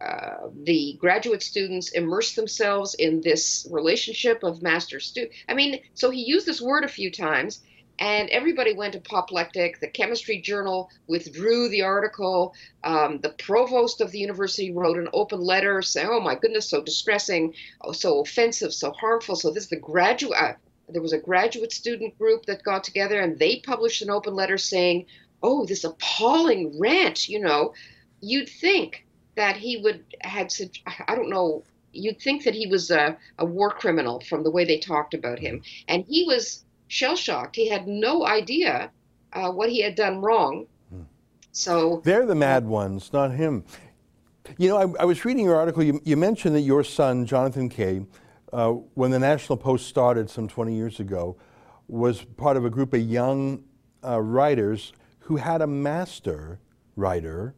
uh, 0.00 0.48
the 0.62 0.96
graduate 0.98 1.42
students 1.42 1.90
immerse 1.92 2.34
themselves 2.34 2.94
in 2.94 3.20
this 3.20 3.68
relationship 3.70 4.44
of 4.44 4.62
master 4.62 4.98
student. 4.98 5.34
I 5.46 5.52
mean, 5.52 5.82
so 5.92 6.08
he 6.08 6.22
used 6.22 6.46
this 6.46 6.62
word 6.62 6.84
a 6.84 6.88
few 6.88 7.10
times, 7.10 7.60
and 7.98 8.30
everybody 8.30 8.72
went 8.72 8.94
apoplectic. 8.94 9.78
The 9.80 9.88
chemistry 9.88 10.40
journal 10.40 10.88
withdrew 11.06 11.68
the 11.68 11.82
article. 11.82 12.54
Um, 12.84 13.20
the 13.20 13.34
provost 13.46 14.00
of 14.00 14.10
the 14.10 14.20
university 14.20 14.72
wrote 14.72 14.96
an 14.96 15.10
open 15.12 15.42
letter 15.42 15.82
saying, 15.82 16.08
"Oh 16.10 16.20
my 16.20 16.34
goodness, 16.34 16.70
so 16.70 16.82
distressing, 16.82 17.52
oh, 17.82 17.92
so 17.92 18.22
offensive, 18.22 18.72
so 18.72 18.92
harmful." 18.92 19.36
So 19.36 19.50
this 19.50 19.64
is 19.64 19.68
the 19.68 19.76
graduate. 19.76 20.56
Uh, 20.92 20.92
there 20.92 21.02
was 21.02 21.12
a 21.12 21.18
graduate 21.18 21.72
student 21.72 22.16
group 22.18 22.46
that 22.46 22.62
got 22.62 22.84
together, 22.84 23.20
and 23.20 23.38
they 23.38 23.60
published 23.60 24.02
an 24.02 24.10
open 24.10 24.34
letter 24.34 24.58
saying, 24.58 25.06
"Oh, 25.42 25.64
this 25.66 25.84
appalling 25.84 26.78
rant." 26.78 27.28
You 27.28 27.40
know, 27.40 27.74
you'd 28.20 28.48
think 28.48 29.06
that 29.36 29.56
he 29.56 29.78
would 29.78 30.04
had 30.20 30.52
such 30.52 30.82
I 31.08 31.14
don't 31.14 31.30
know 31.30 31.64
you'd 31.94 32.20
think 32.20 32.44
that 32.44 32.54
he 32.54 32.66
was 32.66 32.90
a, 32.90 33.16
a 33.38 33.44
war 33.44 33.70
criminal 33.70 34.20
from 34.20 34.42
the 34.44 34.50
way 34.50 34.64
they 34.64 34.78
talked 34.78 35.14
about 35.14 35.38
him 35.38 35.62
and 35.88 36.04
he 36.06 36.24
was 36.24 36.64
shell 36.88 37.16
shocked 37.16 37.56
he 37.56 37.68
had 37.68 37.86
no 37.86 38.26
idea 38.26 38.90
uh, 39.32 39.50
what 39.50 39.70
he 39.70 39.80
had 39.80 39.94
done 39.94 40.20
wrong 40.20 40.66
so 41.52 42.00
They're 42.02 42.26
the 42.26 42.34
mad 42.34 42.66
ones, 42.66 43.12
not 43.12 43.30
him. 43.30 43.64
You 44.58 44.70
know, 44.70 44.76
I, 44.76 45.02
I 45.02 45.04
was 45.04 45.24
reading 45.24 45.44
your 45.44 45.54
article. 45.54 45.82
You, 45.82 46.00
you, 46.04 46.16
mentioned 46.16 46.56
that 46.56 46.62
your 46.62 46.82
son, 46.82 47.26
Jonathan 47.26 47.68
Kay, 47.68 48.04
uh, 48.52 48.70
when 48.94 49.10
the 49.10 49.18
National 49.18 49.56
Post 49.56 49.86
started 49.86 50.28
some 50.28 50.46
20 50.48 50.74
years 50.74 51.00
ago, 51.00 51.36
was 51.88 52.24
part 52.36 52.56
of 52.56 52.64
a 52.64 52.70
group 52.70 52.94
of 52.94 53.00
young 53.00 53.64
uh, 54.04 54.20
writers 54.20 54.92
who 55.20 55.36
had 55.36 55.62
a 55.62 55.66
master 55.66 56.58
writer, 56.96 57.54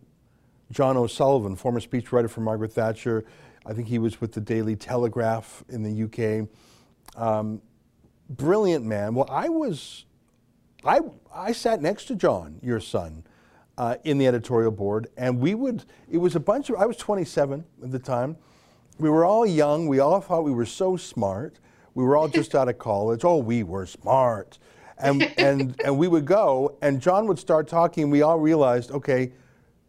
John 0.71 0.97
O'Sullivan, 0.97 1.57
former 1.57 1.81
speechwriter 1.81 2.29
for 2.31 2.41
Margaret 2.41 2.73
Thatcher. 2.73 3.25
I 3.67 3.73
think 3.73 3.89
he 3.89 3.99
was 3.99 4.21
with 4.21 4.33
the 4.33 4.41
Daily 4.41 4.77
Telegraph 4.77 5.65
in 5.69 5.83
the 5.83 6.05
UK. 6.05 6.49
Um, 7.17 7.63
brilliant 8.29 8.85
man. 8.85 9.15
Well, 9.15 9.29
I 9.31 9.49
was, 9.49 10.05
I, 10.85 11.01
I 11.35 11.53
sat 11.53 11.81
next 11.81 12.05
to 12.07 12.17
John, 12.17 12.59
your 12.63 12.81
son, 12.81 13.25
uh, 13.79 13.97
in 14.05 14.19
the 14.19 14.27
editorial 14.27 14.71
board, 14.71 15.09
and 15.17 15.41
we 15.41 15.55
would, 15.55 15.85
it 16.11 16.19
was 16.19 16.37
a 16.37 16.41
bunch 16.41 16.71
of, 16.71 16.77
I 16.77 16.87
was 16.87 16.97
27 16.97 17.65
at 17.83 17.91
the 17.91 17.99
time. 17.99 18.37
We 18.99 19.11
were 19.11 19.25
all 19.25 19.45
young. 19.45 19.89
We 19.89 19.99
all 20.01 20.21
thought 20.21 20.45
we 20.45 20.53
were 20.53 20.67
so 20.67 20.97
smart. 20.97 21.59
We 21.95 22.05
were 22.05 22.17
all 22.17 22.29
just 22.29 22.55
out 22.55 22.69
of 22.69 22.79
college. 22.79 23.25
Oh, 23.25 23.39
we 23.39 23.63
were 23.63 23.87
smart. 23.87 24.59
And, 24.99 25.23
and, 25.37 25.81
and 25.85 25.99
we 25.99 26.07
would 26.07 26.25
go, 26.25 26.77
and 26.81 27.01
John 27.01 27.27
would 27.27 27.39
start 27.39 27.67
talking, 27.67 28.05
and 28.05 28.13
we 28.13 28.23
all 28.23 28.39
realized, 28.39 28.93
okay, 28.93 29.33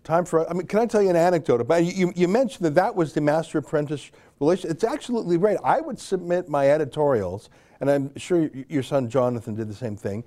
time 0.03 0.25
for, 0.25 0.49
I 0.49 0.53
mean, 0.53 0.65
can 0.65 0.79
I 0.79 0.87
tell 0.87 1.01
you 1.01 1.11
an 1.11 1.15
anecdote 1.15 1.61
about, 1.61 1.85
you, 1.85 2.11
you 2.15 2.27
mentioned 2.27 2.65
that 2.65 2.75
that 2.75 2.95
was 2.95 3.13
the 3.13 3.21
master 3.21 3.59
apprentice 3.59 4.09
relation. 4.39 4.71
It's 4.71 4.83
absolutely 4.83 5.37
right. 5.37 5.57
I 5.63 5.79
would 5.79 5.99
submit 5.99 6.49
my 6.49 6.69
editorials, 6.69 7.49
and 7.79 7.89
I'm 7.89 8.15
sure 8.17 8.49
your 8.67 8.83
son 8.83 9.09
Jonathan 9.09 9.53
did 9.53 9.67
the 9.67 9.75
same 9.75 9.95
thing. 9.95 10.23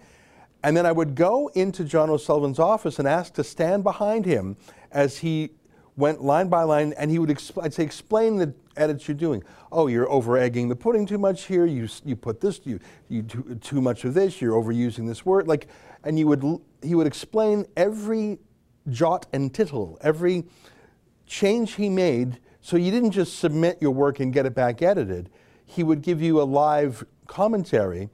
And 0.62 0.76
then 0.76 0.86
I 0.86 0.92
would 0.92 1.14
go 1.14 1.48
into 1.54 1.84
John 1.84 2.08
O'Sullivan's 2.10 2.58
office 2.58 2.98
and 2.98 3.06
ask 3.06 3.34
to 3.34 3.44
stand 3.44 3.82
behind 3.82 4.26
him 4.26 4.56
as 4.92 5.18
he 5.18 5.50
went 5.98 6.22
line 6.22 6.48
by 6.48 6.62
line, 6.62 6.94
and 6.96 7.10
he 7.10 7.18
would 7.18 7.28
expl- 7.28 7.64
I'd 7.64 7.74
say, 7.74 7.82
explain 7.82 8.36
the 8.36 8.54
edits 8.76 9.08
you're 9.08 9.16
doing. 9.16 9.42
Oh, 9.72 9.88
you're 9.88 10.08
over 10.08 10.38
egging 10.38 10.68
the 10.68 10.76
pudding 10.76 11.04
too 11.04 11.18
much 11.18 11.46
here. 11.46 11.66
You 11.66 11.88
you 12.04 12.14
put 12.14 12.40
this 12.40 12.60
you 12.64 12.78
you 13.08 13.22
too, 13.22 13.58
too 13.60 13.80
much 13.80 14.04
of 14.04 14.14
this. 14.14 14.40
You're 14.40 14.54
overusing 14.54 15.06
this 15.08 15.26
word. 15.26 15.48
Like, 15.48 15.66
and 16.04 16.18
you 16.18 16.28
would 16.28 16.44
he 16.82 16.94
would 16.94 17.08
explain 17.08 17.66
every 17.76 18.38
jot 18.88 19.26
and 19.32 19.52
tittle, 19.52 19.98
every 20.00 20.44
change 21.26 21.74
he 21.74 21.88
made. 21.88 22.38
So 22.60 22.76
you 22.76 22.90
didn't 22.90 23.10
just 23.10 23.38
submit 23.38 23.78
your 23.80 23.90
work 23.90 24.20
and 24.20 24.32
get 24.32 24.46
it 24.46 24.54
back 24.54 24.80
edited. 24.80 25.30
He 25.66 25.82
would 25.82 26.00
give 26.00 26.22
you 26.22 26.40
a 26.40 26.44
live 26.44 27.04
commentary 27.26 28.08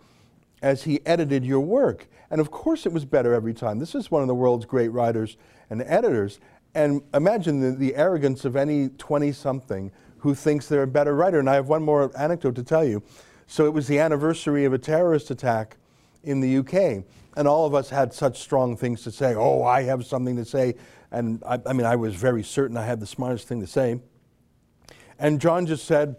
as 0.63 0.85
he 0.85 1.05
edited 1.07 1.45
your 1.45 1.61
work. 1.61 2.09
And 2.31 2.41
of 2.41 2.51
course, 2.51 2.87
it 2.87 2.93
was 2.93 3.05
better 3.05 3.35
every 3.35 3.55
time. 3.55 3.79
This 3.79 3.95
is 3.95 4.11
one 4.11 4.23
of 4.23 4.29
the 4.29 4.35
world's 4.35 4.65
great 4.65 4.89
writers 4.89 5.37
and 5.71 5.83
editors. 5.83 6.41
And 6.75 7.03
imagine 7.13 7.61
the, 7.61 7.77
the 7.77 7.95
arrogance 7.95 8.45
of 8.45 8.57
any 8.57 8.89
20 8.89 9.33
something 9.33 9.93
who 10.19 10.35
thinks 10.35 10.69
they're 10.69 10.83
a 10.83 10.87
better 10.87 11.15
writer. 11.15 11.39
And 11.39 11.49
I 11.49 11.55
have 11.55 11.69
one 11.69 11.83
more 11.83 12.11
anecdote 12.19 12.57
to 12.57 12.63
tell 12.63 12.85
you. 12.85 13.03
So 13.47 13.67
it 13.67 13.73
was 13.73 13.87
the 13.87 13.99
anniversary 13.99 14.65
of 14.65 14.73
a 14.73 14.79
terrorist 14.79 15.31
attack 15.31 15.77
in 16.23 16.41
the 16.41 16.59
UK. 16.59 17.05
And 17.37 17.47
all 17.47 17.67
of 17.67 17.75
us 17.75 17.91
had 17.91 18.13
such 18.13 18.41
strong 18.41 18.77
things 18.77 19.03
to 19.03 19.11
say. 19.11 19.35
Oh, 19.35 19.63
I 19.63 19.83
have 19.83 20.07
something 20.07 20.37
to 20.37 20.45
say. 20.45 20.75
And 21.11 21.43
I, 21.47 21.61
I 21.67 21.73
mean, 21.73 21.87
I 21.87 21.97
was 21.97 22.15
very 22.15 22.43
certain 22.43 22.77
I 22.77 22.85
had 22.85 23.01
the 23.01 23.07
smartest 23.07 23.47
thing 23.47 23.61
to 23.61 23.67
say. 23.67 24.01
And 25.19 25.41
John 25.41 25.67
just 25.67 25.85
said, 25.85 26.17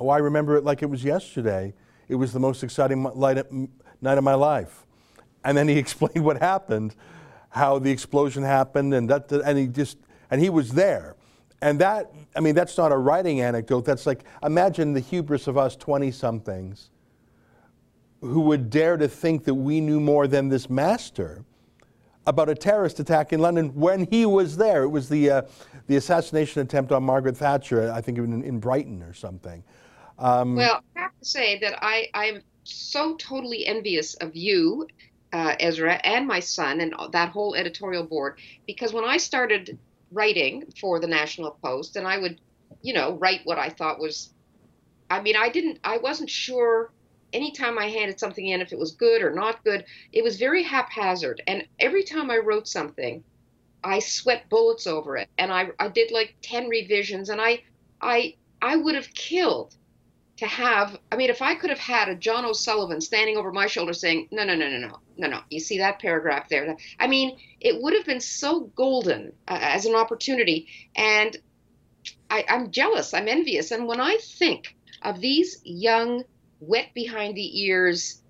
Oh, 0.00 0.08
I 0.10 0.18
remember 0.18 0.56
it 0.56 0.64
like 0.64 0.82
it 0.82 0.90
was 0.90 1.02
yesterday. 1.02 1.74
It 2.08 2.14
was 2.14 2.32
the 2.32 2.38
most 2.38 2.62
exciting 2.62 3.02
night 3.02 3.38
of 3.38 4.24
my 4.24 4.34
life. 4.34 4.86
And 5.44 5.56
then 5.56 5.66
he 5.66 5.78
explained 5.78 6.24
what 6.24 6.38
happened, 6.38 6.94
how 7.50 7.78
the 7.78 7.90
explosion 7.90 8.42
happened, 8.42 8.94
and 8.94 9.08
that, 9.10 9.30
and 9.32 9.58
he 9.58 9.66
just, 9.66 9.98
and 10.30 10.40
he 10.40 10.50
was 10.50 10.70
there. 10.72 11.16
And 11.60 11.80
that, 11.80 12.12
I 12.36 12.40
mean, 12.40 12.54
that's 12.54 12.76
not 12.78 12.92
a 12.92 12.96
writing 12.96 13.40
anecdote. 13.40 13.84
That's 13.84 14.06
like, 14.06 14.24
imagine 14.42 14.92
the 14.92 15.00
hubris 15.00 15.46
of 15.46 15.58
us 15.58 15.74
20 15.76 16.10
somethings 16.12 16.90
who 18.20 18.40
would 18.42 18.70
dare 18.70 18.96
to 18.96 19.08
think 19.08 19.44
that 19.44 19.54
we 19.54 19.80
knew 19.80 20.00
more 20.00 20.26
than 20.26 20.48
this 20.48 20.68
master 20.70 21.44
about 22.26 22.48
a 22.48 22.54
terrorist 22.54 23.00
attack 23.00 23.32
in 23.32 23.40
London 23.40 23.74
when 23.74 24.06
he 24.10 24.26
was 24.26 24.56
there. 24.56 24.82
It 24.82 24.88
was 24.88 25.08
the, 25.08 25.30
uh, 25.30 25.42
the 25.86 25.96
assassination 25.96 26.60
attempt 26.60 26.92
on 26.92 27.02
Margaret 27.02 27.36
Thatcher, 27.36 27.90
I 27.90 28.00
think 28.00 28.18
in, 28.18 28.42
in 28.42 28.60
Brighton 28.60 29.02
or 29.02 29.14
something. 29.14 29.64
Um, 30.18 30.56
well, 30.56 30.82
I 30.96 31.00
have 31.00 31.18
to 31.18 31.24
say 31.24 31.58
that 31.60 31.78
I, 31.82 32.08
I'm 32.14 32.42
so 32.64 33.16
totally 33.16 33.66
envious 33.66 34.14
of 34.14 34.36
you, 34.36 34.86
uh, 35.32 35.54
Ezra, 35.60 35.94
and 36.04 36.26
my 36.26 36.40
son, 36.40 36.80
and 36.80 36.94
that 37.12 37.30
whole 37.30 37.54
editorial 37.54 38.04
board, 38.04 38.38
because 38.66 38.92
when 38.92 39.04
I 39.04 39.18
started 39.18 39.78
writing 40.10 40.64
for 40.80 41.00
the 41.00 41.06
National 41.06 41.50
Post, 41.62 41.96
and 41.96 42.06
I 42.06 42.18
would, 42.18 42.40
you 42.82 42.94
know, 42.94 43.16
write 43.16 43.40
what 43.44 43.58
I 43.58 43.68
thought 43.68 43.98
was, 43.98 44.32
I 45.10 45.20
mean, 45.20 45.36
I 45.36 45.48
didn't, 45.48 45.80
I 45.84 45.98
wasn't 45.98 46.30
sure 46.30 46.90
anytime 47.32 47.78
I 47.78 47.90
handed 47.90 48.18
something 48.18 48.46
in 48.46 48.62
if 48.62 48.72
it 48.72 48.78
was 48.78 48.92
good 48.92 49.22
or 49.22 49.30
not 49.30 49.62
good. 49.64 49.84
It 50.12 50.24
was 50.24 50.38
very 50.38 50.62
haphazard, 50.62 51.42
and 51.46 51.66
every 51.78 52.04
time 52.04 52.30
I 52.30 52.38
wrote 52.38 52.66
something, 52.66 53.22
I 53.84 53.98
sweat 53.98 54.48
bullets 54.48 54.86
over 54.86 55.16
it, 55.16 55.28
and 55.38 55.52
I, 55.52 55.68
I 55.78 55.88
did 55.88 56.10
like 56.10 56.36
ten 56.42 56.68
revisions, 56.68 57.28
and 57.28 57.40
I, 57.40 57.62
I, 58.00 58.34
I 58.62 58.76
would 58.76 58.94
have 58.94 59.12
killed 59.12 59.74
to 60.38 60.46
have 60.46 60.96
i 61.10 61.16
mean 61.16 61.30
if 61.30 61.42
i 61.42 61.54
could 61.54 61.70
have 61.70 61.78
had 61.78 62.08
a 62.08 62.14
john 62.14 62.44
o'sullivan 62.44 63.00
standing 63.00 63.36
over 63.36 63.52
my 63.52 63.66
shoulder 63.66 63.92
saying 63.92 64.28
no 64.30 64.44
no 64.44 64.54
no 64.54 64.68
no 64.68 64.78
no 64.78 65.00
no 65.16 65.28
no 65.28 65.40
you 65.50 65.60
see 65.60 65.78
that 65.78 65.98
paragraph 65.98 66.48
there? 66.48 66.76
I 66.98 67.06
mean 67.08 67.36
it 67.60 67.82
would 67.82 67.92
have 67.94 68.06
been 68.06 68.20
so 68.20 68.70
golden 68.76 69.32
uh, 69.48 69.58
as 69.60 69.84
an 69.84 69.94
opportunity. 69.94 70.68
And 70.96 71.36
I, 72.30 72.44
i'm 72.48 72.70
jealous 72.70 73.12
i'm 73.12 73.28
envious. 73.28 73.72
And 73.72 73.86
when 73.86 74.00
i 74.00 74.16
think 74.16 74.76
of 75.02 75.20
these 75.20 75.60
young 75.64 76.24
wet 76.60 76.94
behind 76.94 77.36
the 77.36 77.62
ears 77.62 78.22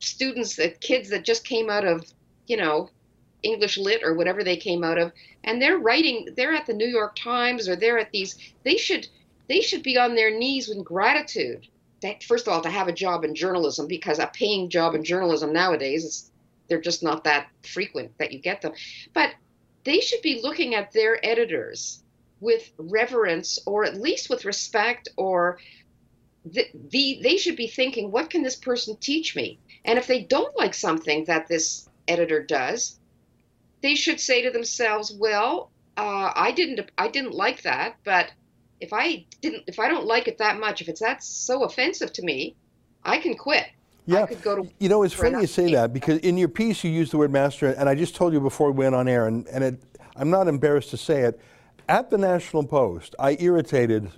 students 0.00 0.56
that 0.56 0.80
kids 0.80 1.10
that 1.10 1.24
just 1.24 1.44
came 1.44 1.70
out 1.70 1.84
of 1.84 2.04
you 2.46 2.56
know 2.56 2.88
english 3.42 3.78
lit 3.78 4.02
or 4.02 4.14
whatever 4.14 4.42
they 4.42 4.56
came 4.56 4.84
out 4.84 4.98
of 4.98 5.12
and 5.44 5.60
they're 5.60 5.78
writing 5.78 6.28
they're 6.36 6.54
at 6.54 6.66
the 6.66 6.74
new 6.74 6.86
york 6.86 7.14
times 7.16 7.68
or 7.68 7.76
they're 7.76 7.98
at 7.98 8.10
these 8.10 8.36
they 8.64 8.76
should 8.76 9.06
they 9.52 9.60
should 9.60 9.82
be 9.82 9.98
on 9.98 10.14
their 10.14 10.30
knees 10.30 10.66
with 10.66 10.82
gratitude. 10.82 11.68
That, 12.00 12.24
first 12.24 12.46
of 12.46 12.54
all, 12.54 12.62
to 12.62 12.70
have 12.70 12.88
a 12.88 12.92
job 12.92 13.22
in 13.22 13.34
journalism, 13.34 13.86
because 13.86 14.18
a 14.18 14.26
paying 14.32 14.70
job 14.70 14.94
in 14.94 15.04
journalism 15.04 15.52
nowadays 15.52 16.04
is 16.04 16.30
they're 16.68 16.80
just 16.80 17.02
not 17.02 17.24
that 17.24 17.48
frequent 17.62 18.16
that 18.16 18.32
you 18.32 18.38
get 18.38 18.62
them. 18.62 18.72
But 19.12 19.34
they 19.84 20.00
should 20.00 20.22
be 20.22 20.40
looking 20.42 20.74
at 20.74 20.92
their 20.92 21.24
editors 21.24 22.02
with 22.40 22.72
reverence, 22.78 23.58
or 23.66 23.84
at 23.84 24.00
least 24.00 24.30
with 24.30 24.46
respect, 24.46 25.10
or 25.18 25.58
the, 26.46 26.66
the 26.88 27.20
they 27.22 27.36
should 27.36 27.56
be 27.56 27.68
thinking, 27.68 28.10
what 28.10 28.30
can 28.30 28.42
this 28.42 28.56
person 28.56 28.96
teach 28.96 29.36
me? 29.36 29.58
And 29.84 29.98
if 29.98 30.06
they 30.06 30.22
don't 30.22 30.56
like 30.56 30.72
something 30.72 31.26
that 31.26 31.46
this 31.46 31.90
editor 32.08 32.42
does, 32.42 32.98
they 33.82 33.96
should 33.96 34.18
say 34.18 34.40
to 34.40 34.50
themselves, 34.50 35.12
well, 35.12 35.70
uh, 35.98 36.32
I 36.34 36.52
didn't 36.52 36.90
I 36.96 37.08
didn't 37.08 37.34
like 37.34 37.62
that, 37.62 37.96
but 38.02 38.32
if 38.82 38.92
I 38.92 39.24
didn't, 39.40 39.62
if 39.68 39.78
I 39.78 39.88
don't 39.88 40.06
like 40.06 40.26
it 40.26 40.38
that 40.38 40.58
much, 40.58 40.82
if 40.82 40.88
it's 40.88 41.00
that 41.00 41.22
so 41.22 41.62
offensive 41.64 42.12
to 42.14 42.22
me, 42.22 42.56
I 43.04 43.18
can 43.18 43.36
quit. 43.36 43.66
Yeah, 44.06 44.24
I 44.24 44.26
could 44.26 44.42
go 44.42 44.56
to 44.56 44.68
you 44.80 44.88
know, 44.88 45.04
it's 45.04 45.14
funny 45.14 45.40
you 45.40 45.46
say 45.46 45.72
that 45.72 45.92
because 45.92 46.18
in 46.18 46.36
your 46.36 46.48
piece 46.48 46.82
you 46.82 46.90
use 46.90 47.12
the 47.12 47.18
word 47.18 47.30
master, 47.30 47.68
and 47.68 47.88
I 47.88 47.94
just 47.94 48.16
told 48.16 48.32
you 48.32 48.40
before 48.40 48.72
we 48.72 48.78
went 48.78 48.96
on 48.96 49.06
air, 49.06 49.28
and, 49.28 49.46
and 49.46 49.62
it, 49.62 49.82
I'm 50.16 50.28
not 50.28 50.48
embarrassed 50.48 50.90
to 50.90 50.96
say 50.96 51.20
it. 51.22 51.40
At 51.88 52.10
the 52.10 52.18
National 52.18 52.64
Post, 52.64 53.14
I 53.18 53.36
irritated 53.38 54.10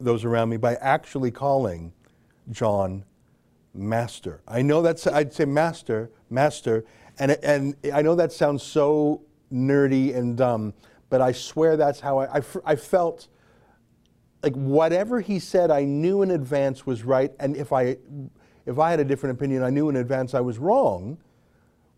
those 0.00 0.24
around 0.24 0.48
me 0.48 0.56
by 0.56 0.76
actually 0.76 1.30
calling 1.30 1.92
John 2.50 3.04
master. 3.74 4.40
I 4.48 4.62
know 4.62 4.80
that's 4.80 5.06
I'd 5.06 5.34
say 5.34 5.44
master, 5.44 6.10
master, 6.30 6.86
and 7.18 7.32
and 7.42 7.76
I 7.92 8.00
know 8.00 8.14
that 8.14 8.32
sounds 8.32 8.62
so 8.62 9.22
nerdy 9.52 10.16
and 10.16 10.38
dumb, 10.38 10.72
but 11.10 11.20
I 11.20 11.32
swear 11.32 11.76
that's 11.76 12.00
how 12.00 12.18
I 12.20 12.38
I, 12.38 12.42
I 12.64 12.76
felt 12.76 13.28
like 14.42 14.54
whatever 14.54 15.20
he 15.20 15.38
said, 15.38 15.70
I 15.70 15.84
knew 15.84 16.22
in 16.22 16.30
advance 16.30 16.86
was 16.86 17.02
right, 17.02 17.32
and 17.40 17.56
if 17.56 17.72
I 17.72 17.96
if 18.66 18.78
I 18.78 18.90
had 18.90 19.00
a 19.00 19.04
different 19.04 19.36
opinion, 19.36 19.62
I 19.62 19.70
knew 19.70 19.88
in 19.88 19.96
advance 19.96 20.34
I 20.34 20.40
was 20.40 20.58
wrong. 20.58 21.18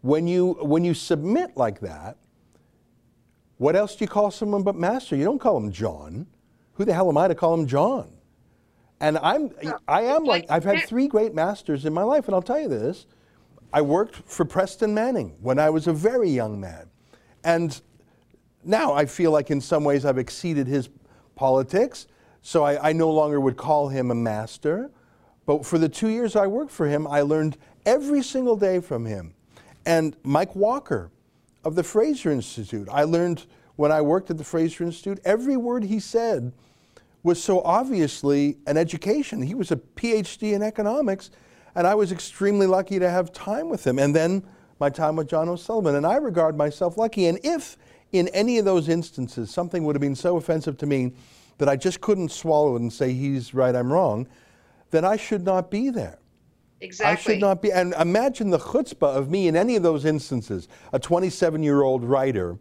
When 0.03 0.27
you 0.27 0.57
when 0.63 0.85
you 0.85 0.95
submit 0.95 1.57
like 1.57 1.81
that, 1.81 2.17
what 3.59 3.77
else 3.77 3.97
do 3.97 4.05
you 4.05 4.09
call 4.09 4.31
someone 4.31 4.63
but 4.63 4.77
master? 4.77 5.17
You 5.17 5.25
don't 5.25 5.41
call 5.41 5.57
him 5.57 5.71
John. 5.71 6.27
Who 6.75 6.85
the 6.85 6.95
hell 6.95 7.11
am 7.11 7.19
I 7.19 7.29
to 7.29 7.35
call 7.35 7.53
him 7.53 7.67
John? 7.67 8.11
And 9.01 9.19
I'm 9.19 9.51
I 9.87 10.03
am 10.03 10.25
like 10.25 10.47
I've 10.51 10.65
had 10.65 10.85
three 10.85 11.09
great 11.09 11.35
masters 11.35 11.85
in 11.85 11.93
my 11.93 12.03
life, 12.03 12.27
and 12.27 12.35
I'll 12.35 12.43
tell 12.43 12.61
you 12.61 12.69
this. 12.69 13.07
I 13.73 13.83
worked 13.83 14.17
for 14.17 14.45
Preston 14.45 14.95
Manning 14.95 15.37
when 15.41 15.59
I 15.59 15.71
was 15.71 15.87
a 15.87 15.93
very 15.93 16.31
young 16.31 16.59
man. 16.59 16.89
And 17.45 17.81
now 18.65 18.93
I 18.93 19.07
feel 19.07 19.31
like 19.31 19.51
in 19.51 19.61
some 19.61 19.85
ways 19.85 20.05
I've 20.05 20.19
exceeded 20.19 20.67
his 20.67 20.89
politics. 21.37 22.07
So 22.43 22.65
I, 22.65 22.91
I 22.91 22.93
no 22.93 23.11
longer 23.11 23.41
would 23.41 23.57
call 23.57 23.89
him 23.89 24.11
a 24.11 24.15
master. 24.15 24.91
But 25.47 25.67
for 25.67 25.79
the 25.79 25.89
two 25.89 26.09
years 26.09 26.37
I 26.37 26.47
worked 26.47 26.71
for 26.71 26.87
him, 26.87 27.07
I 27.07 27.23
learned 27.23 27.57
every 27.85 28.23
single 28.23 28.57
day 28.57 28.81
from 28.81 29.07
him. 29.07 29.35
And 29.87 30.17
Mike 30.23 30.55
Walker 30.55 31.11
of 31.65 31.75
the 31.75 31.83
Fraser 31.83 32.31
Institute, 32.31 32.89
I 32.91 33.05
learned 33.05 33.47
when 33.77 33.93
I 33.93 34.01
worked 34.01 34.31
at 34.31 34.39
the 34.39 34.45
Fraser 34.45 34.85
Institute. 34.85 35.21
Every 35.25 35.57
word 35.57 35.85
he 35.85 36.01
said 36.01 36.53
was 37.23 37.43
so 37.43 37.61
obviously 37.63 38.59
an 38.67 38.77
education. 38.77 39.43
He 39.43 39.55
was 39.55 39.71
a 39.71 39.77
PhD 39.77 40.53
in 40.53 40.63
economics, 40.63 41.31
and 41.75 41.87
I 41.87 41.95
was 41.95 42.13
extremely 42.13 42.67
lucky 42.67 42.99
to 42.99 43.11
have 43.11 43.33
time 43.33 43.69
with 43.69 43.87
him. 43.87 43.99
And 43.99 44.15
then 44.15 44.43
my 44.81 44.89
time 44.89 45.15
with 45.15 45.29
John 45.29 45.49
O'Sullivan. 45.49 45.95
And 45.95 46.07
I 46.07 46.17
regard 46.17 46.57
myself 46.57 46.97
lucky. 46.97 47.27
And 47.27 47.39
if 47.45 47.77
in 48.13 48.29
any 48.29 48.59
of 48.59 48.65
those 48.65 48.89
instances 48.89 49.51
something 49.51 49.85
would 49.85 49.95
have 49.95 50.01
been 50.01 50.17
so 50.17 50.37
offensive 50.37 50.77
to 50.79 50.87
me 50.87 51.13
that 51.61 51.69
I 51.69 51.77
just 51.77 52.01
couldn't 52.01 52.33
swallow 52.33 52.75
it 52.75 52.81
and 52.81 52.91
say, 52.91 53.13
he's 53.13 53.53
right, 53.53 53.77
I'm 53.77 53.93
wrong, 53.93 54.27
then 54.91 55.05
I 55.05 55.17
should 55.17 55.45
not 55.45 55.71
be 55.71 55.91
there. 55.91 56.19
Exactly. 56.81 57.13
I 57.13 57.15
should 57.35 57.41
not 57.41 57.61
be. 57.61 57.71
And 57.71 57.93
imagine 58.01 58.49
the 58.49 58.59
chutzpah 58.59 59.15
of 59.15 59.31
me 59.31 59.47
in 59.47 59.55
any 59.55 59.77
of 59.77 59.83
those 59.83 60.07
instances. 60.07 60.69
A 60.95 60.99
27 60.99 61.63
year 61.63 61.83
old 61.83 62.03
writer, 62.03 62.59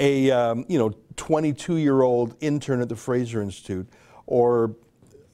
a 0.00 0.32
um, 0.32 0.64
you 0.68 0.76
know 0.76 0.92
22 1.14 1.76
year 1.76 2.02
old 2.02 2.34
intern 2.40 2.80
at 2.80 2.88
the 2.88 2.96
Fraser 2.96 3.40
Institute, 3.40 3.88
or 4.26 4.74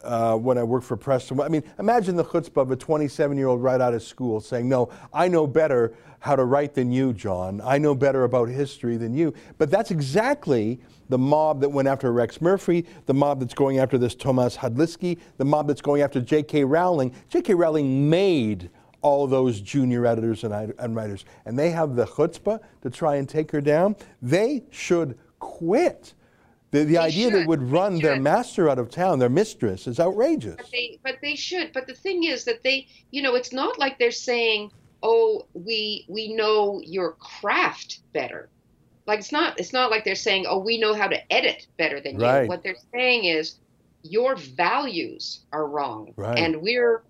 uh, 0.02 0.36
when 0.36 0.58
I 0.58 0.62
worked 0.62 0.86
for 0.86 0.96
Preston. 0.96 1.40
I 1.40 1.48
mean, 1.48 1.62
imagine 1.78 2.16
the 2.16 2.24
chutzpah 2.24 2.62
of 2.62 2.70
a 2.70 2.76
27 2.76 3.36
year 3.36 3.48
old 3.48 3.62
right 3.62 3.80
out 3.80 3.94
of 3.94 4.02
school 4.02 4.40
saying, 4.40 4.68
No, 4.68 4.90
I 5.12 5.28
know 5.28 5.46
better 5.46 5.94
how 6.20 6.36
to 6.36 6.44
write 6.44 6.74
than 6.74 6.90
you, 6.90 7.12
John. 7.12 7.60
I 7.64 7.78
know 7.78 7.94
better 7.94 8.24
about 8.24 8.48
history 8.48 8.96
than 8.96 9.14
you. 9.14 9.32
But 9.56 9.70
that's 9.70 9.90
exactly 9.90 10.80
the 11.08 11.18
mob 11.18 11.60
that 11.60 11.68
went 11.68 11.88
after 11.88 12.12
Rex 12.12 12.40
Murphy, 12.40 12.86
the 13.06 13.14
mob 13.14 13.40
that's 13.40 13.54
going 13.54 13.78
after 13.78 13.98
this 13.98 14.14
Thomas 14.14 14.56
Hadliski, 14.56 15.18
the 15.36 15.44
mob 15.44 15.68
that's 15.68 15.80
going 15.80 16.02
after 16.02 16.20
J.K. 16.20 16.64
Rowling. 16.64 17.14
J.K. 17.28 17.54
Rowling 17.54 18.10
made 18.10 18.70
all 19.00 19.26
those 19.26 19.60
junior 19.60 20.06
editors 20.06 20.42
and, 20.44 20.74
and 20.78 20.96
writers, 20.96 21.24
and 21.44 21.58
they 21.58 21.70
have 21.70 21.94
the 21.94 22.04
chutzpah 22.04 22.60
to 22.82 22.90
try 22.90 23.16
and 23.16 23.28
take 23.28 23.50
her 23.52 23.60
down. 23.60 23.94
They 24.20 24.64
should 24.70 25.16
quit. 25.38 26.14
The, 26.70 26.84
the 26.84 26.98
idea 26.98 27.30
should. 27.30 27.34
they 27.34 27.46
would 27.46 27.62
run 27.62 27.94
They 27.94 28.00
their 28.02 28.20
master 28.20 28.68
out 28.68 28.78
of 28.78 28.90
town, 28.90 29.18
their 29.18 29.28
mistress, 29.30 29.86
is 29.86 29.98
outrageous. 29.98 30.56
But 30.56 30.70
they, 30.70 30.98
but 31.02 31.16
they 31.22 31.34
should. 31.34 31.72
But 31.72 31.86
the 31.86 31.94
thing 31.94 32.24
is 32.24 32.44
that 32.44 32.62
they, 32.62 32.86
you 33.10 33.22
know, 33.22 33.34
it's 33.36 33.52
not 33.52 33.78
like 33.78 33.98
they're 33.98 34.10
saying, 34.10 34.70
"Oh, 35.02 35.46
we 35.54 36.04
we 36.08 36.34
know 36.34 36.80
your 36.84 37.12
craft 37.12 38.00
better." 38.12 38.48
Like 39.06 39.20
it's 39.20 39.32
not. 39.32 39.58
It's 39.58 39.72
not 39.72 39.90
like 39.90 40.04
they're 40.04 40.14
saying, 40.14 40.44
"Oh, 40.46 40.58
we 40.58 40.78
know 40.78 40.92
how 40.94 41.08
to 41.08 41.32
edit 41.32 41.66
better 41.78 42.00
than 42.00 42.18
Right. 42.18 42.42
you." 42.42 42.48
What 42.48 42.62
they're 42.62 42.76
saying 42.92 43.24
is, 43.24 43.54
your 44.02 44.36
values 44.36 45.40
are 45.52 45.66
wrong, 45.66 46.12
Right. 46.16 46.38
and 46.38 46.60
we're 46.60 47.02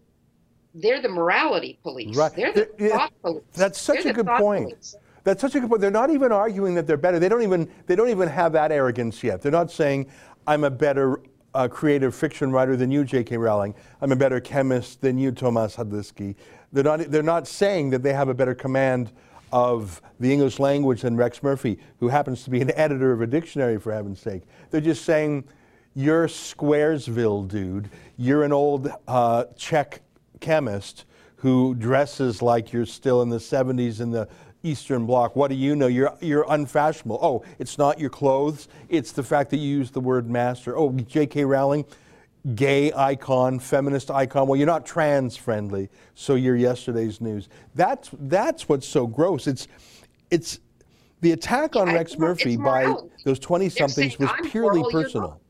they're 0.74 1.02
the 1.02 1.08
morality 1.08 1.78
police. 1.82 2.14
Right. 2.16 2.32
They're 2.36 2.52
the 2.52 2.66
thought 2.90 3.12
police. 3.22 3.42
That's 3.54 3.80
such 3.80 4.04
They're 4.04 4.12
a 4.12 4.14
good 4.14 4.26
point. 4.28 4.68
police. 4.70 4.94
That's 5.28 5.42
such 5.42 5.56
a 5.56 5.60
good 5.60 5.68
point. 5.68 5.82
They're 5.82 5.90
not 5.90 6.08
even 6.08 6.32
arguing 6.32 6.74
that 6.76 6.86
they're 6.86 6.96
better. 6.96 7.18
They 7.18 7.28
don't 7.28 7.42
even 7.42 7.70
they 7.84 7.94
don't 7.94 8.08
even 8.08 8.30
have 8.30 8.52
that 8.52 8.72
arrogance 8.72 9.22
yet. 9.22 9.42
They're 9.42 9.52
not 9.52 9.70
saying 9.70 10.06
I'm 10.46 10.64
a 10.64 10.70
better 10.70 11.20
uh, 11.52 11.68
creative 11.68 12.14
fiction 12.14 12.50
writer 12.50 12.76
than 12.76 12.90
you, 12.90 13.04
J.K. 13.04 13.36
Rowling. 13.36 13.74
I'm 14.00 14.10
a 14.10 14.16
better 14.16 14.40
chemist 14.40 15.02
than 15.02 15.18
you, 15.18 15.30
Thomas 15.30 15.76
Hadliski. 15.76 16.34
They're 16.72 16.82
not 16.82 17.00
they're 17.10 17.22
not 17.22 17.46
saying 17.46 17.90
that 17.90 18.02
they 18.02 18.14
have 18.14 18.30
a 18.30 18.34
better 18.34 18.54
command 18.54 19.12
of 19.52 20.00
the 20.18 20.32
English 20.32 20.58
language 20.58 21.02
than 21.02 21.14
Rex 21.14 21.42
Murphy, 21.42 21.78
who 22.00 22.08
happens 22.08 22.44
to 22.44 22.50
be 22.50 22.62
an 22.62 22.70
editor 22.70 23.12
of 23.12 23.20
a 23.20 23.26
dictionary 23.26 23.78
for 23.78 23.92
heaven's 23.92 24.20
sake. 24.20 24.44
They're 24.70 24.80
just 24.80 25.04
saying 25.04 25.44
you're 25.94 26.26
Squaresville, 26.26 27.48
dude. 27.48 27.90
You're 28.16 28.44
an 28.44 28.52
old 28.54 28.90
uh, 29.06 29.44
Czech 29.58 30.00
chemist 30.40 31.04
who 31.38 31.74
dresses 31.76 32.42
like 32.42 32.72
you're 32.72 32.86
still 32.86 33.22
in 33.22 33.28
the 33.28 33.38
70s 33.38 34.00
in 34.00 34.10
the 34.10 34.28
Eastern 34.62 35.06
Bloc. 35.06 35.36
What 35.36 35.48
do 35.48 35.54
you 35.56 35.76
know? 35.76 35.86
You're, 35.86 36.12
you're 36.20 36.46
unfashionable. 36.48 37.18
Oh, 37.22 37.44
it's 37.58 37.78
not 37.78 37.98
your 37.98 38.10
clothes, 38.10 38.68
it's 38.88 39.12
the 39.12 39.22
fact 39.22 39.50
that 39.50 39.58
you 39.58 39.68
use 39.78 39.90
the 39.90 40.00
word 40.00 40.28
master. 40.28 40.76
Oh, 40.76 40.90
J.K. 40.92 41.44
Rowling, 41.44 41.84
gay 42.54 42.92
icon, 42.92 43.58
feminist 43.58 44.10
icon. 44.10 44.48
Well, 44.48 44.56
you're 44.56 44.66
not 44.66 44.84
trans 44.86 45.36
friendly, 45.36 45.88
so 46.14 46.34
you're 46.34 46.56
yesterday's 46.56 47.20
news. 47.20 47.48
That's, 47.74 48.10
that's 48.20 48.68
what's 48.68 48.88
so 48.88 49.06
gross. 49.06 49.46
It's, 49.46 49.68
it's 50.30 50.60
the 51.20 51.32
attack 51.32 51.76
on 51.76 51.88
Yeah, 51.88 51.94
Rex 51.94 52.18
Murphy 52.18 52.56
by 52.56 52.94
those 53.24 53.38
20 53.38 53.68
somethings 53.70 54.18
was 54.18 54.30
"I'm 54.32 54.44
purely 54.44 54.80
moral, 54.80 54.92
personal. 54.92 55.40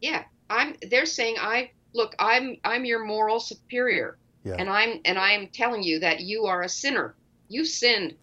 Yeah, 0.00 0.24
I'm. 0.48 0.74
They're 0.90 1.06
saying 1.06 1.36
I 1.38 1.70
look. 1.92 2.14
I'm. 2.18 2.56
I'm 2.64 2.84
your 2.84 3.04
moral 3.04 3.38
superior, 3.38 4.16
Yeah. 4.44 4.56
and 4.58 4.70
I'm. 4.70 5.00
And 5.04 5.18
I'm 5.18 5.48
telling 5.48 5.82
you 5.82 5.98
that 6.00 6.20
you 6.20 6.46
are 6.46 6.62
a 6.62 6.68
sinner. 6.68 7.14
You 7.48 7.66
sinned, 7.66 8.14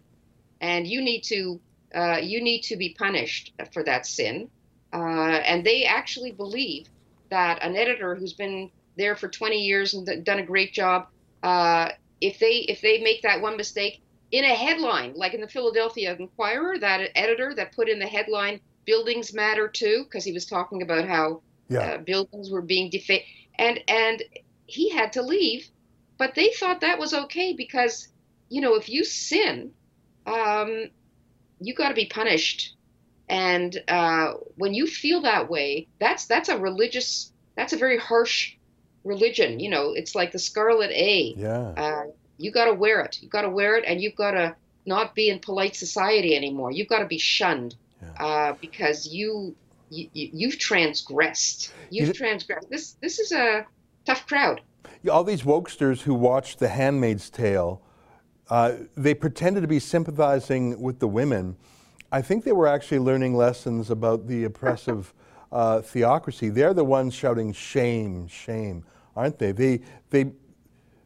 and 0.62 0.88
you 0.88 1.01
need 1.01 1.22
to. 1.28 1.62
Uh, 1.93 2.18
you 2.22 2.41
need 2.43 2.62
to 2.62 2.78
be 2.78 2.95
punished 2.99 3.51
for 3.74 3.84
that 3.84 4.05
sin. 4.05 4.49
Uh, 4.93 5.41
and 5.45 5.66
they 5.66 5.86
actually 5.86 6.32
believe 6.32 6.86
that 7.32 7.64
an 7.64 7.76
editor 7.76 8.16
who's 8.16 8.34
been 8.34 8.70
there 8.95 9.16
for 9.16 9.28
20 9.30 9.57
years 9.57 9.93
and 9.93 10.07
done 10.26 10.39
a 10.39 10.45
great 10.45 10.74
job, 10.74 11.05
uh, 11.43 11.89
if 12.22 12.39
they 12.39 12.57
if 12.68 12.82
they 12.82 13.01
make 13.01 13.22
that 13.24 13.41
one 13.41 13.57
mistake 13.57 13.99
in 14.32 14.43
a 14.45 14.53
headline, 14.55 15.14
like 15.16 15.34
in 15.34 15.41
the 15.41 15.47
Philadelphia 15.47 16.16
Inquirer, 16.20 16.78
that 16.80 17.10
editor 17.16 17.53
that 17.55 17.74
put 17.76 17.89
in 17.89 17.99
the 17.99 18.07
headline 18.07 18.60
"Buildings 18.86 19.34
Matter 19.34 19.68
Too," 19.68 20.03
because 20.03 20.24
he 20.26 20.34
was 20.34 20.45
talking 20.45 20.82
about 20.82 21.07
how 21.07 21.43
Yeah. 21.70 21.93
uh, 21.93 21.97
buildings 21.99 22.49
were 22.51 22.62
being 22.62 22.89
defaced, 22.89 23.26
and 23.57 23.80
and 23.88 24.24
he 24.66 24.89
had 24.89 25.14
to 25.14 25.22
leave, 25.22 25.70
but 26.18 26.36
they 26.36 26.51
thought 26.51 26.82
that 26.82 26.99
was 26.99 27.14
okay 27.14 27.53
because 27.53 28.07
you 28.49 28.62
know 28.62 28.76
if 28.76 28.89
you 28.89 29.03
sin, 29.05 29.74
um, 30.26 30.90
you 31.60 31.74
got 31.74 31.90
to 31.90 31.96
be 31.96 32.06
punished, 32.06 32.76
and 33.28 33.82
uh, 33.88 34.34
when 34.56 34.74
you 34.74 34.88
feel 34.88 35.22
that 35.22 35.50
way, 35.50 35.88
that's 36.00 36.26
that's 36.26 36.50
a 36.50 36.58
religious, 36.58 37.32
that's 37.56 37.74
a 37.74 37.78
very 37.78 37.98
harsh 37.98 38.56
religion. 39.04 39.60
You 39.60 39.70
know, 39.70 39.94
it's 39.94 40.16
like 40.16 40.32
the 40.32 40.40
Scarlet 40.40 40.92
A. 40.92 41.34
Yeah. 41.38 41.60
Uh, 41.78 42.04
you 42.38 42.52
got 42.52 42.66
to 42.66 42.74
wear 42.74 43.02
it. 43.02 43.22
You 43.22 43.28
got 43.30 43.42
to 43.42 43.50
wear 43.50 43.76
it, 43.78 43.84
and 43.86 44.02
you've 44.02 44.16
got 44.16 44.32
to 44.32 44.56
not 44.86 45.14
be 45.16 45.30
in 45.30 45.40
polite 45.40 45.76
society 45.76 46.36
anymore. 46.36 46.72
You've 46.72 46.88
got 46.88 47.00
to 47.00 47.06
be 47.06 47.18
shunned 47.18 47.76
Yeah. 48.02 48.26
uh, 48.26 48.54
because 48.62 49.08
you, 49.08 49.56
you 49.90 50.10
you've 50.14 50.58
transgressed. 50.58 51.74
You've 51.90 52.08
You- 52.08 52.14
transgressed. 52.14 52.70
This 52.70 52.94
this 53.02 53.20
is 53.20 53.32
a 53.32 53.66
tough 54.06 54.26
crowd. 54.28 54.62
All 55.12 55.24
these 55.24 55.44
wokesters 55.44 56.02
who 56.02 56.14
watched 56.14 56.60
The 56.60 56.70
Handmaid's 56.70 57.30
Tale, 57.30 57.82
uh, 58.50 58.74
they 58.97 59.14
pretended 59.14 59.62
to 59.62 59.68
be 59.68 59.80
sympathizing 59.80 60.82
with 60.82 61.00
the 61.00 61.08
women. 61.08 61.56
I 62.12 62.22
think 62.22 62.43
they 62.43 62.52
were 62.52 62.68
actually 62.68 63.00
learning 63.00 63.36
lessons 63.36 63.91
about 63.91 64.28
the 64.28 64.43
oppressive 64.45 65.14
uh, 65.52 65.82
theocracy. 65.82 66.50
They're 66.50 66.74
the 66.74 66.84
ones 66.84 67.14
shouting 67.14 67.54
shame, 67.54 68.28
shame, 68.28 68.84
aren't 69.16 69.38
they? 69.38 69.52
They 69.52 69.82
they 70.10 70.32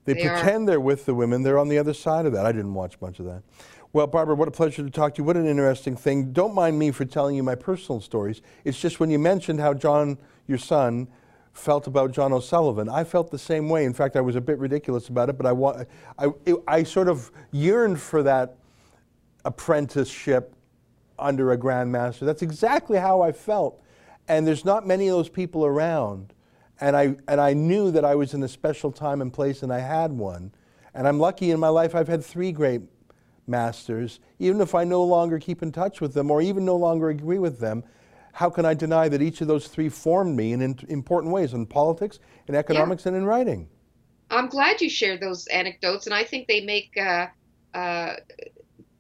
they, 0.06 0.14
They 0.14 0.28
are. 0.28 0.36
pretend 0.38 0.68
they're 0.68 0.82
with 0.82 1.06
the 1.06 1.14
women. 1.14 1.44
They're 1.44 1.60
on 1.60 1.70
the 1.70 1.78
other 1.78 1.94
side 1.94 2.26
of 2.26 2.34
that. 2.34 2.46
I 2.46 2.52
didn't 2.52 2.74
watch 2.74 3.00
much 3.02 3.20
of 3.20 3.26
that. 3.26 3.44
Well, 3.94 4.08
Barbara, 4.08 4.36
what 4.36 4.48
a 4.48 4.52
pleasure 4.52 4.84
to 4.84 4.90
talk 4.90 5.16
to 5.16 5.22
you. 5.22 5.24
What 5.24 5.38
an 5.38 5.46
interesting 5.46 5.96
thing. 5.96 6.34
Don't 6.34 6.56
mind 6.56 6.80
me 6.80 6.92
for 6.92 7.06
telling 7.06 7.36
you 7.36 7.44
my 7.44 7.56
personal 7.56 8.02
stories. 8.02 8.42
It's 8.66 8.80
just 8.80 9.00
when 9.00 9.10
you 9.10 9.20
mentioned 9.20 9.60
how 9.60 9.74
John, 9.76 10.18
your 10.48 10.58
son, 10.58 11.08
felt 11.54 11.88
about 11.88 12.12
John 12.12 12.34
O'Sullivan, 12.34 12.90
I 12.90 13.04
felt 13.04 13.32
the 13.32 13.38
same 13.38 13.70
way. 13.70 13.86
In 13.86 13.94
fact, 13.94 14.16
I 14.16 14.22
was 14.22 14.36
a 14.36 14.42
bit 14.42 14.58
ridiculous 14.58 15.08
about 15.08 15.30
it, 15.30 15.38
but 15.38 15.46
I, 15.46 15.52
wa- 15.52 15.84
I, 16.18 16.28
it, 16.46 16.56
I 16.68 16.84
sort 16.84 17.08
of 17.08 17.32
yearned 17.52 18.02
for 18.02 18.24
that 18.24 18.58
apprenticeship 19.46 20.56
under 21.20 21.52
a 21.52 21.58
grandmaster. 21.58 22.22
That's 22.22 22.42
exactly 22.42 22.98
how 22.98 23.22
I 23.22 23.32
felt. 23.32 23.82
And 24.28 24.48
there's 24.48 24.66
not 24.66 24.88
many 24.88 25.08
of 25.08 25.16
those 25.16 25.30
people 25.30 25.66
around. 25.66 26.34
And 26.82 26.98
I, 26.98 27.16
and 27.28 27.40
I 27.40 27.54
knew 27.54 27.92
that 27.92 28.04
I 28.04 28.16
was 28.16 28.34
in 28.34 28.42
a 28.42 28.48
special 28.48 28.92
time 28.92 29.22
and 29.22 29.32
place, 29.32 29.64
and 29.64 29.72
I 29.72 29.80
had 29.80 30.12
one. 30.12 30.52
And 30.96 31.08
I'm 31.08 31.20
lucky 31.20 31.52
in 31.52 31.60
my 31.60 31.70
life, 31.70 31.94
I've 31.94 32.08
had 32.08 32.26
three 32.26 32.52
great 32.52 32.82
masters. 33.46 34.20
Even 34.40 34.60
if 34.60 34.74
I 34.74 34.84
no 34.84 35.04
longer 35.04 35.40
keep 35.40 35.62
in 35.62 35.72
touch 35.72 36.02
with 36.02 36.14
them 36.14 36.32
or 36.32 36.42
even 36.42 36.66
no 36.66 36.76
longer 36.76 37.10
agree 37.10 37.40
with 37.40 37.60
them, 37.60 37.84
how 38.34 38.50
can 38.50 38.66
I 38.66 38.74
deny 38.74 39.08
that 39.10 39.22
each 39.22 39.42
of 39.42 39.48
those 39.48 39.68
three 39.68 39.90
formed 39.90 40.36
me 40.36 40.54
in, 40.54 40.62
in 40.62 40.78
important 40.90 41.32
ways 41.32 41.54
in 41.54 41.68
politics, 41.68 42.20
in 42.48 42.56
economics, 42.56 43.06
and 43.06 43.16
in 43.16 43.26
writing? 43.26 43.70
I'm 44.32 44.48
glad 44.48 44.82
you 44.82 44.90
shared 44.90 45.22
those 45.22 45.46
anecdotes, 45.48 46.08
and 46.08 46.16
I 46.16 46.24
think 46.24 46.48
they 46.48 46.62
make 46.62 46.98
uh, 46.98 47.28
uh, 47.76 48.16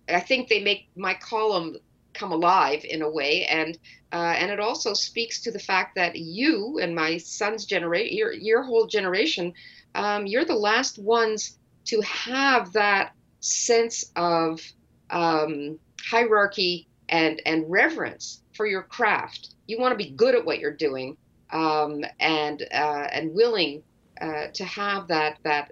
I 0.08 0.20
think 0.20 0.50
they 0.50 0.62
make 0.62 0.88
my 0.96 1.16
column 1.16 1.78
come 2.14 2.32
alive 2.32 2.86
in 2.86 3.02
a 3.02 3.10
way, 3.10 3.46
and 3.46 3.76
uh, 4.12 4.36
and 4.38 4.52
it 4.52 4.60
also 4.60 4.94
speaks 4.94 5.42
to 5.42 5.52
the 5.52 5.60
fact 5.60 5.96
that 5.96 6.16
you 6.16 6.78
and 6.80 6.94
my 6.94 7.18
son's 7.18 7.66
generation, 7.66 8.16
your 8.16 8.34
your 8.34 8.62
whole 8.62 8.86
generation, 8.86 9.52
um, 9.96 10.28
you're 10.28 10.46
the 10.46 10.54
last 10.54 11.00
ones 11.00 11.58
to 11.86 12.02
have 12.02 12.72
that 12.74 13.14
sense 13.40 14.12
of 14.16 14.62
um, 15.10 15.80
hierarchy 16.00 16.88
and 17.10 17.42
and 17.48 17.66
reverence 17.68 18.43
for 18.56 18.66
your 18.66 18.84
craft. 18.84 19.56
You 19.68 19.80
want 19.80 19.98
to 19.98 20.04
be 20.04 20.12
good 20.12 20.36
at 20.36 20.46
what 20.46 20.60
you're 20.60 20.72
doing, 20.72 21.18
um, 21.52 22.04
and 22.20 22.62
uh, 22.74 23.08
and 23.12 23.34
willing 23.34 23.84
uh, 24.22 24.48
to 24.54 24.64
have 24.64 25.08
that 25.08 25.38
that 25.44 25.72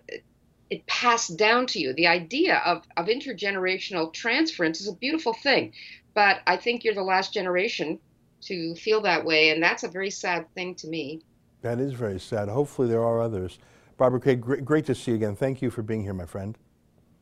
it 0.69 0.85
passed 0.87 1.37
down 1.37 1.67
to 1.67 1.79
you. 1.79 1.93
The 1.93 2.07
idea 2.07 2.61
of, 2.65 2.83
of 2.95 3.07
intergenerational 3.07 4.11
transference 4.13 4.79
is 4.79 4.87
a 4.87 4.95
beautiful 4.95 5.33
thing. 5.33 5.73
but 6.13 6.39
I 6.47 6.57
think 6.57 6.83
you're 6.83 6.93
the 6.95 7.03
last 7.03 7.33
generation 7.33 7.99
to 8.41 8.75
feel 8.75 9.01
that 9.01 9.23
way, 9.23 9.49
and 9.49 9.61
that's 9.61 9.83
a 9.83 9.87
very 9.87 10.09
sad 10.09 10.51
thing 10.55 10.75
to 10.75 10.87
me. 10.87 11.21
That 11.61 11.79
is 11.79 11.93
very 11.93 12.19
sad. 12.19 12.49
Hopefully, 12.49 12.87
there 12.87 13.03
are 13.03 13.21
others. 13.21 13.59
Barbara 13.97 14.19
Kay, 14.19 14.35
great, 14.35 14.65
great 14.65 14.85
to 14.87 14.95
see 14.95 15.11
you 15.11 15.15
again. 15.17 15.35
Thank 15.35 15.61
you 15.61 15.69
for 15.69 15.83
being 15.83 16.01
here, 16.03 16.13
my 16.13 16.25
friend. 16.25 16.57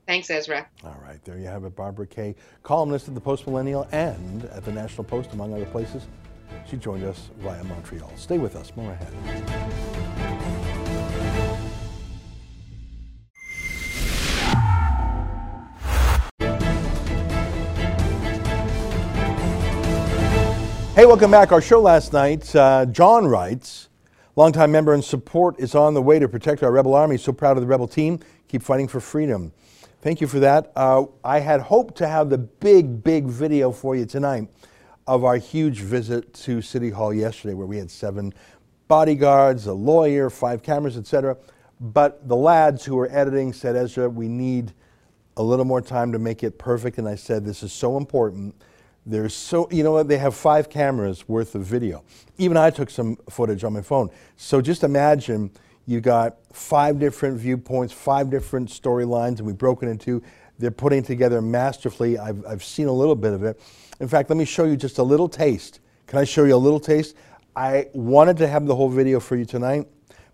Thanks, 0.09 0.31
Ezra. 0.31 0.65
All 0.83 0.99
right, 1.05 1.23
there 1.23 1.37
you 1.37 1.45
have 1.45 1.65
it. 1.65 1.75
Barbara 1.75 2.07
Kay, 2.07 2.33
columnist 2.63 3.07
at 3.07 3.13
the 3.13 3.21
Post 3.21 3.45
Millennial 3.45 3.87
and 3.91 4.43
at 4.45 4.65
the 4.65 4.71
National 4.71 5.03
Post, 5.03 5.33
among 5.33 5.53
other 5.53 5.67
places. 5.67 6.07
She 6.67 6.77
joined 6.77 7.03
us 7.03 7.29
via 7.37 7.63
Montreal. 7.65 8.11
Stay 8.15 8.39
with 8.39 8.55
us, 8.55 8.75
more 8.75 8.91
ahead. 8.91 9.13
Hey, 20.95 21.05
welcome 21.05 21.29
back. 21.29 21.51
Our 21.51 21.61
show 21.61 21.79
last 21.79 22.13
night, 22.13 22.55
uh, 22.55 22.87
John 22.87 23.27
writes, 23.27 23.89
longtime 24.35 24.71
member 24.71 24.95
and 24.95 25.03
support 25.03 25.59
is 25.59 25.75
on 25.75 25.93
the 25.93 26.01
way 26.01 26.17
to 26.17 26.27
protect 26.27 26.63
our 26.63 26.71
rebel 26.71 26.95
army. 26.95 27.19
So 27.19 27.31
proud 27.31 27.57
of 27.57 27.61
the 27.61 27.67
rebel 27.67 27.87
team. 27.87 28.19
Keep 28.47 28.63
fighting 28.63 28.87
for 28.87 28.99
freedom. 28.99 29.51
Thank 30.01 30.21
you 30.21 30.27
for 30.27 30.39
that. 30.39 30.71
Uh, 30.77 31.07
I 31.25 31.39
had 31.39 31.59
hoped 31.59 31.97
to 31.97 32.07
have 32.07 32.29
the 32.29 32.37
big, 32.37 33.03
big 33.03 33.25
video 33.25 33.69
for 33.69 33.97
you 33.97 34.05
tonight 34.05 34.47
of 35.05 35.25
our 35.25 35.35
huge 35.35 35.81
visit 35.81 36.33
to 36.35 36.61
City 36.61 36.89
Hall 36.89 37.13
yesterday, 37.13 37.53
where 37.53 37.67
we 37.67 37.77
had 37.77 37.91
seven 37.91 38.33
bodyguards, 38.87 39.67
a 39.67 39.73
lawyer, 39.73 40.29
five 40.29 40.63
cameras, 40.63 40.97
etc. 40.97 41.35
But 41.81 42.29
the 42.29 42.35
lads 42.37 42.85
who 42.85 42.95
were 42.95 43.09
editing 43.11 43.51
said, 43.51 43.75
Ezra, 43.75 44.09
we 44.09 44.29
need 44.29 44.71
a 45.35 45.43
little 45.43 45.65
more 45.65 45.81
time 45.81 46.13
to 46.13 46.19
make 46.19 46.43
it 46.43 46.57
perfect. 46.57 46.97
And 46.97 47.07
I 47.07 47.15
said, 47.15 47.43
this 47.43 47.61
is 47.61 47.73
so 47.73 47.97
important. 47.97 48.55
There's 49.05 49.33
so, 49.33 49.67
you 49.69 49.83
know 49.83 49.91
what, 49.91 50.07
they 50.07 50.17
have 50.17 50.33
five 50.33 50.69
cameras 50.69 51.27
worth 51.27 51.55
of 51.55 51.63
video. 51.63 52.05
Even 52.37 52.55
I 52.55 52.69
took 52.69 52.89
some 52.89 53.17
footage 53.29 53.65
on 53.65 53.73
my 53.73 53.81
phone. 53.81 54.11
So 54.37 54.61
just 54.61 54.85
imagine 54.85 55.51
you 55.89 55.99
got 56.01 56.37
five 56.53 56.99
different 56.99 57.39
viewpoints, 57.39 57.91
five 57.91 58.29
different 58.29 58.69
storylines, 58.69 59.39
and 59.39 59.47
we 59.47 59.53
broke 59.53 59.81
it 59.81 59.87
into. 59.87 60.21
They're 60.59 60.69
putting 60.69 61.01
together 61.01 61.41
masterfully. 61.41 62.19
I've, 62.19 62.45
I've 62.45 62.63
seen 62.63 62.85
a 62.85 62.93
little 62.93 63.15
bit 63.15 63.33
of 63.33 63.43
it. 63.43 63.59
In 63.99 64.07
fact, 64.07 64.29
let 64.29 64.37
me 64.37 64.45
show 64.45 64.65
you 64.65 64.77
just 64.77 64.99
a 64.99 65.03
little 65.03 65.27
taste. 65.27 65.79
Can 66.05 66.19
I 66.19 66.25
show 66.25 66.43
you 66.43 66.53
a 66.53 66.57
little 66.57 66.79
taste? 66.79 67.15
I 67.55 67.87
wanted 67.93 68.37
to 68.37 68.47
have 68.47 68.67
the 68.67 68.75
whole 68.75 68.89
video 68.89 69.19
for 69.19 69.35
you 69.35 69.45
tonight, 69.45 69.87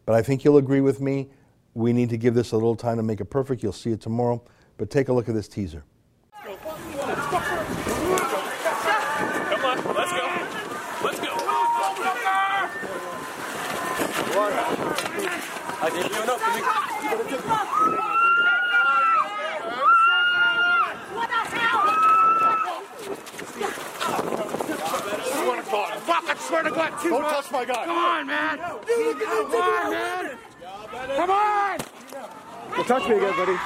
but 0.05 0.13
I 0.13 0.21
think 0.21 0.43
you'll 0.43 0.57
agree 0.57 0.81
with 0.81 0.99
me. 0.99 1.29
We 1.73 1.93
need 1.93 2.09
to 2.09 2.17
give 2.17 2.33
this 2.33 2.51
a 2.51 2.55
little 2.55 2.75
time 2.75 2.97
to 2.97 3.03
make 3.03 3.21
it 3.21 3.25
perfect. 3.25 3.63
You'll 3.63 3.71
see 3.71 3.91
it 3.91 4.01
tomorrow. 4.01 4.43
But 4.75 4.89
take 4.89 5.07
a 5.07 5.13
look 5.13 5.29
at 5.29 5.35
this 5.35 5.47
teaser. 5.47 5.85
Come 6.33 6.57
on, 9.63 9.95
let's 9.95 10.11
go. 10.11 10.27
Let's 11.01 11.19
go. 11.21 11.35
I 15.85 15.89
gave 15.91 16.01
you 16.01 16.23
enough. 16.23 16.41
To 16.41 16.49
make 16.49 16.65
it. 16.65 17.41
What 21.13 21.29
the 21.29 21.35
hell? 21.53 21.81
Fuck, 26.05 26.25
I 26.27 26.35
swear 26.39 26.63
to 26.63 26.71
God, 26.71 26.91
Don't 27.03 27.21
touch 27.21 27.51
my 27.51 27.65
guy. 27.65 27.85
Come 27.85 27.97
on, 27.97 28.25
man. 28.25 28.57
Come 28.57 28.81
on, 29.61 29.91
man. 29.91 30.37
Come 31.17 31.29
on. 31.29 31.77
Don't 32.75 32.87
touch 32.87 33.07
me 33.07 33.17
again, 33.17 33.35
buddy. 33.37 33.57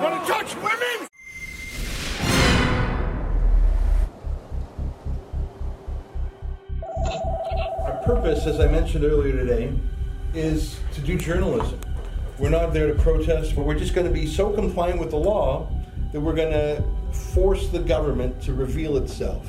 Don't 0.00 0.26
touch 0.26 0.56
women. 0.56 1.11
Purpose, 8.14 8.46
as 8.46 8.60
I 8.60 8.66
mentioned 8.66 9.04
earlier 9.04 9.34
today, 9.34 9.72
is 10.34 10.78
to 10.92 11.00
do 11.00 11.16
journalism. 11.16 11.80
We're 12.38 12.50
not 12.50 12.74
there 12.74 12.92
to 12.92 13.02
protest, 13.02 13.56
but 13.56 13.64
we're 13.64 13.78
just 13.78 13.94
going 13.94 14.06
to 14.06 14.12
be 14.12 14.26
so 14.26 14.52
compliant 14.52 15.00
with 15.00 15.10
the 15.10 15.16
law 15.16 15.70
that 16.12 16.20
we're 16.20 16.34
going 16.34 16.52
to 16.52 16.84
force 17.32 17.68
the 17.68 17.78
government 17.78 18.42
to 18.42 18.52
reveal 18.52 18.98
itself. 18.98 19.48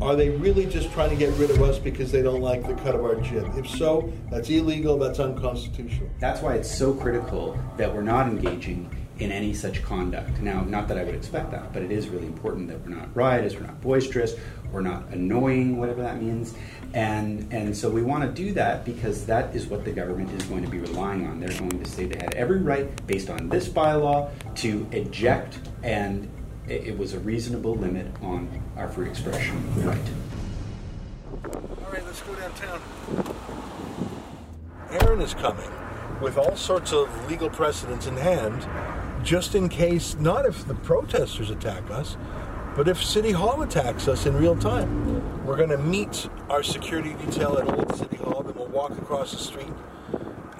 Are 0.00 0.14
they 0.14 0.28
really 0.28 0.64
just 0.64 0.92
trying 0.92 1.10
to 1.10 1.16
get 1.16 1.34
rid 1.38 1.50
of 1.50 1.60
us 1.60 1.80
because 1.80 2.12
they 2.12 2.22
don't 2.22 2.40
like 2.40 2.64
the 2.68 2.74
cut 2.74 2.94
of 2.94 3.04
our 3.04 3.16
jib? 3.16 3.50
If 3.56 3.68
so, 3.68 4.12
that's 4.30 4.48
illegal, 4.48 4.96
that's 4.96 5.18
unconstitutional. 5.18 6.08
That's 6.20 6.40
why 6.40 6.54
it's 6.54 6.72
so 6.72 6.94
critical 6.94 7.58
that 7.78 7.92
we're 7.92 8.02
not 8.02 8.28
engaging 8.28 8.94
in 9.18 9.32
any 9.32 9.52
such 9.52 9.82
conduct. 9.82 10.40
Now, 10.40 10.62
not 10.62 10.86
that 10.88 10.98
I 10.98 11.02
would 11.02 11.14
expect 11.14 11.50
that, 11.50 11.72
but 11.72 11.82
it 11.82 11.90
is 11.90 12.08
really 12.08 12.26
important 12.26 12.68
that 12.68 12.80
we're 12.80 12.94
not 12.94 13.14
riotous, 13.16 13.54
we're 13.54 13.66
not 13.66 13.80
boisterous, 13.80 14.34
we're 14.72 14.80
not 14.80 15.08
annoying, 15.08 15.78
whatever 15.78 16.02
that 16.02 16.20
means. 16.20 16.54
And, 16.94 17.52
and 17.52 17.76
so 17.76 17.90
we 17.90 18.02
want 18.02 18.24
to 18.24 18.30
do 18.30 18.52
that 18.54 18.84
because 18.84 19.26
that 19.26 19.54
is 19.54 19.66
what 19.66 19.84
the 19.84 19.92
government 19.92 20.30
is 20.40 20.46
going 20.48 20.64
to 20.64 20.70
be 20.70 20.78
relying 20.78 21.26
on. 21.26 21.40
They're 21.40 21.58
going 21.58 21.82
to 21.82 21.90
say 21.90 22.06
they 22.06 22.18
had 22.18 22.34
every 22.34 22.58
right, 22.58 23.06
based 23.06 23.30
on 23.30 23.48
this 23.48 23.68
bylaw, 23.68 24.30
to 24.56 24.86
eject, 24.92 25.58
and 25.82 26.30
it, 26.66 26.88
it 26.88 26.98
was 26.98 27.14
a 27.14 27.18
reasonable 27.20 27.74
limit 27.74 28.06
on 28.22 28.48
our 28.76 28.88
free 28.88 29.08
expression 29.08 29.62
right. 29.84 29.98
All 31.44 31.92
right, 31.92 32.04
let's 32.04 32.22
go 32.22 32.34
downtown. 32.34 32.80
Aaron 34.90 35.20
is 35.20 35.34
coming 35.34 35.70
with 36.20 36.36
all 36.36 36.56
sorts 36.56 36.92
of 36.92 37.08
legal 37.30 37.50
precedents 37.50 38.06
in 38.06 38.16
hand, 38.16 38.66
just 39.24 39.54
in 39.54 39.68
case, 39.68 40.16
not 40.16 40.46
if 40.46 40.66
the 40.66 40.74
protesters 40.74 41.50
attack 41.50 41.90
us, 41.90 42.16
but 42.78 42.86
if 42.86 43.02
City 43.02 43.32
Hall 43.32 43.62
attacks 43.62 44.06
us 44.06 44.24
in 44.24 44.36
real 44.36 44.54
time. 44.54 45.44
We're 45.44 45.56
going 45.56 45.70
to 45.70 45.78
meet 45.78 46.28
our 46.48 46.62
security 46.62 47.12
detail 47.14 47.58
at 47.58 47.68
Old 47.68 47.96
City 47.96 48.18
Hall, 48.18 48.44
then 48.44 48.54
we'll 48.54 48.68
walk 48.68 48.92
across 48.92 49.32
the 49.32 49.38
street, 49.38 49.72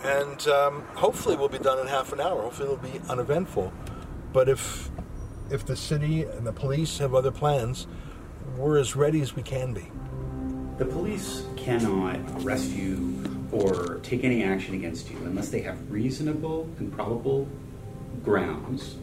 and 0.03 0.49
um, 0.49 0.83
hopefully 0.97 1.37
we'll 1.37 1.49
be 1.49 1.61
done 1.61 1.79
in 1.79 1.87
half 1.87 2.13
an 2.13 2.21
hour. 2.21 2.43
Hopefully 2.43 2.73
it'll 2.73 2.83
be 2.83 3.01
uneventful. 3.09 3.73
But 4.33 4.49
if 4.49 4.91
if 5.49 5.65
the 5.65 5.77
city 5.77 6.25
and 6.25 6.45
the 6.45 6.53
police 6.53 6.99
have 6.99 7.15
other 7.15 7.31
plans, 7.31 7.87
we're 8.57 8.79
as 8.79 8.97
ready 8.97 9.21
as 9.21 9.37
we 9.37 9.45
can 9.45 9.73
be. 9.73 9.87
The 10.79 10.87
police 10.87 11.45
cannot 11.57 12.19
arrest 12.43 12.71
you 12.71 13.47
or 13.53 14.01
take 14.03 14.25
any 14.25 14.43
action 14.43 14.75
against 14.75 15.09
you 15.09 15.19
unless 15.19 15.51
they 15.51 15.61
have 15.61 15.89
reasonable 15.89 16.69
and 16.81 16.93
probable 16.93 17.47
grounds 18.25 18.97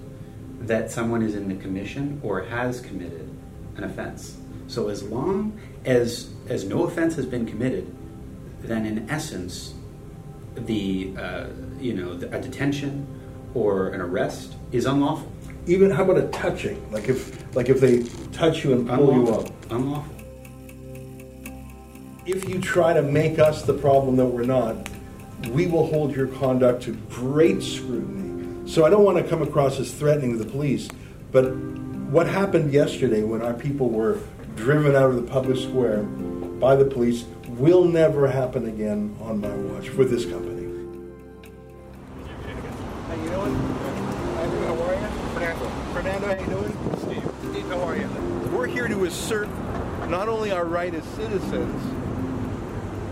that 0.68 0.92
someone 0.92 1.22
is 1.22 1.36
in 1.36 1.48
the 1.48 1.56
commission 1.56 2.20
or 2.24 2.44
has 2.44 2.82
committed 2.82 3.30
an 3.78 3.84
offense. 3.84 4.38
So 4.68 4.90
as 4.90 5.04
long 5.04 5.60
as 5.86 6.30
as 6.50 6.64
no 6.66 6.84
offense 6.84 7.16
has 7.16 7.26
been 7.26 7.46
committed, 7.46 7.94
then 8.62 8.86
in 8.86 9.10
essence, 9.10 9.74
the 10.56 11.14
uh, 11.18 11.48
you 11.80 11.94
know 11.94 12.16
the, 12.16 12.36
a 12.36 12.42
detention 12.42 13.08
or 13.54 13.90
an 13.90 14.02
arrest 14.02 14.56
is 14.72 14.86
unlawful. 14.86 15.32
Even 15.68 15.90
how 15.90 16.04
about 16.04 16.18
a 16.18 16.28
touching? 16.30 16.92
Like 16.92 17.10
if 17.10 17.56
like 17.56 17.70
if 17.70 17.80
they 17.80 18.04
touch 18.32 18.64
you 18.64 18.74
and 18.74 18.88
pull 18.88 19.14
you 19.14 19.34
up. 19.34 19.52
Unlawful. 19.70 19.76
Unlawful. 19.76 20.16
If 22.26 22.50
you 22.50 22.60
try 22.60 22.94
to 22.94 23.04
make 23.04 23.38
us 23.38 23.62
the 23.62 23.74
problem 23.74 24.16
that 24.16 24.26
we're 24.26 24.44
not, 24.44 24.90
we 25.52 25.68
will 25.68 25.86
hold 25.86 26.16
your 26.16 26.28
conduct 26.28 26.84
to 26.84 26.94
great 27.10 27.62
scrutiny. 27.62 28.25
So 28.66 28.84
I 28.84 28.90
don't 28.90 29.04
want 29.04 29.18
to 29.18 29.24
come 29.24 29.44
across 29.44 29.80
as 29.80 29.94
threatening 29.94 30.38
to 30.38 30.44
the 30.44 30.50
police, 30.50 30.90
but 31.32 31.56
what 32.10 32.28
happened 32.28 32.74
yesterday 32.74 33.22
when 33.22 33.42
our 33.42 33.54
people 33.54 33.90
were 33.90 34.20
driven 34.56 34.96
out 34.96 35.10
of 35.10 35.16
the 35.18 35.32
public 35.32 35.58
square 35.58 36.02
by 36.02 36.76
the 36.76 36.86
police 36.86 37.26
will 37.50 37.86
never 37.86 38.28
happen 38.28 38.68
again 38.68 39.16
on 39.22 39.40
my 39.40 39.54
watch 39.56 39.90
for 39.90 40.04
this 40.04 40.26
company. 40.26 40.64
How 43.08 43.14
you 43.16 43.30
doing? 43.30 43.56
How 43.56 44.84
are 44.84 44.96
you? 44.96 45.08
Fernando. 45.34 45.70
Fernando, 45.94 46.28
how 46.28 46.40
you 46.40 46.48
doing? 46.48 46.98
Steve. 47.02 47.52
Steve, 47.52 47.68
how 47.68 47.82
are 47.82 47.96
you? 47.96 48.08
We're 48.52 48.68
here 48.68 48.88
to 48.88 49.06
assert 49.06 49.48
not 50.10 50.28
only 50.28 50.52
our 50.52 50.66
right 50.66 50.94
as 50.94 51.04
citizens, 51.10 51.84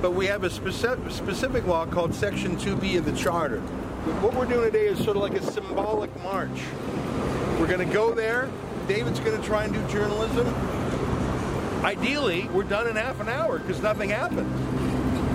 but 0.01 0.11
we 0.11 0.25
have 0.25 0.43
a 0.43 0.49
specific, 0.49 1.11
specific 1.11 1.67
law 1.67 1.85
called 1.85 2.15
Section 2.15 2.57
2B 2.57 2.97
of 2.97 3.05
the 3.05 3.13
Charter. 3.13 3.61
What 4.21 4.33
we're 4.33 4.45
doing 4.45 4.69
today 4.71 4.87
is 4.87 4.97
sort 4.97 5.15
of 5.15 5.23
like 5.23 5.33
a 5.33 5.41
symbolic 5.51 6.13
march. 6.21 6.49
We're 7.57 7.67
going 7.67 7.87
to 7.87 7.93
go 7.93 8.13
there. 8.13 8.49
David's 8.87 9.19
going 9.21 9.39
to 9.39 9.47
try 9.47 9.63
and 9.63 9.73
do 9.73 9.87
journalism. 9.87 10.45
Ideally, 11.85 12.49
we're 12.49 12.63
done 12.63 12.87
in 12.87 12.97
half 12.97 13.21
an 13.21 13.29
hour 13.29 13.59
because 13.59 13.81
nothing 13.81 14.09
happened. 14.09 14.51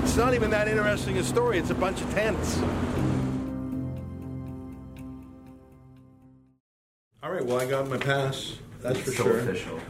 It's 0.04 0.16
not 0.16 0.34
even 0.34 0.50
that 0.50 0.68
interesting 0.68 1.16
a 1.16 1.24
story. 1.24 1.58
It's 1.58 1.70
a 1.70 1.74
bunch 1.74 2.00
of 2.02 2.10
tents. 2.12 2.58
All 7.22 7.30
right, 7.32 7.44
well, 7.44 7.58
I 7.60 7.66
got 7.66 7.88
my 7.88 7.96
pass. 7.96 8.56
That's 8.80 8.98
for 9.00 9.10
so 9.12 9.22
sure. 9.24 9.38
official. 9.40 9.80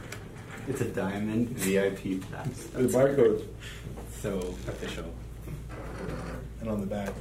It's 0.69 0.81
a 0.81 0.85
diamond 0.85 1.49
VIP 1.49 2.21
pass. 2.31 2.63
The 2.73 2.83
barcodes 2.87 3.45
So 4.21 4.39
official. 4.67 5.05
and 6.61 6.69
on 6.69 6.79
the 6.81 6.87
back. 6.87 7.11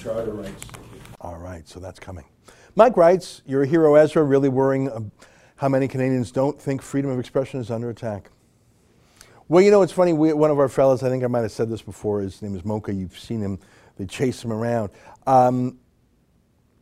Charter 0.00 0.32
writes. 0.32 0.64
All 1.20 1.36
right, 1.36 1.66
so 1.66 1.80
that's 1.80 1.98
coming. 1.98 2.24
Mike 2.76 2.96
writes, 2.96 3.42
You're 3.46 3.62
a 3.62 3.66
hero, 3.66 3.94
Ezra, 3.94 4.22
really 4.22 4.48
worrying 4.48 4.90
uh, 4.90 5.00
how 5.56 5.68
many 5.68 5.88
Canadians 5.88 6.30
don't 6.30 6.60
think 6.60 6.82
freedom 6.82 7.10
of 7.10 7.18
expression 7.18 7.60
is 7.60 7.70
under 7.70 7.90
attack. 7.90 8.30
Well, 9.48 9.62
you 9.62 9.70
know, 9.70 9.82
it's 9.82 9.92
funny. 9.92 10.12
We, 10.12 10.32
one 10.34 10.50
of 10.50 10.58
our 10.58 10.68
fellows, 10.68 11.02
I 11.02 11.08
think 11.08 11.24
I 11.24 11.26
might 11.26 11.40
have 11.40 11.52
said 11.52 11.70
this 11.70 11.82
before, 11.82 12.20
his 12.20 12.42
name 12.42 12.54
is 12.54 12.64
Mocha. 12.64 12.92
You've 12.92 13.18
seen 13.18 13.40
him, 13.40 13.58
they 13.96 14.04
chase 14.04 14.44
him 14.44 14.52
around. 14.52 14.90
Um, 15.26 15.78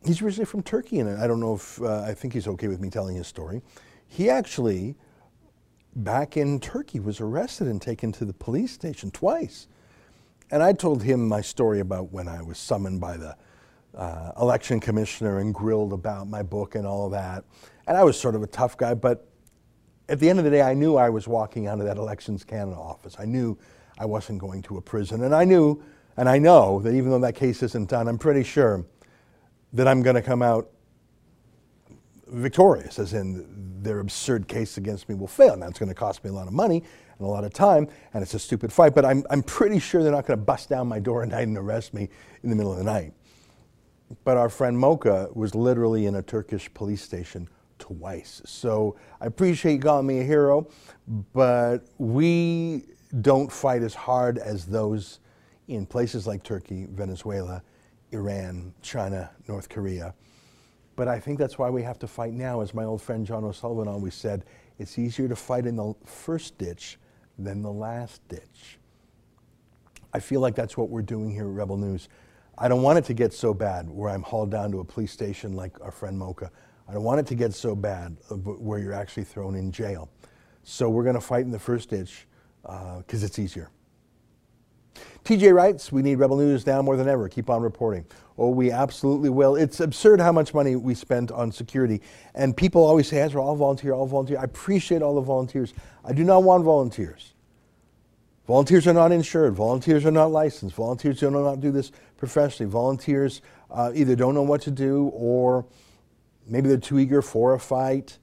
he's 0.05 0.21
originally 0.21 0.45
from 0.45 0.63
Turkey, 0.63 0.99
and 0.99 1.09
I 1.19 1.27
don't 1.27 1.39
know 1.39 1.55
if 1.55 1.81
uh, 1.81 2.01
I 2.01 2.13
think 2.13 2.33
he's 2.33 2.47
okay 2.47 2.67
with 2.67 2.81
me 2.81 2.89
telling 2.89 3.15
his 3.15 3.25
story. 3.25 3.61
He 4.07 4.29
actually, 4.29 4.95
back 5.95 6.37
in 6.37 6.59
Turkey, 6.59 6.99
was 6.99 7.21
arrested 7.21 7.67
and 7.67 7.81
taken 7.81 8.11
to 8.13 8.25
the 8.25 8.33
police 8.33 8.73
station 8.73 9.11
twice. 9.11 9.67
And 10.49 10.63
I 10.63 10.73
told 10.73 11.03
him 11.03 11.27
my 11.27 11.41
story 11.41 11.81
about 11.81 12.11
when 12.11 12.27
I 12.27 12.41
was 12.41 12.57
summoned 12.57 13.01
by 13.01 13.17
the 13.17 13.35
uh, 13.95 14.31
election 14.39 14.79
commissioner 14.79 15.39
and 15.39 15.53
grilled 15.53 15.91
about 15.91 16.27
my 16.27 16.41
book 16.41 16.75
and 16.75 16.85
all 16.85 17.09
that. 17.09 17.43
And 17.87 17.97
I 17.97 18.03
was 18.03 18.19
sort 18.19 18.35
of 18.35 18.43
a 18.43 18.47
tough 18.47 18.77
guy, 18.77 18.93
but 18.93 19.27
at 20.07 20.19
the 20.19 20.29
end 20.29 20.39
of 20.39 20.45
the 20.45 20.51
day, 20.51 20.61
I 20.61 20.73
knew 20.73 20.95
I 20.95 21.09
was 21.09 21.27
walking 21.27 21.67
out 21.67 21.79
of 21.79 21.85
that 21.85 21.97
Elections 21.97 22.43
Canada 22.43 22.77
office. 22.77 23.15
I 23.19 23.25
knew 23.25 23.57
I 23.97 24.05
wasn't 24.05 24.39
going 24.39 24.61
to 24.63 24.77
a 24.77 24.81
prison. 24.81 25.23
And 25.23 25.35
I 25.35 25.43
knew, 25.43 25.83
and 26.15 26.29
I 26.29 26.37
know, 26.37 26.79
that 26.79 26.93
even 26.93 27.09
though 27.09 27.19
that 27.19 27.35
case 27.35 27.61
isn't 27.63 27.89
done, 27.89 28.07
I'm 28.07 28.17
pretty 28.17 28.43
sure 28.43 28.85
that 29.73 29.87
I'm 29.87 30.01
going 30.01 30.15
to 30.15 30.21
come 30.21 30.41
out 30.41 30.69
victorious, 32.27 32.99
as 32.99 33.13
in 33.13 33.45
their 33.81 33.99
absurd 33.99 34.47
case 34.47 34.77
against 34.77 35.09
me 35.09 35.15
will 35.15 35.27
fail. 35.27 35.57
Now, 35.57 35.67
it's 35.67 35.79
going 35.79 35.89
to 35.89 35.95
cost 35.95 36.23
me 36.23 36.29
a 36.29 36.33
lot 36.33 36.47
of 36.47 36.53
money 36.53 36.83
and 37.19 37.27
a 37.27 37.29
lot 37.29 37.43
of 37.43 37.53
time, 37.53 37.87
and 38.13 38.21
it's 38.21 38.33
a 38.33 38.39
stupid 38.39 38.71
fight, 38.71 38.93
but 38.93 39.05
I'm, 39.05 39.25
I'm 39.29 39.43
pretty 39.43 39.79
sure 39.79 40.03
they're 40.03 40.11
not 40.11 40.25
going 40.25 40.39
to 40.39 40.45
bust 40.45 40.69
down 40.69 40.87
my 40.87 40.99
door 40.99 41.23
at 41.23 41.29
night 41.29 41.47
and 41.47 41.57
arrest 41.57 41.93
me 41.93 42.09
in 42.43 42.49
the 42.49 42.55
middle 42.55 42.71
of 42.71 42.77
the 42.77 42.83
night. 42.83 43.13
But 44.23 44.37
our 44.37 44.49
friend 44.49 44.77
Mocha 44.77 45.29
was 45.33 45.53
literally 45.53 46.05
in 46.05 46.15
a 46.15 46.21
Turkish 46.21 46.73
police 46.73 47.01
station 47.01 47.49
twice. 47.79 48.41
So 48.45 48.95
I 49.19 49.25
appreciate 49.25 49.73
you 49.73 49.79
calling 49.79 50.07
me 50.07 50.19
a 50.19 50.23
hero, 50.23 50.67
but 51.33 51.79
we 51.97 52.83
don't 53.21 53.51
fight 53.51 53.81
as 53.81 53.93
hard 53.93 54.37
as 54.37 54.65
those 54.65 55.19
in 55.67 55.85
places 55.85 56.25
like 56.25 56.43
Turkey, 56.43 56.87
Venezuela, 56.89 57.61
Iran, 58.11 58.73
China, 58.81 59.29
North 59.47 59.67
Korea. 59.67 60.13
But 60.95 61.07
I 61.07 61.19
think 61.19 61.37
that's 61.37 61.59
why 61.59 61.69
we 61.69 61.83
have 61.83 61.99
to 61.99 62.07
fight 62.07 62.33
now. 62.33 62.61
As 62.61 62.73
my 62.73 62.83
old 62.83 63.01
friend 63.01 63.25
John 63.25 63.43
O'Sullivan 63.43 63.87
always 63.87 64.15
said, 64.15 64.45
it's 64.79 64.97
easier 64.97 65.27
to 65.27 65.35
fight 65.35 65.65
in 65.65 65.75
the 65.75 65.93
first 66.05 66.57
ditch 66.57 66.97
than 67.37 67.61
the 67.61 67.71
last 67.71 68.27
ditch. 68.27 68.79
I 70.13 70.19
feel 70.19 70.41
like 70.41 70.55
that's 70.55 70.77
what 70.77 70.89
we're 70.89 71.01
doing 71.01 71.29
here 71.29 71.47
at 71.47 71.53
Rebel 71.53 71.77
News. 71.77 72.09
I 72.57 72.67
don't 72.67 72.81
want 72.81 72.97
it 72.97 73.05
to 73.05 73.13
get 73.13 73.33
so 73.33 73.53
bad 73.53 73.89
where 73.89 74.09
I'm 74.09 74.23
hauled 74.23 74.49
down 74.49 74.71
to 74.71 74.79
a 74.79 74.83
police 74.83 75.11
station 75.11 75.55
like 75.55 75.79
our 75.81 75.91
friend 75.91 76.17
Mocha. 76.17 76.51
I 76.87 76.93
don't 76.93 77.03
want 77.03 77.19
it 77.19 77.27
to 77.27 77.35
get 77.35 77.53
so 77.53 77.75
bad 77.75 78.17
where 78.29 78.79
you're 78.79 78.93
actually 78.93 79.25
thrown 79.25 79.55
in 79.55 79.71
jail. 79.71 80.09
So 80.63 80.89
we're 80.89 81.03
going 81.03 81.15
to 81.15 81.21
fight 81.21 81.45
in 81.45 81.51
the 81.51 81.59
first 81.59 81.89
ditch 81.89 82.25
because 82.61 83.23
uh, 83.23 83.25
it's 83.25 83.37
easier. 83.37 83.69
TJ 85.23 85.53
writes, 85.53 85.91
we 85.91 86.01
need 86.01 86.15
Rebel 86.15 86.37
News 86.37 86.65
now 86.65 86.81
more 86.81 86.95
than 86.97 87.07
ever. 87.07 87.29
Keep 87.29 87.49
on 87.49 87.61
reporting. 87.61 88.05
Oh, 88.37 88.49
we 88.49 88.71
absolutely 88.71 89.29
will. 89.29 89.55
It's 89.55 89.79
absurd 89.79 90.19
how 90.19 90.31
much 90.31 90.53
money 90.53 90.75
we 90.75 90.93
spend 90.93 91.31
on 91.31 91.51
security. 91.51 92.01
And 92.35 92.55
people 92.55 92.83
always 92.85 93.07
say, 93.07 93.19
Ezra, 93.19 93.41
all 93.41 93.55
volunteer, 93.55 93.93
all 93.93 94.05
volunteer. 94.05 94.37
I 94.37 94.43
appreciate 94.43 95.01
all 95.01 95.15
the 95.15 95.21
volunteers. 95.21 95.73
I 96.05 96.13
do 96.13 96.23
not 96.23 96.43
want 96.43 96.63
volunteers. 96.63 97.33
Volunteers 98.47 98.87
are 98.87 98.93
not 98.93 99.11
insured. 99.11 99.55
Volunteers 99.55 100.05
are 100.05 100.11
not 100.11 100.31
licensed. 100.31 100.75
Volunteers 100.75 101.19
do 101.19 101.31
not 101.31 101.59
do 101.59 101.71
this 101.71 101.91
professionally. 102.15 102.71
Volunteers 102.71 103.41
uh, 103.71 103.91
either 103.93 104.15
don't 104.15 104.35
know 104.35 104.43
what 104.43 104.61
to 104.61 104.71
do 104.71 105.11
or 105.13 105.65
maybe 106.47 106.69
they're 106.69 106.77
too 106.77 106.99
eager 106.99 107.21
for 107.21 107.55
a 107.55 107.59
fight. 107.59 108.19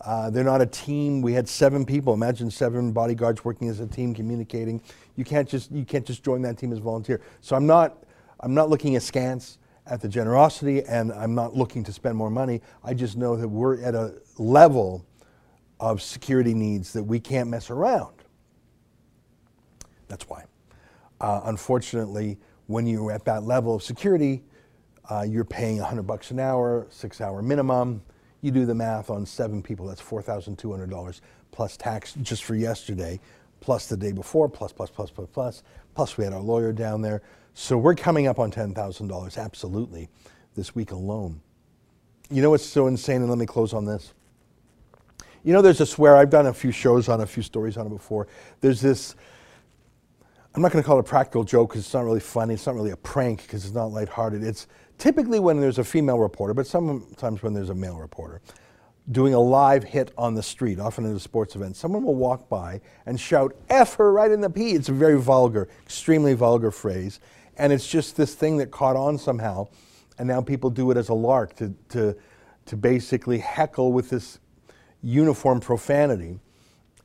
Uh, 0.00 0.28
they're 0.28 0.44
not 0.44 0.60
a 0.60 0.66
team. 0.66 1.22
We 1.22 1.32
had 1.32 1.48
seven 1.48 1.86
people. 1.86 2.12
Imagine 2.12 2.50
seven 2.50 2.92
bodyguards 2.92 3.42
working 3.42 3.68
as 3.68 3.80
a 3.80 3.86
team, 3.86 4.14
communicating. 4.14 4.82
You 5.16 5.24
can't 5.24 5.48
just 5.48 5.70
you 5.70 5.84
can't 5.84 6.04
just 6.04 6.22
join 6.22 6.42
that 6.42 6.58
team 6.58 6.72
as 6.72 6.78
volunteer. 6.78 7.22
So 7.40 7.56
I'm 7.56 7.66
not 7.66 8.03
I'm 8.44 8.52
not 8.52 8.68
looking 8.68 8.94
askance 8.96 9.56
at 9.86 10.02
the 10.02 10.08
generosity, 10.08 10.82
and 10.82 11.10
I'm 11.12 11.34
not 11.34 11.56
looking 11.56 11.82
to 11.84 11.92
spend 11.94 12.14
more 12.14 12.28
money. 12.28 12.60
I 12.84 12.92
just 12.92 13.16
know 13.16 13.36
that 13.36 13.48
we're 13.48 13.80
at 13.82 13.94
a 13.94 14.16
level 14.36 15.06
of 15.80 16.02
security 16.02 16.52
needs 16.52 16.92
that 16.92 17.02
we 17.02 17.18
can't 17.20 17.48
mess 17.48 17.70
around. 17.70 18.14
That's 20.08 20.28
why. 20.28 20.44
Uh, 21.22 21.40
unfortunately, 21.44 22.38
when 22.66 22.86
you're 22.86 23.12
at 23.12 23.24
that 23.24 23.44
level 23.44 23.76
of 23.76 23.82
security, 23.82 24.42
uh, 25.10 25.24
you're 25.26 25.44
paying 25.44 25.78
100 25.78 26.02
bucks 26.02 26.30
an 26.30 26.38
hour, 26.38 26.86
six 26.90 27.22
hour 27.22 27.40
minimum. 27.40 28.02
You 28.42 28.50
do 28.50 28.66
the 28.66 28.74
math 28.74 29.08
on 29.08 29.24
seven 29.24 29.62
people, 29.62 29.86
that's 29.86 30.02
$4,200 30.02 31.20
plus 31.50 31.78
tax 31.78 32.12
just 32.20 32.44
for 32.44 32.54
yesterday, 32.54 33.20
plus 33.60 33.86
the 33.86 33.96
day 33.96 34.12
before, 34.12 34.50
plus, 34.50 34.70
plus, 34.70 34.90
plus, 34.90 35.10
plus, 35.10 35.28
plus. 35.32 35.62
Plus, 35.94 36.18
we 36.18 36.24
had 36.24 36.34
our 36.34 36.42
lawyer 36.42 36.72
down 36.72 37.00
there. 37.00 37.22
So 37.54 37.78
we're 37.78 37.94
coming 37.94 38.26
up 38.26 38.38
on 38.38 38.50
$10,000, 38.50 39.38
absolutely, 39.38 40.08
this 40.54 40.74
week 40.74 40.90
alone. 40.90 41.40
You 42.30 42.42
know 42.42 42.50
what's 42.50 42.64
so 42.64 42.88
insane? 42.88 43.20
And 43.20 43.28
let 43.28 43.38
me 43.38 43.46
close 43.46 43.72
on 43.72 43.84
this. 43.84 44.12
You 45.44 45.52
know, 45.52 45.62
there's 45.62 45.80
a 45.80 45.86
swear, 45.86 46.16
I've 46.16 46.30
done 46.30 46.46
a 46.46 46.54
few 46.54 46.72
shows 46.72 47.08
on 47.08 47.20
a 47.20 47.26
few 47.26 47.42
stories 47.42 47.76
on 47.76 47.86
it 47.86 47.90
before. 47.90 48.26
There's 48.60 48.80
this 48.80 49.14
I'm 50.54 50.62
not 50.62 50.70
going 50.70 50.84
to 50.84 50.86
call 50.86 50.98
it 50.98 51.00
a 51.00 51.02
practical 51.02 51.42
joke 51.42 51.70
because 51.70 51.84
it's 51.84 51.94
not 51.94 52.04
really 52.04 52.20
funny. 52.20 52.54
It's 52.54 52.64
not 52.64 52.76
really 52.76 52.92
a 52.92 52.96
prank 52.96 53.42
because 53.42 53.64
it's 53.64 53.74
not 53.74 53.86
lighthearted. 53.86 54.44
It's 54.44 54.68
typically 54.98 55.40
when 55.40 55.58
there's 55.58 55.78
a 55.78 55.84
female 55.84 56.20
reporter, 56.20 56.54
but 56.54 56.64
sometimes 56.64 57.42
when 57.42 57.54
there's 57.54 57.70
a 57.70 57.74
male 57.74 57.98
reporter, 57.98 58.40
doing 59.10 59.34
a 59.34 59.40
live 59.40 59.82
hit 59.82 60.12
on 60.16 60.34
the 60.34 60.42
street, 60.44 60.78
often 60.78 61.10
at 61.10 61.16
a 61.16 61.18
sports 61.18 61.56
event, 61.56 61.74
someone 61.74 62.04
will 62.04 62.14
walk 62.14 62.48
by 62.48 62.80
and 63.04 63.18
shout, 63.18 63.56
F 63.68 63.96
her 63.96 64.12
right 64.12 64.30
in 64.30 64.40
the 64.40 64.48
P. 64.48 64.74
It's 64.74 64.88
a 64.88 64.92
very 64.92 65.18
vulgar, 65.18 65.68
extremely 65.84 66.34
vulgar 66.34 66.70
phrase. 66.70 67.18
And 67.56 67.72
it's 67.72 67.86
just 67.86 68.16
this 68.16 68.34
thing 68.34 68.56
that 68.58 68.70
caught 68.70 68.96
on 68.96 69.18
somehow. 69.18 69.68
And 70.18 70.28
now 70.28 70.40
people 70.40 70.70
do 70.70 70.90
it 70.90 70.96
as 70.96 71.08
a 71.08 71.14
lark 71.14 71.56
to, 71.56 71.74
to, 71.90 72.16
to 72.66 72.76
basically 72.76 73.38
heckle 73.38 73.92
with 73.92 74.10
this 74.10 74.38
uniform 75.02 75.60
profanity. 75.60 76.38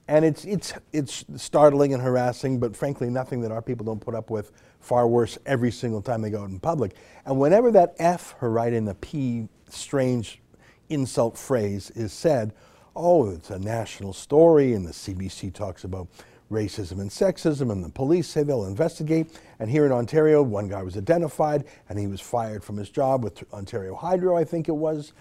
And 0.08 0.26
it's, 0.26 0.44
it's, 0.46 0.74
it's 0.92 1.26
startling 1.36 1.94
and 1.94 2.02
harassing, 2.02 2.60
but 2.60 2.76
frankly, 2.76 3.10
nothing 3.10 3.42
that 3.42 3.52
our 3.52 3.62
people 3.62 3.86
don't 3.86 4.00
put 4.00 4.16
up 4.16 4.32
with 4.32 4.52
far 4.80 5.08
worse 5.08 5.38
every 5.46 5.72
single 5.72 6.02
time 6.02 6.22
they 6.22 6.32
go 6.32 6.42
out 6.42 6.50
in 6.50 6.60
public. 6.60 6.96
And 7.26 7.40
whenever 7.40 7.72
that 7.72 7.94
F, 8.00 8.34
her 8.40 8.50
right 8.50 8.74
in 8.74 8.86
the 8.86 8.96
P, 8.96 9.48
strange 9.70 10.42
insult 10.90 11.38
phrase 11.38 11.92
is 11.92 12.12
said, 12.12 12.54
oh, 12.96 13.30
it's 13.30 13.52
a 13.52 13.60
national 13.60 14.14
story, 14.14 14.74
and 14.74 14.86
the 14.86 14.92
CBC 14.92 15.54
talks 15.54 15.84
about 15.84 16.08
racism 16.52 17.00
and 17.00 17.10
sexism, 17.10 17.72
and 17.72 17.84
the 17.84 17.90
police 17.90 18.28
say 18.28 18.44
they'll 18.44 18.66
investigate. 18.66 19.40
And 19.60 19.70
here 19.70 19.86
in 19.86 19.92
Ontario, 19.92 20.42
one 20.42 20.68
guy 20.68 20.82
was 20.84 20.98
identified, 20.98 21.66
and 21.90 22.00
he 22.00 22.08
was 22.08 22.22
fired 22.22 22.64
from 22.64 22.78
his 22.78 22.90
job 22.90 23.24
with 23.24 23.44
Ontario 23.54 23.96
Hydro, 23.96 24.36
I 24.36 24.44
think 24.44 24.68
it 24.68 24.76
was. 24.76 25.14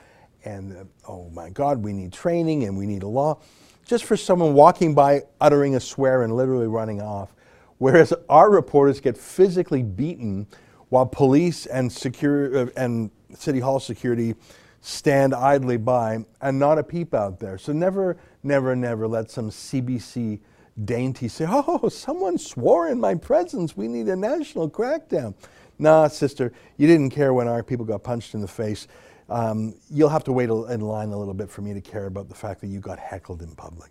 And 0.45 0.77
uh, 0.77 0.85
oh 1.09 1.31
my 1.31 1.51
God, 1.51 1.83
we 1.83 1.93
need 1.93 2.13
training 2.13 2.65
and 2.65 2.77
we 2.77 2.87
need 2.87 3.03
a 3.03 3.09
law 3.09 3.41
just 3.85 4.05
for 4.05 4.17
someone 4.17 4.53
walking 4.53 4.95
by 4.95 5.23
uttering 5.41 5.75
a 5.75 5.81
swear 5.81 6.23
and 6.23 6.37
literally 6.37 6.67
running 6.67 7.01
off. 7.01 7.35
Whereas 7.79 8.13
our 8.29 8.51
reporters 8.51 9.01
get 9.01 9.17
physically 9.17 9.83
beaten 9.83 10.47
while 10.91 11.07
police 11.07 11.67
and, 11.67 11.91
secure, 11.91 12.57
uh, 12.57 12.67
and 12.77 13.11
City 13.35 13.61
Hall 13.61 13.81
security 13.81 14.35
stand 14.81 15.35
idly 15.35 15.77
by 15.77 16.25
and 16.41 16.59
not 16.59 16.79
a 16.79 16.83
peep 16.83 17.15
out 17.15 17.41
there. 17.41 17.59
So 17.59 17.73
never, 17.73 18.17
never, 18.43 18.77
never 18.77 19.09
let 19.09 19.31
some 19.31 19.51
CBC 19.51 20.41
dainty 20.85 21.29
say, 21.29 21.47
oh, 21.49 21.89
someone 21.89 22.39
swore 22.39 22.89
in 22.89 23.01
my 23.01 23.15
presence. 23.15 23.77
We 23.77 23.89
need 23.89 24.09
a 24.09 24.17
national 24.17 24.71
crackdown. 24.71 25.35
Nah, 25.79 26.09
sister, 26.09 26.53
you 26.77 26.87
didn't 26.87 27.11
care 27.11 27.33
when 27.33 27.49
our 27.49 27.63
people 27.63 27.85
got 27.85 28.03
punched 28.03 28.35
in 28.35 28.41
the 28.41 28.49
face. 28.49 28.89
Um, 29.29 29.75
you'll 29.91 30.09
have 30.09 30.25
to 30.25 30.33
wait 30.33 30.49
in 30.49 30.81
line 30.81 31.11
a 31.11 31.17
little 31.17 31.35
bit 31.35 31.51
for 31.51 31.63
me 31.63 31.75
to 31.75 31.81
care 31.81 32.07
about 32.07 32.29
the 32.29 32.35
fact 32.35 32.61
that 32.63 32.69
you 32.69 32.81
got 32.81 32.99
heckled 32.99 33.43
in 33.43 33.55
public. 33.55 33.91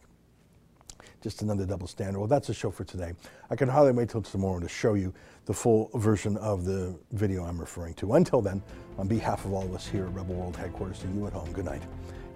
Just 1.22 1.42
another 1.42 1.66
double 1.66 1.88
standard. 1.88 2.20
Well, 2.20 2.28
that's 2.28 2.48
the 2.48 2.54
show 2.54 2.72
for 2.72 2.84
today. 2.84 3.14
I 3.50 3.56
can 3.56 3.70
hardly 3.70 3.92
wait 3.92 4.10
till 4.10 4.22
tomorrow 4.22 4.60
to 4.60 4.68
show 4.68 4.94
you 4.94 5.14
the 5.46 5.54
full 5.54 5.90
version 5.96 6.38
of 6.38 6.66
the 6.66 6.98
video 7.12 7.44
I'm 7.44 7.60
referring 7.60 7.94
to. 7.96 8.14
Until 8.14 8.42
then, 8.42 8.62
on 8.98 9.08
behalf 9.08 9.46
of 9.46 9.54
all 9.54 9.64
of 9.64 9.74
us 9.74 9.88
here 9.88 10.06
at 10.06 10.14
Rebel 10.14 10.36
World 10.36 10.58
Headquarters, 10.58 11.00
to 11.00 11.08
you 11.08 11.26
at 11.28 11.34
home, 11.34 11.52
good 11.54 11.66
night, 11.66 11.82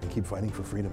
and 0.02 0.12
keep 0.12 0.26
fighting 0.26 0.50
for 0.50 0.64
freedom. 0.64 0.92